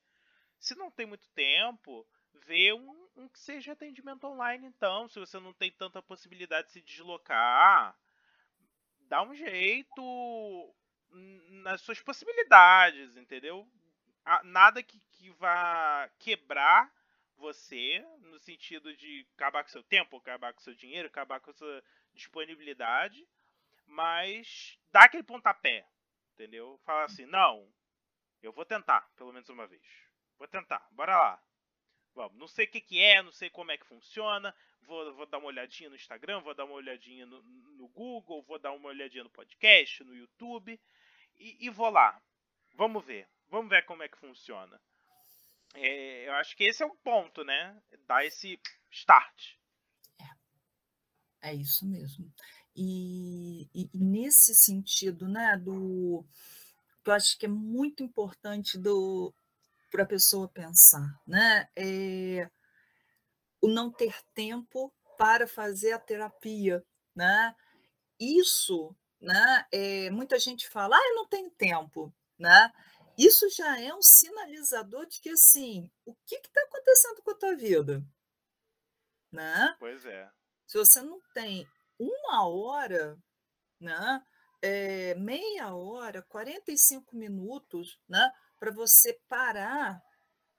Se 0.59 0.75
não 0.77 0.91
tem 0.91 1.07
muito 1.07 1.27
tempo, 1.31 2.07
vê 2.35 2.73
um, 2.75 3.09
um 3.17 3.29
que 3.29 3.39
seja 3.41 3.73
atendimento 3.73 4.25
online, 4.27 4.67
então. 4.67 5.09
Se 5.09 5.19
você 5.19 5.41
não 5.41 5.55
tem 5.55 5.73
tanta 5.73 6.03
possibilidade 6.03 6.67
de 6.69 6.75
se 6.75 6.83
deslocar, 6.83 7.99
dá 9.09 9.23
um 9.23 9.35
jeito 9.35 10.75
nas 11.63 11.81
suas 11.81 12.01
possibilidades, 12.01 13.17
entendeu? 13.17 13.67
Nada 14.45 14.83
que, 14.83 15.01
que 15.13 15.31
vá 15.31 16.11
quebrar 16.19 16.93
você, 17.39 18.05
no 18.21 18.39
sentido 18.41 18.95
de 18.97 19.27
acabar 19.37 19.63
com 19.63 19.71
seu 19.71 19.83
tempo, 19.83 20.17
acabar 20.17 20.53
com 20.53 20.61
seu 20.61 20.75
dinheiro, 20.75 21.09
acabar 21.09 21.41
com 21.41 21.53
sua 21.53 21.83
disponibilidade, 22.19 23.27
mas 23.87 24.79
dá 24.93 25.05
aquele 25.05 25.23
pontapé, 25.23 25.87
entendeu? 26.35 26.79
Fala 26.85 27.05
assim, 27.05 27.25
não, 27.27 27.67
eu 28.43 28.53
vou 28.53 28.65
tentar, 28.65 29.11
pelo 29.17 29.33
menos 29.33 29.49
uma 29.49 29.67
vez. 29.67 29.83
Vou 30.39 30.47
tentar, 30.47 30.87
bora 30.91 31.17
lá. 31.17 31.43
Vamos, 32.15 32.37
não 32.39 32.49
sei 32.49 32.67
o 32.67 32.71
que, 32.71 32.81
que 32.81 33.01
é, 33.01 33.23
não 33.23 33.33
sei 33.33 33.49
como 33.49 33.71
é 33.71 33.79
que 33.79 33.87
funciona, 33.87 34.55
vou, 34.83 35.15
vou 35.15 35.27
dar 35.27 35.39
uma 35.39 35.49
olhadinha 35.49 35.89
no 35.89 35.97
Instagram, 35.97 36.41
vou 36.41 36.55
dar 36.55 36.65
uma 36.65 36.75
olhadinha 36.75 37.25
no, 37.25 37.43
no 37.43 37.89
Google, 37.89 38.43
vou 38.43 38.59
dar 38.59 38.73
uma 38.73 38.89
olhadinha 38.89 39.25
no 39.25 39.31
podcast, 39.31 40.03
no 40.03 40.15
YouTube, 40.15 40.81
e, 41.37 41.67
e 41.67 41.71
vou 41.71 41.91
lá. 41.91 42.21
Vamos 42.75 43.05
ver. 43.05 43.29
Vamos 43.49 43.71
ver 43.71 43.85
como 43.85 44.03
é 44.03 44.09
que 44.09 44.19
funciona. 44.19 44.81
É, 45.75 46.29
eu 46.29 46.33
acho 46.35 46.57
que 46.57 46.65
esse 46.65 46.83
é 46.83 46.87
o 46.87 46.95
ponto, 46.97 47.45
né? 47.45 47.81
Dar 48.07 48.25
esse 48.25 48.61
start. 48.91 49.58
É, 51.41 51.55
isso 51.55 51.87
mesmo. 51.87 52.33
E, 52.75 53.69
e, 53.75 53.91
e, 53.93 53.99
nesse 53.99 54.55
sentido, 54.55 55.29
né, 55.29 55.57
do 55.57 56.25
que 57.03 57.11
eu 57.11 57.15
acho 57.15 57.39
que 57.39 57.47
é 57.47 57.49
muito 57.49 58.03
importante 58.03 58.79
do 58.79 59.35
para 59.91 60.03
a 60.03 60.07
pessoa 60.07 60.49
pensar, 60.49 61.19
né, 61.27 61.67
é 61.75 62.51
o 63.61 63.69
não 63.69 63.91
ter 63.91 64.15
tempo 64.35 64.93
para 65.17 65.47
fazer 65.47 65.93
a 65.93 65.99
terapia, 65.99 66.85
né? 67.15 67.55
Isso 68.21 68.95
né? 69.21 69.67
É, 69.73 70.11
muita 70.11 70.39
gente 70.39 70.69
fala, 70.69 70.97
ah, 70.97 71.09
eu 71.09 71.15
não 71.17 71.27
tenho 71.27 71.51
tempo, 71.51 72.13
né? 72.39 72.73
Isso 73.17 73.49
já 73.51 73.81
é 73.81 73.93
um 73.93 74.03
sinalizador 74.03 75.07
de 75.07 75.21
que, 75.21 75.31
assim, 75.31 75.91
o 76.07 76.15
que 76.25 76.37
está 76.37 76.61
acontecendo 76.63 77.23
com 77.23 77.31
a 77.33 77.35
tua 77.35 77.57
vida? 77.57 78.05
Né? 79.33 79.77
Pois 79.79 80.05
é. 80.07 80.31
Se 80.69 80.79
você 80.79 81.03
não 81.03 81.21
tem 81.35 81.67
uma 81.99 82.47
hora, 82.49 83.19
né? 83.81 84.23
É, 84.63 85.15
meia 85.17 85.75
hora, 85.75 86.23
45 86.23 87.17
minutos, 87.17 87.99
né? 88.09 88.31
Para 88.61 88.71
você 88.71 89.19
parar, 89.29 90.01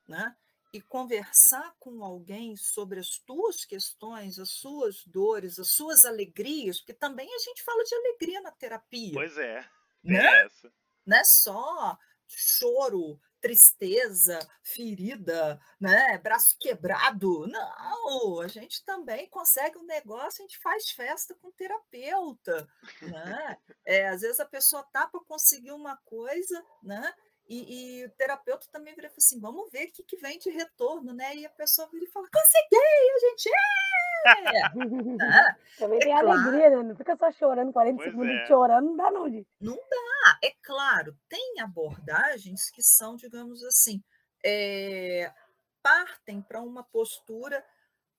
né? 0.07 0.36
e 0.72 0.82
conversar 0.82 1.76
com 1.80 2.03
alguém 2.03 2.55
sobre 2.55 2.99
as 2.99 3.18
tuas 3.26 3.66
questões, 3.66 4.38
as 4.38 4.51
suas 4.51 5.03
dores, 5.05 5.57
as 5.57 5.70
suas 5.70 6.05
alegrias, 6.05 6.80
porque 6.80 6.93
também 6.93 7.28
a 7.34 7.39
gente 7.39 7.64
fala 7.64 7.84
de 7.84 7.95
alegria 7.95 8.41
na 8.41 8.51
terapia. 8.51 9.14
Pois 9.14 9.38
é. 9.38 9.68
Né? 10.03 10.43
Essa. 10.45 10.72
Não 11.05 11.18
é 11.18 11.24
só 11.24 11.97
choro, 12.28 13.20
tristeza, 13.41 14.39
ferida, 14.63 15.59
né, 15.79 16.17
braço 16.17 16.57
quebrado. 16.59 17.47
Não, 17.47 18.39
a 18.41 18.47
gente 18.47 18.83
também 18.83 19.27
consegue 19.29 19.77
um 19.77 19.85
negócio, 19.85 20.43
a 20.43 20.47
gente 20.47 20.59
faz 20.59 20.91
festa 20.91 21.35
com 21.35 21.51
terapeuta, 21.51 22.67
né? 23.01 23.57
É, 23.85 24.07
às 24.07 24.21
vezes 24.21 24.39
a 24.39 24.45
pessoa 24.45 24.83
tá 24.91 25.07
para 25.07 25.19
conseguir 25.21 25.71
uma 25.71 25.97
coisa, 26.05 26.63
né? 26.83 27.13
E, 27.49 28.01
e, 28.01 28.05
o 28.05 28.11
terapeuta 28.11 28.67
também 28.71 28.93
vira 28.93 29.11
assim: 29.17 29.39
vamos 29.39 29.71
ver 29.71 29.85
o 29.85 29.91
que, 29.91 30.03
que 30.03 30.17
vem 30.17 30.37
de 30.37 30.51
retorno, 30.51 31.11
né? 31.11 31.35
E 31.35 31.45
a 31.47 31.49
pessoa 31.49 31.89
vira 31.91 32.05
e 32.05 32.11
fala: 32.11 32.27
consegui, 32.31 32.75
a 32.75 33.19
gente 33.19 33.49
é! 33.49 33.89
ah, 34.25 34.69
também 35.79 35.97
é 35.97 36.01
tem 36.01 36.11
claro. 36.11 36.29
alegria, 36.29 36.69
né? 36.69 36.83
Não 36.83 36.95
fica 36.95 37.17
só 37.17 37.31
chorando 37.31 37.73
40 37.73 37.97
pois 37.97 38.09
segundos 38.11 38.35
é. 38.35 38.45
chorando, 38.45 38.85
não 38.85 38.95
dá, 38.95 39.11
não, 39.11 39.29
gente. 39.29 39.47
Não 39.59 39.75
dá, 39.75 40.18
é 40.43 40.51
claro. 40.63 41.17
Tem 41.27 41.59
abordagens 41.59 42.69
que 42.69 42.81
são, 42.81 43.15
digamos 43.15 43.63
assim, 43.63 44.03
é, 44.43 45.31
partem 45.81 46.41
para 46.41 46.61
uma 46.61 46.83
postura, 46.83 47.65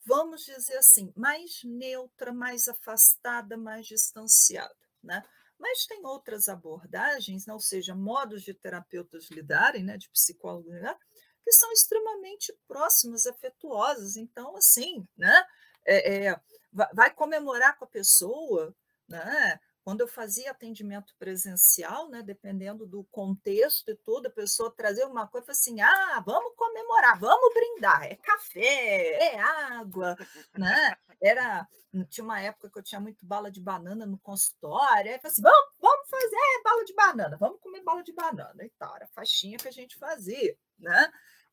vamos 0.05 0.45
dizer 0.45 0.77
assim, 0.77 1.13
mais 1.17 1.63
neutra, 1.65 2.33
mais 2.33 2.69
afastada, 2.69 3.57
mais 3.57 3.87
distanciada, 3.87 4.75
né? 5.03 5.23
Mas 5.59 5.85
tem 5.85 6.05
outras 6.07 6.49
abordagens, 6.49 7.47
né? 7.47 7.53
ou 7.53 7.61
seja, 7.61 7.95
modos 7.95 8.43
de 8.43 8.55
terapeutas 8.55 9.29
lidarem, 9.31 9.85
né? 9.85 9.99
de 9.99 10.09
psicólogos 10.09 10.73
lidarem, 10.73 10.99
que 11.45 11.53
são 11.53 11.71
extremamente 11.73 12.57
próximas, 12.67 13.27
afetuosas. 13.27 14.17
Então, 14.17 14.57
assim, 14.57 15.07
né? 15.17 15.45
É, 15.85 16.29
é, 16.29 16.41
vai 16.73 17.13
comemorar 17.13 17.77
com 17.79 17.85
a 17.85 17.89
pessoa, 17.89 18.75
né? 19.07 19.61
Quando 19.83 20.03
eu 20.03 20.09
fazia 20.09 20.51
atendimento 20.51 21.15
presencial, 21.19 22.09
né, 22.11 22.23
dependendo 22.23 22.87
do 22.87 23.05
contexto 23.05 23.91
e 23.91 23.97
tudo, 23.97 24.27
a 24.27 24.31
pessoa 24.31 24.71
trazia 24.71 25.07
uma 25.07 25.27
coisa 25.27 25.53
assim: 25.53 25.81
ah, 25.81 26.23
vamos 26.25 26.55
comemorar, 26.55 27.19
vamos 27.19 27.55
brindar, 27.55 28.05
é 28.05 28.17
café, 28.17 29.35
é 29.35 29.41
água, 29.41 30.17
né? 30.57 30.97
Era, 31.23 31.67
tinha 32.09 32.25
uma 32.25 32.41
época 32.41 32.71
que 32.71 32.79
eu 32.79 32.83
tinha 32.83 33.01
muito 33.01 33.25
bala 33.27 33.51
de 33.51 33.61
banana 33.61 34.07
no 34.07 34.19
consultório, 34.19 35.11
aí 35.11 35.21
eu 35.23 35.29
assim: 35.29 35.43
vamos, 35.43 35.75
vamos 35.81 36.09
fazer 36.09 36.63
bala 36.63 36.85
de 36.85 36.95
banana, 36.95 37.37
vamos 37.39 37.61
comer 37.61 37.83
bala 37.83 38.03
de 38.03 38.13
banana 38.13 38.65
e 38.65 38.71
tal, 38.79 38.95
era 38.97 39.07
a 39.07 39.09
faixinha 39.09 39.59
que 39.59 39.69
a 39.69 39.73
gente 39.73 39.97
fazia, 39.97 40.57
né? 40.79 41.11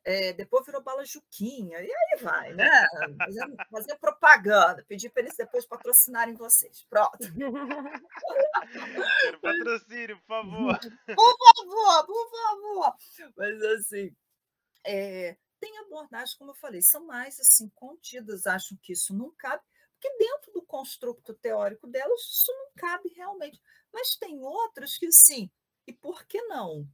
É, 0.09 0.31
depois 0.31 0.65
virou 0.65 0.81
bala 0.81 1.03
Juquinha, 1.03 1.81
e 1.81 1.91
aí 1.91 2.19
vai, 2.21 2.53
né? 2.53 2.65
Fazer, 3.69 3.97
propaganda, 3.97 4.81
pedir 4.87 5.09
para 5.09 5.23
eles 5.23 5.35
depois 5.35 5.65
patrocinarem 5.65 6.33
vocês. 6.33 6.85
Pronto. 6.89 7.17
Quero 9.21 9.41
patrocínio, 9.41 10.17
por 10.19 10.27
favor. 10.27 10.79
Por 11.13 11.37
favor, 11.37 12.05
por 12.05 12.31
favor. 12.31 12.95
Mas 13.35 13.61
assim, 13.61 14.15
é, 14.85 15.35
tem 15.59 15.77
abordagens, 15.79 16.35
como 16.35 16.51
eu 16.51 16.55
falei, 16.55 16.81
são 16.81 17.05
mais 17.05 17.37
assim 17.41 17.67
contidas, 17.75 18.47
acham 18.47 18.77
que 18.81 18.93
isso 18.93 19.13
não 19.13 19.35
cabe, 19.37 19.61
porque 19.99 20.17
dentro 20.17 20.53
do 20.53 20.61
construto 20.61 21.33
teórico 21.33 21.85
delas, 21.85 22.21
isso 22.21 22.53
não 22.53 22.71
cabe 22.77 23.09
realmente. 23.09 23.61
Mas 23.91 24.15
tem 24.15 24.39
outras 24.39 24.97
que 24.97 25.11
sim, 25.11 25.51
e 25.85 25.91
por 25.91 26.25
que 26.25 26.41
não? 26.43 26.87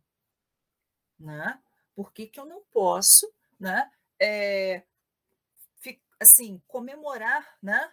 Né? 1.20 1.62
Por 1.96 2.12
que, 2.12 2.28
que 2.28 2.40
eu 2.40 2.46
não 2.46 2.62
posso, 2.72 3.32
né? 3.60 3.92
É, 4.20 4.84
assim, 6.24 6.62
comemorar, 6.68 7.58
né? 7.62 7.92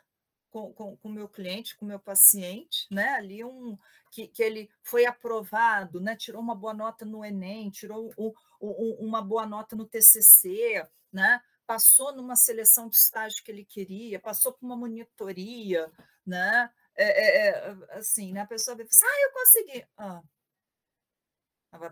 Com 0.51 0.98
o 1.03 1.09
meu 1.09 1.28
cliente, 1.28 1.76
com 1.76 1.84
meu 1.84 2.01
paciente, 2.01 2.86
né? 2.90 3.11
Ali 3.11 3.44
um 3.44 3.78
que, 4.11 4.26
que 4.26 4.42
ele 4.42 4.68
foi 4.82 5.05
aprovado, 5.05 6.01
né? 6.01 6.16
Tirou 6.16 6.42
uma 6.42 6.55
boa 6.55 6.74
nota 6.74 7.05
no 7.05 7.24
Enem, 7.24 7.70
tirou 7.70 8.12
um, 8.18 8.32
um, 8.61 8.96
uma 8.98 9.22
boa 9.22 9.46
nota 9.46 9.76
no 9.76 9.86
TCC, 9.86 10.84
né? 11.12 11.40
Passou 11.66 12.12
numa 12.12 12.34
seleção 12.34 12.88
de 12.88 12.96
estágio 12.96 13.44
que 13.44 13.51
ele 13.53 13.64
queria, 13.64 14.18
passou 14.18 14.53
por 14.53 14.66
uma 14.66 14.76
monitoria, 14.76 15.88
né? 16.26 16.68
É, 16.96 17.05
é, 17.05 17.48
é 17.48 17.76
assim, 17.90 18.32
né? 18.32 18.40
A 18.40 18.46
pessoa 18.46 18.76
vai 18.76 18.86
assim, 18.86 19.05
ah, 19.05 19.22
eu 19.22 19.32
consegui. 19.32 19.86
Ah, 19.96 20.22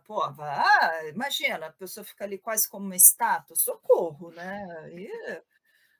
Pô, 0.04 0.22
ah, 0.22 1.08
imagina, 1.08 1.66
a 1.66 1.72
pessoa 1.72 2.04
fica 2.04 2.24
ali 2.24 2.38
quase 2.38 2.68
como 2.68 2.84
uma 2.84 2.96
estátua, 2.96 3.54
socorro, 3.54 4.30
né? 4.32 4.90
E, 4.92 5.08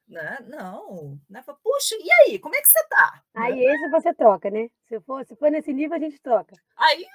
né? 0.08 0.38
Não, 0.48 1.20
né? 1.28 1.44
Puxa, 1.62 1.94
e 1.94 2.10
aí, 2.12 2.38
como 2.38 2.56
é 2.56 2.60
que 2.60 2.68
você 2.68 2.88
tá? 2.88 3.22
Aí 3.34 3.54
né? 3.54 3.74
esse 3.74 3.90
você 3.90 4.14
troca, 4.14 4.50
né? 4.50 4.68
Se 4.88 5.00
for, 5.00 5.24
se 5.24 5.36
for 5.36 5.50
nesse 5.50 5.72
nível, 5.72 5.96
a 5.96 6.00
gente 6.00 6.20
troca. 6.20 6.56
Aí, 6.76 7.06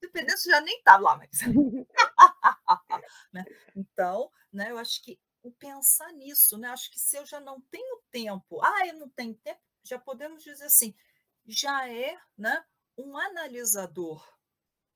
dependendo, 0.00 0.38
já 0.44 0.60
nem 0.60 0.80
tá 0.82 0.96
lá, 0.96 1.16
mas. 1.16 1.30
né? 3.32 3.44
Então, 3.74 4.30
né, 4.52 4.70
eu 4.70 4.78
acho 4.78 5.02
que 5.02 5.18
o 5.42 5.50
pensar 5.50 6.12
nisso, 6.12 6.56
né? 6.58 6.68
Acho 6.68 6.90
que 6.90 7.00
se 7.00 7.16
eu 7.16 7.26
já 7.26 7.40
não 7.40 7.60
tenho 7.62 8.02
tempo, 8.10 8.62
ah, 8.62 8.86
eu 8.86 8.94
não 8.94 9.08
tenho 9.08 9.34
tempo, 9.34 9.60
já 9.82 9.98
podemos 9.98 10.42
dizer 10.42 10.66
assim, 10.66 10.94
já 11.46 11.88
é 11.88 12.16
né, 12.36 12.64
um 12.96 13.16
analisador 13.16 14.35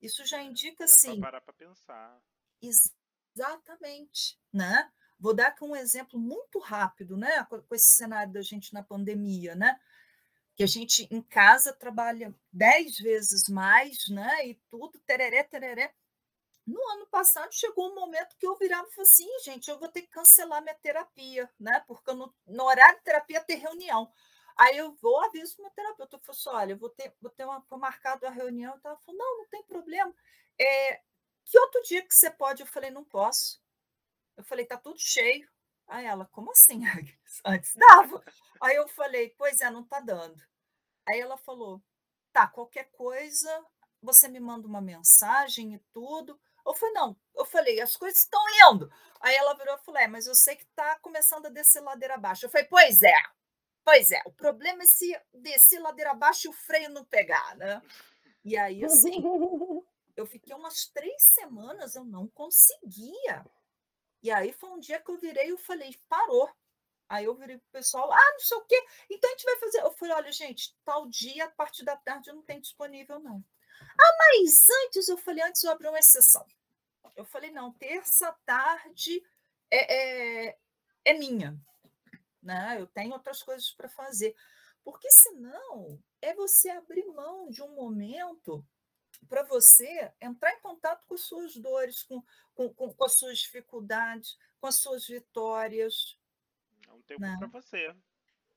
isso 0.00 0.24
já 0.24 0.42
indica 0.42 0.86
já 0.86 0.92
assim. 0.92 1.20
parar 1.20 1.40
para 1.40 1.52
pensar. 1.52 2.20
Exatamente, 2.62 4.38
né? 4.52 4.90
Vou 5.18 5.34
dar 5.34 5.48
aqui 5.48 5.64
um 5.64 5.76
exemplo 5.76 6.18
muito 6.18 6.58
rápido, 6.58 7.16
né? 7.16 7.44
Com 7.44 7.74
esse 7.74 7.94
cenário 7.94 8.32
da 8.32 8.40
gente 8.40 8.72
na 8.72 8.82
pandemia, 8.82 9.54
né? 9.54 9.78
Que 10.56 10.62
a 10.62 10.66
gente 10.66 11.06
em 11.10 11.20
casa 11.22 11.72
trabalha 11.72 12.34
dez 12.52 12.98
vezes 12.98 13.48
mais, 13.48 14.08
né? 14.08 14.48
E 14.48 14.54
tudo, 14.70 14.98
tereré, 15.00 15.42
tereré. 15.42 15.94
No 16.66 16.80
ano 16.90 17.06
passado 17.06 17.52
chegou 17.52 17.90
um 17.90 17.94
momento 17.94 18.36
que 18.38 18.46
eu 18.46 18.56
virava 18.56 18.86
e 18.88 18.92
falei 18.92 19.10
assim, 19.10 19.38
gente, 19.44 19.68
eu 19.68 19.78
vou 19.78 19.88
ter 19.88 20.02
que 20.02 20.08
cancelar 20.08 20.62
minha 20.62 20.74
terapia, 20.76 21.50
né? 21.58 21.82
Porque 21.86 22.12
no, 22.12 22.32
no 22.46 22.64
horário 22.64 22.98
de 22.98 23.04
terapia 23.04 23.42
ter 23.42 23.56
reunião. 23.56 24.10
Aí 24.56 24.76
eu 24.76 24.92
vou, 24.94 25.20
aviso 25.24 25.56
o 25.58 25.62
meu 25.62 25.70
terapeuta, 25.70 26.16
eu 26.16 26.20
falo 26.20 26.38
assim, 26.38 26.48
olha, 26.50 26.72
eu 26.72 26.78
vou 26.78 26.90
ter, 26.90 27.14
vou 27.20 27.30
ter 27.30 27.44
uma, 27.44 27.64
marcado 27.72 28.26
a 28.26 28.30
reunião. 28.30 28.78
Ela 28.84 28.96
falou, 28.98 29.18
não, 29.18 29.38
não 29.38 29.46
tem 29.48 29.62
problema. 29.64 30.14
É, 30.58 31.00
que 31.44 31.58
outro 31.58 31.82
dia 31.82 32.02
que 32.02 32.14
você 32.14 32.30
pode? 32.30 32.62
Eu 32.62 32.66
falei, 32.66 32.90
não 32.90 33.04
posso. 33.04 33.60
Eu 34.36 34.44
falei, 34.44 34.64
tá 34.64 34.76
tudo 34.76 34.98
cheio. 34.98 35.48
Aí 35.86 36.06
ela, 36.06 36.26
como 36.26 36.52
assim, 36.52 36.82
Antes 37.44 37.74
dava. 37.74 38.22
Aí 38.60 38.76
eu 38.76 38.86
falei, 38.88 39.34
pois 39.36 39.60
é, 39.60 39.70
não 39.70 39.84
tá 39.84 40.00
dando. 40.00 40.40
Aí 41.08 41.18
ela 41.18 41.36
falou, 41.36 41.82
tá, 42.32 42.46
qualquer 42.46 42.84
coisa, 42.92 43.66
você 44.02 44.28
me 44.28 44.38
manda 44.38 44.66
uma 44.66 44.80
mensagem 44.80 45.74
e 45.74 45.78
tudo. 45.92 46.40
Eu 46.64 46.74
falei, 46.74 46.94
não, 46.94 47.16
eu 47.34 47.44
falei, 47.44 47.80
as 47.80 47.96
coisas 47.96 48.20
estão 48.20 48.40
indo. 48.70 48.90
Aí 49.20 49.34
ela 49.34 49.54
virou 49.54 49.74
e 49.74 49.84
falou, 49.84 50.00
é, 50.00 50.06
mas 50.06 50.26
eu 50.26 50.34
sei 50.34 50.56
que 50.56 50.64
está 50.64 50.98
começando 51.00 51.46
a 51.46 51.50
descer 51.50 51.80
ladeira 51.82 52.14
abaixo. 52.14 52.46
Eu 52.46 52.50
falei, 52.50 52.66
pois 52.68 53.02
é, 53.02 53.14
Pois 53.90 54.12
é, 54.12 54.22
o 54.24 54.30
problema 54.30 54.84
é 54.84 54.86
se 54.86 55.20
descer 55.34 55.80
ladeira 55.80 56.12
abaixo 56.12 56.46
e 56.46 56.48
o 56.48 56.52
freio 56.52 56.90
não 56.90 57.04
pegar, 57.04 57.56
né? 57.56 57.82
E 58.44 58.56
aí, 58.56 58.84
assim, 58.84 59.20
eu 60.16 60.24
fiquei 60.26 60.54
umas 60.54 60.86
três 60.94 61.20
semanas, 61.34 61.96
eu 61.96 62.04
não 62.04 62.28
conseguia. 62.28 63.44
E 64.22 64.30
aí 64.30 64.52
foi 64.52 64.70
um 64.70 64.78
dia 64.78 65.00
que 65.00 65.10
eu 65.10 65.18
virei 65.18 65.52
e 65.52 65.58
falei, 65.58 65.92
parou. 66.08 66.48
Aí 67.08 67.24
eu 67.24 67.34
virei 67.34 67.58
pro 67.58 67.66
pessoal, 67.72 68.12
ah, 68.12 68.30
não 68.34 68.38
sei 68.38 68.58
o 68.58 68.64
quê. 68.64 68.80
Então 69.10 69.28
a 69.28 69.32
gente 69.32 69.44
vai 69.44 69.56
fazer. 69.56 69.80
Eu 69.80 69.92
falei, 69.94 70.14
olha, 70.14 70.30
gente, 70.30 70.72
tal 70.84 71.08
dia, 71.08 71.46
a 71.46 71.50
partir 71.50 71.84
da 71.84 71.96
tarde, 71.96 72.30
não 72.30 72.42
tenho 72.42 72.62
disponível, 72.62 73.18
não. 73.18 73.44
Ah, 74.00 74.16
mas 74.20 74.68
antes, 74.86 75.08
eu 75.08 75.18
falei, 75.18 75.42
antes 75.42 75.64
eu 75.64 75.72
abri 75.72 75.88
uma 75.88 75.98
exceção. 75.98 76.46
Eu 77.16 77.24
falei, 77.24 77.50
não, 77.50 77.72
terça 77.72 78.32
tarde 78.46 79.20
é, 79.68 80.50
é, 80.50 80.58
é 81.06 81.12
minha 81.14 81.60
né? 82.42 82.76
Eu 82.78 82.86
tenho 82.86 83.12
outras 83.12 83.42
coisas 83.42 83.70
para 83.72 83.88
fazer. 83.88 84.34
Porque 84.82 85.10
senão 85.10 85.98
é 86.22 86.34
você 86.34 86.70
abrir 86.70 87.06
mão 87.06 87.48
de 87.48 87.62
um 87.62 87.74
momento 87.74 88.64
para 89.28 89.42
você 89.42 90.10
entrar 90.20 90.52
em 90.54 90.60
contato 90.60 91.04
com 91.06 91.14
as 91.14 91.20
suas 91.20 91.56
dores, 91.56 92.02
com, 92.02 92.22
com, 92.54 92.72
com, 92.72 92.92
com 92.92 93.04
as 93.04 93.12
suas 93.12 93.38
dificuldades, 93.38 94.38
com 94.60 94.66
as 94.66 94.76
suas 94.76 95.06
vitórias. 95.06 96.18
É 96.88 96.92
um 96.92 97.02
tempo 97.02 97.20
né? 97.20 97.36
para 97.38 97.48
você. 97.48 97.94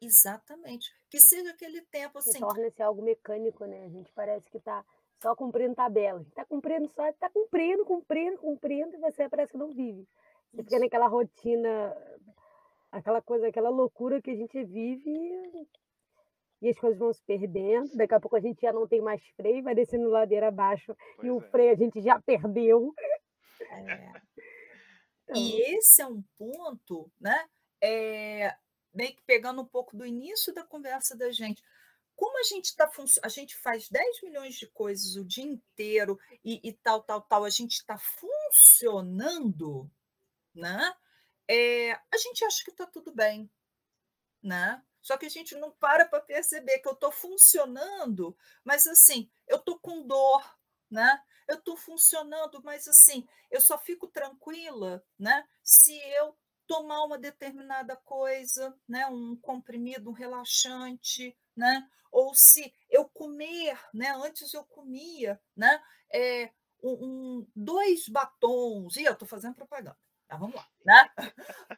Exatamente. 0.02 0.94
Que 1.10 1.20
seja 1.20 1.52
aquele 1.52 1.82
tempo 1.82 2.18
assim. 2.18 2.40
Torna-se 2.40 2.82
algo 2.82 3.02
mecânico, 3.02 3.66
né? 3.66 3.86
A 3.86 3.90
gente 3.90 4.12
parece 4.14 4.50
que 4.50 4.58
está 4.58 4.84
só 5.22 5.36
cumprindo 5.36 5.76
tabela. 5.76 6.22
Está 6.22 6.46
cumprindo 6.46 6.90
só, 6.94 7.08
está 7.08 7.30
cumprindo, 7.30 7.86
cumprindo, 7.86 8.38
cumprindo, 8.38 8.96
e 8.96 9.00
você 9.00 9.30
parece 9.30 9.52
que 9.52 9.58
não 9.58 9.74
vive. 9.74 10.08
Você 10.52 10.62
Isso. 10.62 10.70
fica 10.70 10.80
naquela 10.80 11.08
rotina 11.08 11.70
aquela 12.94 13.22
coisa, 13.22 13.48
aquela 13.48 13.70
loucura 13.70 14.22
que 14.22 14.30
a 14.30 14.36
gente 14.36 14.64
vive 14.64 15.68
e 16.62 16.70
as 16.70 16.78
coisas 16.78 17.00
vão 17.00 17.12
se 17.12 17.22
perdendo. 17.24 17.90
Daqui 17.96 18.14
a 18.14 18.20
pouco 18.20 18.36
a 18.36 18.40
gente 18.40 18.62
já 18.62 18.72
não 18.72 18.88
tem 18.88 19.02
mais 19.02 19.22
freio, 19.36 19.64
vai 19.64 19.76
descendo 19.76 20.10
ladeira 20.10 20.48
abaixo 20.48 20.96
pois 21.16 21.28
e 21.28 21.32
o 21.32 21.40
é. 21.40 21.50
freio 21.50 21.72
a 21.72 21.76
gente 21.76 22.02
já 22.02 22.22
perdeu. 22.22 22.94
É. 23.70 24.12
Então... 25.24 25.42
E 25.42 25.62
esse 25.76 26.02
é 26.02 26.08
um 26.08 26.22
ponto, 26.38 27.10
né? 27.22 27.46
É, 27.82 28.54
meio 28.94 29.16
que 29.16 29.22
pegando 29.26 29.62
um 29.62 29.66
pouco 29.66 29.96
do 29.96 30.06
início 30.06 30.54
da 30.54 30.66
conversa 30.66 31.16
da 31.16 31.32
gente. 31.32 31.64
Como 32.14 32.38
a 32.38 32.44
gente 32.44 32.66
está 32.66 32.90
a 33.24 33.30
gente 33.30 33.56
faz 33.56 33.88
10 33.90 34.22
milhões 34.24 34.56
de 34.56 34.68
coisas 34.68 35.16
o 35.16 35.24
dia 35.24 35.46
inteiro 35.46 36.20
e, 36.44 36.60
e 36.62 36.74
tal, 36.74 37.02
tal, 37.04 37.22
tal, 37.22 37.46
a 37.46 37.50
gente 37.50 37.72
está 37.72 37.98
funcionando, 37.98 39.90
né? 40.54 40.94
É, 41.48 41.92
a 41.94 42.18
gente 42.18 42.44
acha 42.46 42.64
que 42.64 42.72
está 42.72 42.86
tudo 42.86 43.14
bem, 43.14 43.50
né? 44.42 44.82
Só 45.02 45.18
que 45.18 45.26
a 45.26 45.30
gente 45.30 45.56
não 45.56 45.72
para 45.72 46.06
para 46.06 46.22
perceber 46.22 46.80
que 46.80 46.88
eu 46.88 46.94
estou 46.94 47.12
funcionando, 47.12 48.36
mas 48.64 48.88
assim, 48.88 49.30
eu 49.48 49.58
estou 49.58 49.78
com 49.80 50.08
dor, 50.08 50.58
né? 50.90 51.22
Eu 51.48 51.58
estou 51.58 51.76
funcionando, 51.76 52.62
mas 52.64 52.88
assim, 52.88 53.28
eu 53.52 53.60
só 53.60 53.78
fico 53.78 54.08
tranquila, 54.08 55.04
né? 55.20 55.46
Se 55.62 55.94
eu 56.14 56.38
tomar 56.66 57.04
uma 57.04 57.18
determinada 57.18 57.98
coisa, 57.98 58.78
né? 58.88 59.06
Um 59.08 59.36
comprimido, 59.36 60.10
um 60.10 60.14
relaxante, 60.14 61.38
né? 61.56 61.86
Ou 62.10 62.34
se 62.34 62.74
eu 62.90 63.10
comer, 63.10 63.78
né? 63.94 64.12
Antes 64.16 64.54
eu 64.54 64.64
comia, 64.64 65.42
né? 65.56 65.84
É, 66.14 66.50
um, 66.82 67.42
um 67.42 67.48
dois 67.54 68.08
batons, 68.08 68.96
e 68.96 69.04
eu 69.04 69.14
estou 69.14 69.28
fazendo 69.28 69.56
propaganda 69.56 69.98
ah, 70.34 70.38
vamos 70.38 70.56
lá, 70.56 70.68
né? 70.86 71.10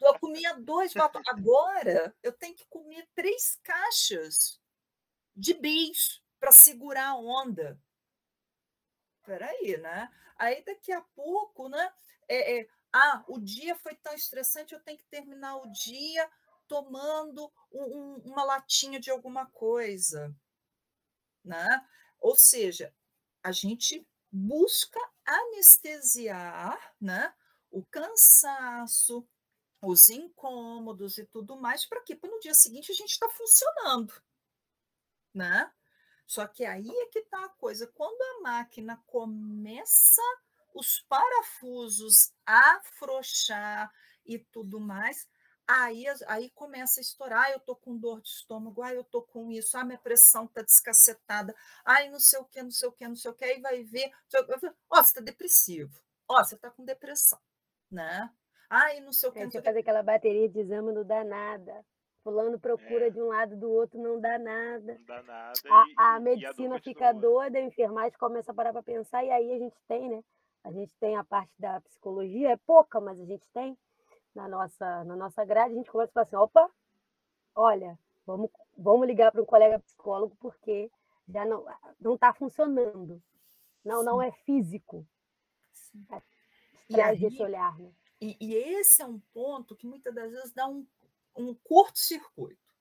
Eu 0.01 0.18
comia 0.20 0.53
dois. 0.56 0.93
Agora 1.28 2.16
eu 2.24 2.32
tenho 2.32 2.56
que 2.56 2.66
comer 2.68 3.08
três 3.16 3.60
caixas 3.64 4.60
de 5.36 5.53
bis 5.56 6.22
para 6.39 6.51
segurar 6.51 7.10
a 7.10 7.18
onda. 7.18 7.80
peraí, 9.26 9.78
né? 9.78 10.10
Aí 10.38 10.64
daqui 10.64 10.91
a 10.91 11.01
pouco, 11.01 11.70
né? 11.70 11.91
É, 12.28 12.60
é, 12.62 12.68
ah, 12.93 13.24
o 13.28 13.39
dia 13.39 13.76
foi 13.76 13.95
tão 13.95 14.14
estressante, 14.14 14.74
eu 14.74 14.80
tenho 14.82 14.97
que 14.97 15.06
terminar 15.06 15.58
o 15.58 15.72
dia 15.72 16.30
tomando 16.68 17.51
um, 17.72 17.84
um, 17.84 18.16
uma 18.26 18.43
latinha 18.43 18.99
de 18.99 19.12
alguma 19.12 19.45
coisa, 19.47 20.36
né? 21.43 21.88
Ou 22.20 22.36
seja, 22.36 22.93
a 23.43 23.51
gente 23.51 24.08
busca 24.32 24.99
anestesiar, 25.26 26.95
né? 26.99 27.34
O 27.76 27.84
cansaço, 27.91 29.28
os 29.82 30.07
incômodos 30.07 31.17
e 31.17 31.26
tudo 31.26 31.57
mais, 31.57 31.86
para 31.86 32.01
quê? 32.03 32.15
Para 32.15 32.30
no 32.30 32.39
dia 32.39 32.53
seguinte 32.53 32.89
a 32.89 32.95
gente 32.95 33.11
está 33.11 33.28
funcionando, 33.28 34.13
né? 35.34 35.69
Só 36.26 36.47
que 36.47 36.63
aí 36.63 36.89
é 36.89 37.05
que 37.07 37.19
está 37.19 37.43
a 37.43 37.49
coisa. 37.49 37.86
Quando 37.88 38.21
a 38.21 38.41
máquina 38.43 39.03
começa 39.05 40.21
os 40.73 41.01
parafusos 41.01 42.32
a 42.45 42.78
afrouxar 42.78 43.93
e 44.26 44.39
tudo 44.39 44.80
mais, 44.80 45.28
aí, 45.67 46.05
aí 46.28 46.49
começa 46.51 47.01
a 47.01 47.03
estourar. 47.03 47.43
Ah, 47.43 47.51
eu 47.51 47.59
tô 47.59 47.76
com 47.76 47.97
dor 47.97 48.21
de 48.21 48.30
estômago, 48.30 48.82
ah, 48.84 48.93
eu 48.93 49.03
tô 49.03 49.21
com 49.21 49.51
isso, 49.51 49.78
ah, 49.78 49.84
minha 49.84 49.99
pressão 49.99 50.47
tá 50.47 50.61
descacetada, 50.61 51.53
ai, 51.84 52.09
não 52.09 52.21
sei 52.21 52.39
o 52.39 52.45
que, 52.45 52.63
não 52.63 52.71
sei 52.71 52.88
o 52.88 52.93
que, 52.93 53.05
não 53.05 53.17
sei 53.17 53.32
o 53.32 53.34
que, 53.34 53.43
aí 53.43 53.59
vai 53.59 53.84
ver. 53.84 54.13
Ó, 54.34 54.97
oh, 54.97 55.03
você 55.03 55.15
tá 55.15 55.19
depressivo, 55.19 56.01
ó, 56.26 56.39
oh, 56.39 56.45
você 56.45 56.55
tá 56.55 56.71
com 56.71 56.86
depressão, 56.86 57.38
né? 57.96 58.30
Ai, 58.70 59.00
não 59.00 59.14
sei 59.14 59.30
o 59.30 59.32
que. 59.32 59.43
Não 59.43 59.52
sei 59.52 59.62
fazer 59.62 59.80
aquela 59.80 60.04
bateria 60.04 60.50
de 60.50 60.60
exame 60.60 60.91
não 60.91 61.04
dá 61.04 61.24
nada. 61.24 61.86
Fulano 62.24 62.60
procura 62.60 63.08
é. 63.08 63.10
de 63.12 63.22
um 63.22 63.28
lado 63.28 63.56
do 63.56 63.70
outro, 63.72 64.02
não 64.02 64.20
dá 64.20 64.39
nada. 64.39 64.96
Não 64.96 65.06
dá 65.06 65.24
nada. 65.24 65.54
A, 65.98 66.16
a 66.16 66.20
medicina 66.20 66.78
a 66.78 66.82
fica 66.82 67.14
doida, 67.14 67.60
a 67.60 67.62
enfermagem 67.62 68.18
começa 68.18 68.52
a 68.52 68.56
parar 68.56 68.74
para 68.74 68.82
pensar, 68.82 69.24
e 69.24 69.30
aí 69.30 69.54
a 69.54 69.60
gente 69.60 69.78
tem, 69.88 70.10
né? 70.10 70.24
A 70.64 70.72
gente 70.72 70.91
tem 71.00 71.16
a 71.16 71.24
parte 71.24 71.54
da 71.60 71.80
psicologia, 71.82 72.52
é 72.52 72.58
pouca, 72.58 73.00
mas 73.00 73.22
a 73.22 73.26
gente 73.26 73.48
tem 73.54 73.78
na 74.34 74.48
nossa, 74.48 75.04
na 75.04 75.16
nossa 75.16 75.46
grade, 75.46 75.74
a 75.74 75.78
gente 75.78 75.91
começa 75.91 76.10
a 76.10 76.14
falar 76.14 76.26
assim, 76.26 76.36
opa, 76.36 76.70
olha, 77.54 77.98
vamos, 78.26 78.50
vamos 78.76 79.08
ligar 79.08 79.32
para 79.32 79.43
um 79.43 79.46
colega 79.46 79.80
psicólogo 79.80 80.36
porque 80.39 80.91
já 81.30 81.46
não 81.46 81.64
não 82.00 82.16
está 82.16 82.34
funcionando. 82.34 83.22
Não, 83.84 84.00
Sim. 84.00 84.06
não 84.06 84.22
é 84.22 84.32
físico. 84.32 85.06
Sim. 85.72 86.06
E 86.89 87.01
aí, 87.01 87.23
esse 87.25 87.41
olhar, 87.41 87.77
né? 87.79 87.91
E, 88.21 88.38
e, 88.39 88.55
esse 88.55 89.01
é 89.01 89.05
um 89.05 89.19
ponto 89.33 89.75
que 89.75 89.86
muitas 89.86 90.13
das 90.13 90.31
vezes 90.31 90.53
dá 90.53 90.67
um, 90.67 90.88
um 91.36 91.53
curto-circuito, 91.53 92.73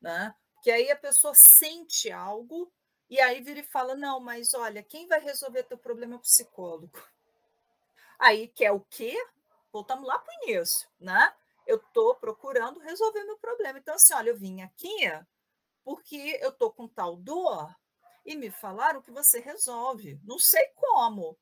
né? 0.00 0.34
Porque 0.54 0.70
aí 0.70 0.90
a 0.90 0.96
pessoa 0.96 1.34
sente 1.34 2.10
algo 2.10 2.72
e 3.08 3.20
aí 3.20 3.40
vira 3.40 3.60
e 3.60 3.64
fala: 3.64 3.94
não, 3.94 4.20
mas 4.20 4.54
olha, 4.54 4.82
quem 4.82 5.06
vai 5.06 5.20
resolver 5.20 5.64
teu 5.64 5.78
problema 5.78 6.14
é 6.14 6.16
o 6.16 6.20
psicólogo. 6.20 6.98
Aí 8.18 8.48
quer 8.48 8.72
o 8.72 8.80
quê? 8.80 9.16
Voltamos 9.72 10.06
lá 10.06 10.18
para 10.18 10.32
o 10.32 10.50
início, 10.50 10.88
né? 11.00 11.34
Eu 11.66 11.76
estou 11.76 12.14
procurando 12.14 12.80
resolver 12.80 13.24
meu 13.24 13.38
problema. 13.38 13.78
Então, 13.78 13.94
assim, 13.94 14.14
olha, 14.14 14.30
eu 14.30 14.38
vim 14.38 14.60
aqui 14.60 15.10
porque 15.84 16.38
eu 16.40 16.50
estou 16.50 16.72
com 16.72 16.86
tal 16.86 17.16
dor 17.16 17.74
e 18.24 18.36
me 18.36 18.50
falaram 18.50 19.02
que 19.02 19.10
você 19.10 19.40
resolve. 19.40 20.20
Não 20.24 20.38
sei 20.38 20.64
como. 20.76 21.36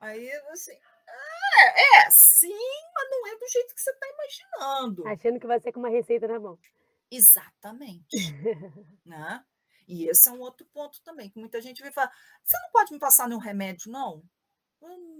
Aí, 0.00 0.32
assim, 0.50 0.72
é, 0.72 2.06
é, 2.06 2.10
sim, 2.10 2.48
mas 2.94 3.10
não 3.10 3.26
é 3.26 3.36
do 3.36 3.48
jeito 3.48 3.74
que 3.74 3.80
você 3.80 3.90
está 3.90 4.06
imaginando. 4.08 5.06
Achando 5.06 5.40
que 5.40 5.46
vai 5.46 5.60
ser 5.60 5.72
com 5.72 5.80
uma 5.80 5.90
receita 5.90 6.26
na 6.26 6.40
mão. 6.40 6.58
Exatamente. 7.10 8.06
né? 9.04 9.44
E 9.86 10.08
esse 10.08 10.28
é 10.28 10.32
um 10.32 10.40
outro 10.40 10.64
ponto 10.66 11.02
também, 11.02 11.28
que 11.28 11.38
muita 11.38 11.60
gente 11.60 11.82
vai 11.82 11.92
falar: 11.92 12.12
você 12.44 12.58
não 12.60 12.70
pode 12.70 12.92
me 12.92 12.98
passar 12.98 13.28
nenhum 13.28 13.40
remédio, 13.40 13.90
não? 13.90 14.22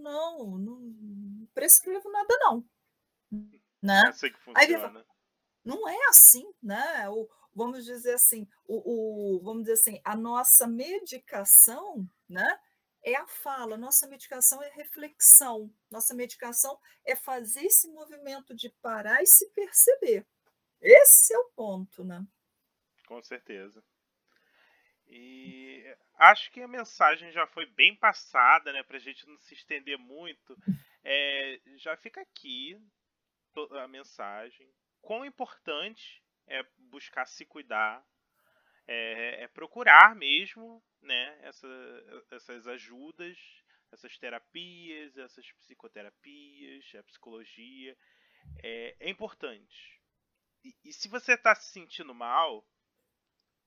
não, 0.01 0.59
não 0.59 1.49
prescrevo 1.55 2.11
nada, 2.11 2.37
não. 2.41 2.64
Né? 3.83 4.03
É 4.07 4.09
assim 4.09 4.33
que 4.33 4.41
funciona. 4.41 4.99
Aí, 4.99 5.05
não 5.64 5.89
é 5.89 5.99
assim, 6.09 6.51
né? 6.62 7.09
O, 7.11 7.28
vamos 7.55 7.85
dizer 7.85 8.14
assim, 8.14 8.49
o, 8.66 9.37
o, 9.37 9.41
vamos 9.43 9.62
dizer 9.62 9.74
assim, 9.74 10.01
a 10.05 10.16
nossa 10.16 10.66
medicação, 10.66 12.09
né? 12.28 12.59
É 13.03 13.14
a 13.16 13.26
fala, 13.26 13.76
nossa 13.76 14.07
medicação 14.07 14.62
é 14.62 14.68
reflexão, 14.70 15.72
nossa 15.90 16.14
medicação 16.14 16.78
é 17.05 17.16
fazer 17.16 17.64
esse 17.64 17.88
movimento 17.88 18.55
de 18.55 18.68
parar 18.82 19.22
e 19.22 19.26
se 19.26 19.48
perceber. 19.51 20.26
Esse 20.80 21.34
é 21.34 21.38
o 21.38 21.51
ponto, 21.57 22.05
né? 22.05 22.22
Com 23.07 23.22
certeza. 23.22 23.82
E 25.07 25.84
acho 26.14 26.51
que 26.53 26.61
a 26.62 26.68
mensagem 26.68 27.32
já 27.32 27.46
foi 27.46 27.66
bem 27.66 27.96
passada, 27.96 28.72
né? 28.72 28.82
Pra 28.82 28.98
gente 28.98 29.26
não 29.26 29.36
se 29.38 29.55
estender 29.55 29.98
muito. 29.98 30.57
É, 31.03 31.61
já 31.76 31.96
fica 31.96 32.20
aqui 32.20 32.80
a 33.82 33.88
mensagem. 33.88 34.72
Quão 35.01 35.24
importante 35.24 36.22
é 36.46 36.62
buscar 36.78 37.26
se 37.26 37.44
cuidar, 37.44 38.07
é, 38.87 39.45
é 39.45 39.49
procurar 39.49 40.14
mesmo, 40.14 40.83
né? 41.03 41.39
Essa, 41.43 41.68
essas 42.31 42.66
ajudas, 42.66 43.39
essas 43.93 44.16
terapias, 44.18 45.16
essas 45.16 45.51
psicoterapias, 45.53 46.85
a 46.95 47.03
psicologia. 47.03 47.97
É, 48.62 48.97
é 49.01 49.11
importante. 49.11 50.01
E, 50.64 50.74
e 50.85 50.93
se 50.93 51.09
você 51.09 51.35
está 51.35 51.55
se 51.55 51.72
sentindo 51.72 52.14
mal, 52.14 52.66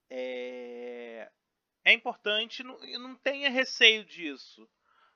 é, 0.09 1.31
é 1.83 1.93
importante, 1.93 2.63
não, 2.63 2.79
não 2.99 3.15
tenha 3.15 3.49
receio 3.49 4.05
disso. 4.05 4.69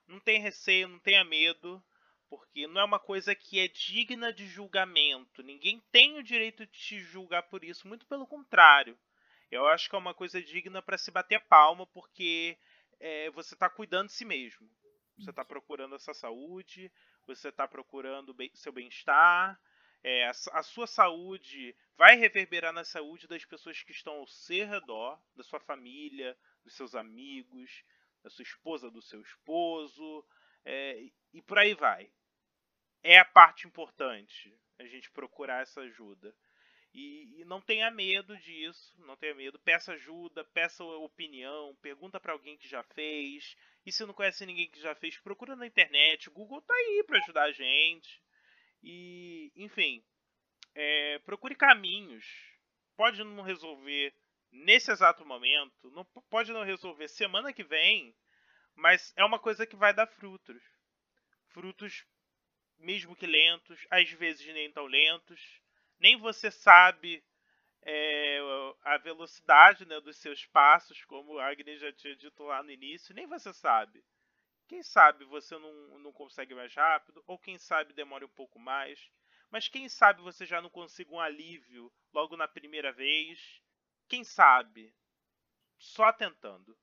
Não 0.08 0.20
tenha 0.20 0.42
receio, 0.42 0.88
não 0.88 1.00
tenha 1.00 1.24
medo, 1.24 1.84
porque 2.30 2.66
não 2.68 2.82
é 2.82 2.84
uma 2.84 3.00
coisa 3.00 3.36
que 3.36 3.60
é 3.60 3.68
digna 3.68 4.32
de 4.32 4.48
julgamento. 4.48 5.44
Ninguém 5.44 5.82
tem 5.92 6.18
o 6.18 6.24
direito 6.24 6.66
de 6.66 6.72
te 6.72 7.00
julgar 7.00 7.44
por 7.44 7.64
isso, 7.64 7.88
muito 7.88 8.06
pelo 8.06 8.26
contrário. 8.26 8.98
Eu 9.50 9.66
acho 9.68 9.90
que 9.90 9.96
é 9.96 10.00
uma 10.00 10.14
coisa 10.14 10.42
digna 10.42 10.82
para 10.82 10.98
se 10.98 11.10
bater 11.12 11.40
palma, 11.48 11.88
porque 11.88 12.58
é, 13.00 13.30
você 13.32 13.54
está 13.54 13.70
cuidando 13.70 14.08
de 14.08 14.14
si 14.14 14.26
mesmo. 14.26 14.70
Você 15.18 15.30
está 15.30 15.44
procurando 15.44 15.96
essa 15.96 16.14
saúde, 16.14 16.92
você 17.26 17.50
está 17.50 17.68
procurando 17.68 18.34
bem, 18.34 18.52
seu 18.54 18.72
bem-estar, 18.72 19.60
é, 20.04 20.28
a, 20.28 20.32
a, 20.54 20.64
sua 20.64 20.86
saúde 20.86 21.76
vai 21.98 22.16
reverberar 22.16 22.72
na 22.72 22.84
saúde 22.84 23.28
das 23.28 23.44
pessoas 23.44 23.82
que 23.82 23.92
estão 23.92 24.14
ao 24.14 24.28
seu 24.28 24.68
redor, 24.68 25.20
da 25.36 25.44
sua 25.44 25.60
família, 25.60 26.38
dos 26.64 26.76
seus 26.76 26.94
amigos, 26.94 27.84
da 28.24 28.30
sua 28.30 28.44
esposa, 28.44 28.92
do 28.92 29.02
seu 29.02 29.22
esposo, 29.22 30.26
é, 30.64 31.10
e 31.34 31.42
por 31.42 31.58
aí 31.58 31.74
vai. 31.74 32.12
É 33.04 33.18
a 33.18 33.26
parte 33.26 33.68
importante 33.68 34.56
a 34.78 34.86
gente 34.86 35.10
procurar 35.12 35.62
essa 35.62 35.82
ajuda. 35.82 36.36
E, 36.94 37.42
e 37.42 37.46
não 37.46 37.62
tenha 37.62 37.92
medo 37.92 38.36
disso, 38.38 38.94
não 39.00 39.16
tenha 39.16 39.36
medo. 39.36 39.60
Peça 39.60 39.94
ajuda, 39.94 40.44
peça 40.46 40.84
opinião, 40.84 41.76
pergunta 41.82 42.20
para 42.20 42.34
alguém 42.34 42.58
que 42.58 42.68
já 42.68 42.84
fez. 42.84 43.56
E 43.86 43.92
se 43.92 44.06
não 44.06 44.14
conhece 44.14 44.46
ninguém 44.46 44.70
que 44.70 44.80
já 44.80 44.96
fez, 44.96 45.18
procura 45.18 45.56
na 45.56 45.68
internet. 45.68 46.30
O 46.30 46.34
Google 46.34 46.62
tá 46.62 46.74
aí 46.74 47.04
para 47.06 47.20
ajudar 47.20 47.44
a 47.44 47.52
gente. 47.52 48.22
E, 48.82 49.52
enfim, 49.56 50.04
é, 50.74 51.20
procure 51.20 51.56
caminhos. 51.56 52.26
Pode 52.96 53.24
não 53.24 53.44
resolver 53.44 54.14
nesse 54.52 54.92
exato 54.92 55.26
momento, 55.26 55.92
não 55.92 56.06
pode 56.30 56.52
não 56.52 56.64
resolver 56.64 57.08
semana 57.08 57.54
que 57.54 57.64
vem, 57.64 58.16
mas 58.76 59.14
é 59.16 59.24
uma 59.24 59.40
coisa 59.40 59.68
que 59.68 59.76
vai 59.76 59.94
dar 59.94 60.08
frutos. 60.08 60.62
Frutos 61.50 62.06
mesmo 62.80 63.16
que 63.16 63.26
lentos, 63.26 63.86
às 63.90 64.10
vezes 64.12 64.46
nem 64.54 64.72
tão 64.72 64.86
lentos. 64.86 65.62
Nem 66.00 66.18
você 66.18 66.52
sabe 66.52 67.24
é, 67.82 68.40
a 68.84 68.98
velocidade 68.98 69.86
né, 69.86 70.00
dos 70.02 70.18
seus 70.18 70.46
passos, 70.46 71.04
como 71.06 71.40
a 71.40 71.48
Agnes 71.50 71.80
já 71.80 71.92
tinha 71.92 72.16
dito 72.16 72.44
lá 72.44 72.62
no 72.62 72.72
início, 72.72 73.16
nem 73.16 73.26
você 73.26 73.54
sabe. 73.54 74.04
Quem 74.68 74.84
sabe 74.84 75.24
você 75.24 75.58
não, 75.58 76.00
não 76.00 76.12
consegue 76.12 76.54
mais 76.54 76.74
rápido, 76.74 77.24
ou 77.26 77.40
quem 77.40 77.58
sabe 77.58 77.94
demora 77.94 78.26
um 78.26 78.30
pouco 78.30 78.60
mais. 78.60 79.10
Mas 79.50 79.70
quem 79.70 79.88
sabe 79.88 80.22
você 80.22 80.46
já 80.46 80.62
não 80.62 80.70
consiga 80.70 81.14
um 81.14 81.20
alívio 81.20 81.92
logo 82.14 82.36
na 82.36 82.48
primeira 82.48 82.92
vez. 82.92 83.62
Quem 84.10 84.24
sabe? 84.24 84.94
Só 85.78 86.12
tentando. 86.12 86.78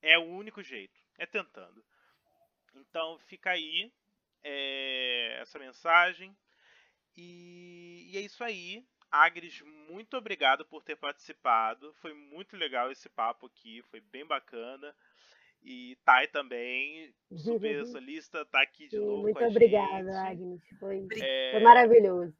É 0.00 0.18
o 0.18 0.24
único 0.24 0.62
jeito. 0.62 0.98
É 1.18 1.26
tentando. 1.26 1.84
Então 2.74 3.18
fica 3.18 3.50
aí 3.50 3.92
é, 4.42 5.36
essa 5.40 5.58
mensagem. 5.58 6.34
E, 7.20 8.10
e 8.10 8.16
é 8.16 8.20
isso 8.20 8.42
aí. 8.42 8.82
Agres, 9.10 9.60
muito 9.90 10.16
obrigado 10.16 10.64
por 10.64 10.82
ter 10.82 10.96
participado. 10.96 11.92
Foi 12.00 12.14
muito 12.14 12.56
legal 12.56 12.90
esse 12.90 13.08
papo 13.10 13.46
aqui, 13.46 13.82
foi 13.90 14.00
bem 14.00 14.24
bacana. 14.24 14.94
E 15.62 15.98
Thay 16.04 16.28
também, 16.28 17.12
super 17.36 17.84
solista, 17.84 18.46
tá 18.46 18.62
aqui 18.62 18.88
de 18.88 18.96
Sim, 18.96 19.04
novo. 19.04 19.22
Muito 19.22 19.44
obrigada, 19.44 20.22
Agnes. 20.22 20.62
Foi, 20.78 21.06
é... 21.20 21.50
foi 21.52 21.60
maravilhoso. 21.60 22.34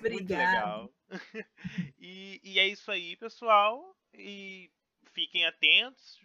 Muito 0.00 0.28
legal. 0.28 0.92
e, 2.00 2.40
e 2.42 2.58
é 2.58 2.66
isso 2.66 2.90
aí, 2.90 3.16
pessoal. 3.16 3.96
E 4.14 4.68
fiquem 5.12 5.46
atentos, 5.46 6.20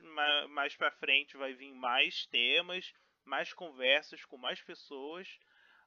mais 0.49 0.75
para 0.75 0.89
frente 0.91 1.37
vai 1.37 1.53
vir 1.53 1.73
mais 1.75 2.25
temas, 2.25 2.91
mais 3.23 3.53
conversas 3.53 4.25
com 4.25 4.37
mais 4.37 4.59
pessoas, 4.63 5.37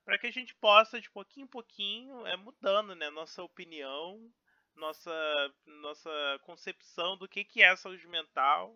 para 0.05 0.19
que 0.19 0.27
a 0.27 0.31
gente 0.31 0.55
possa 0.57 1.01
de 1.01 1.11
pouquinho 1.11 1.45
em 1.45 1.49
pouquinho 1.49 2.27
é 2.27 2.37
mudando, 2.37 2.95
né, 2.95 3.11
nossa 3.11 3.43
opinião, 3.43 4.31
nossa 4.75 5.55
nossa 5.67 6.41
concepção 6.43 7.17
do 7.17 7.29
que 7.29 7.45
que 7.45 7.63
é 7.63 7.75
saúde 7.77 8.07
mental 8.07 8.75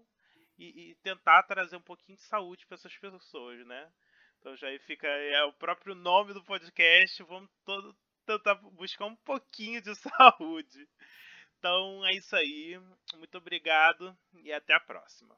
e, 0.59 0.91
e 0.91 0.95
tentar 0.97 1.43
trazer 1.45 1.77
um 1.77 1.83
pouquinho 1.83 2.17
de 2.17 2.25
saúde 2.25 2.67
para 2.67 2.77
essas 2.77 2.97
pessoas, 2.97 3.67
né? 3.67 3.93
Então 4.39 4.57
já 4.57 4.69
fica 4.81 5.07
é 5.09 5.43
o 5.45 5.53
próprio 5.53 5.95
nome 5.95 6.33
do 6.33 6.45
podcast, 6.45 7.23
vamos 7.25 7.51
todo, 7.65 7.97
tentar 8.25 8.55
buscar 8.55 9.07
um 9.07 9.17
pouquinho 9.17 9.81
de 9.83 9.95
saúde. 9.97 10.89
Então 11.59 12.07
é 12.07 12.13
isso 12.15 12.37
aí. 12.37 12.81
Muito 13.15 13.39
obrigado 13.39 14.17
e 14.43 14.53
até 14.53 14.75
a 14.75 14.81
próxima. 14.81 15.37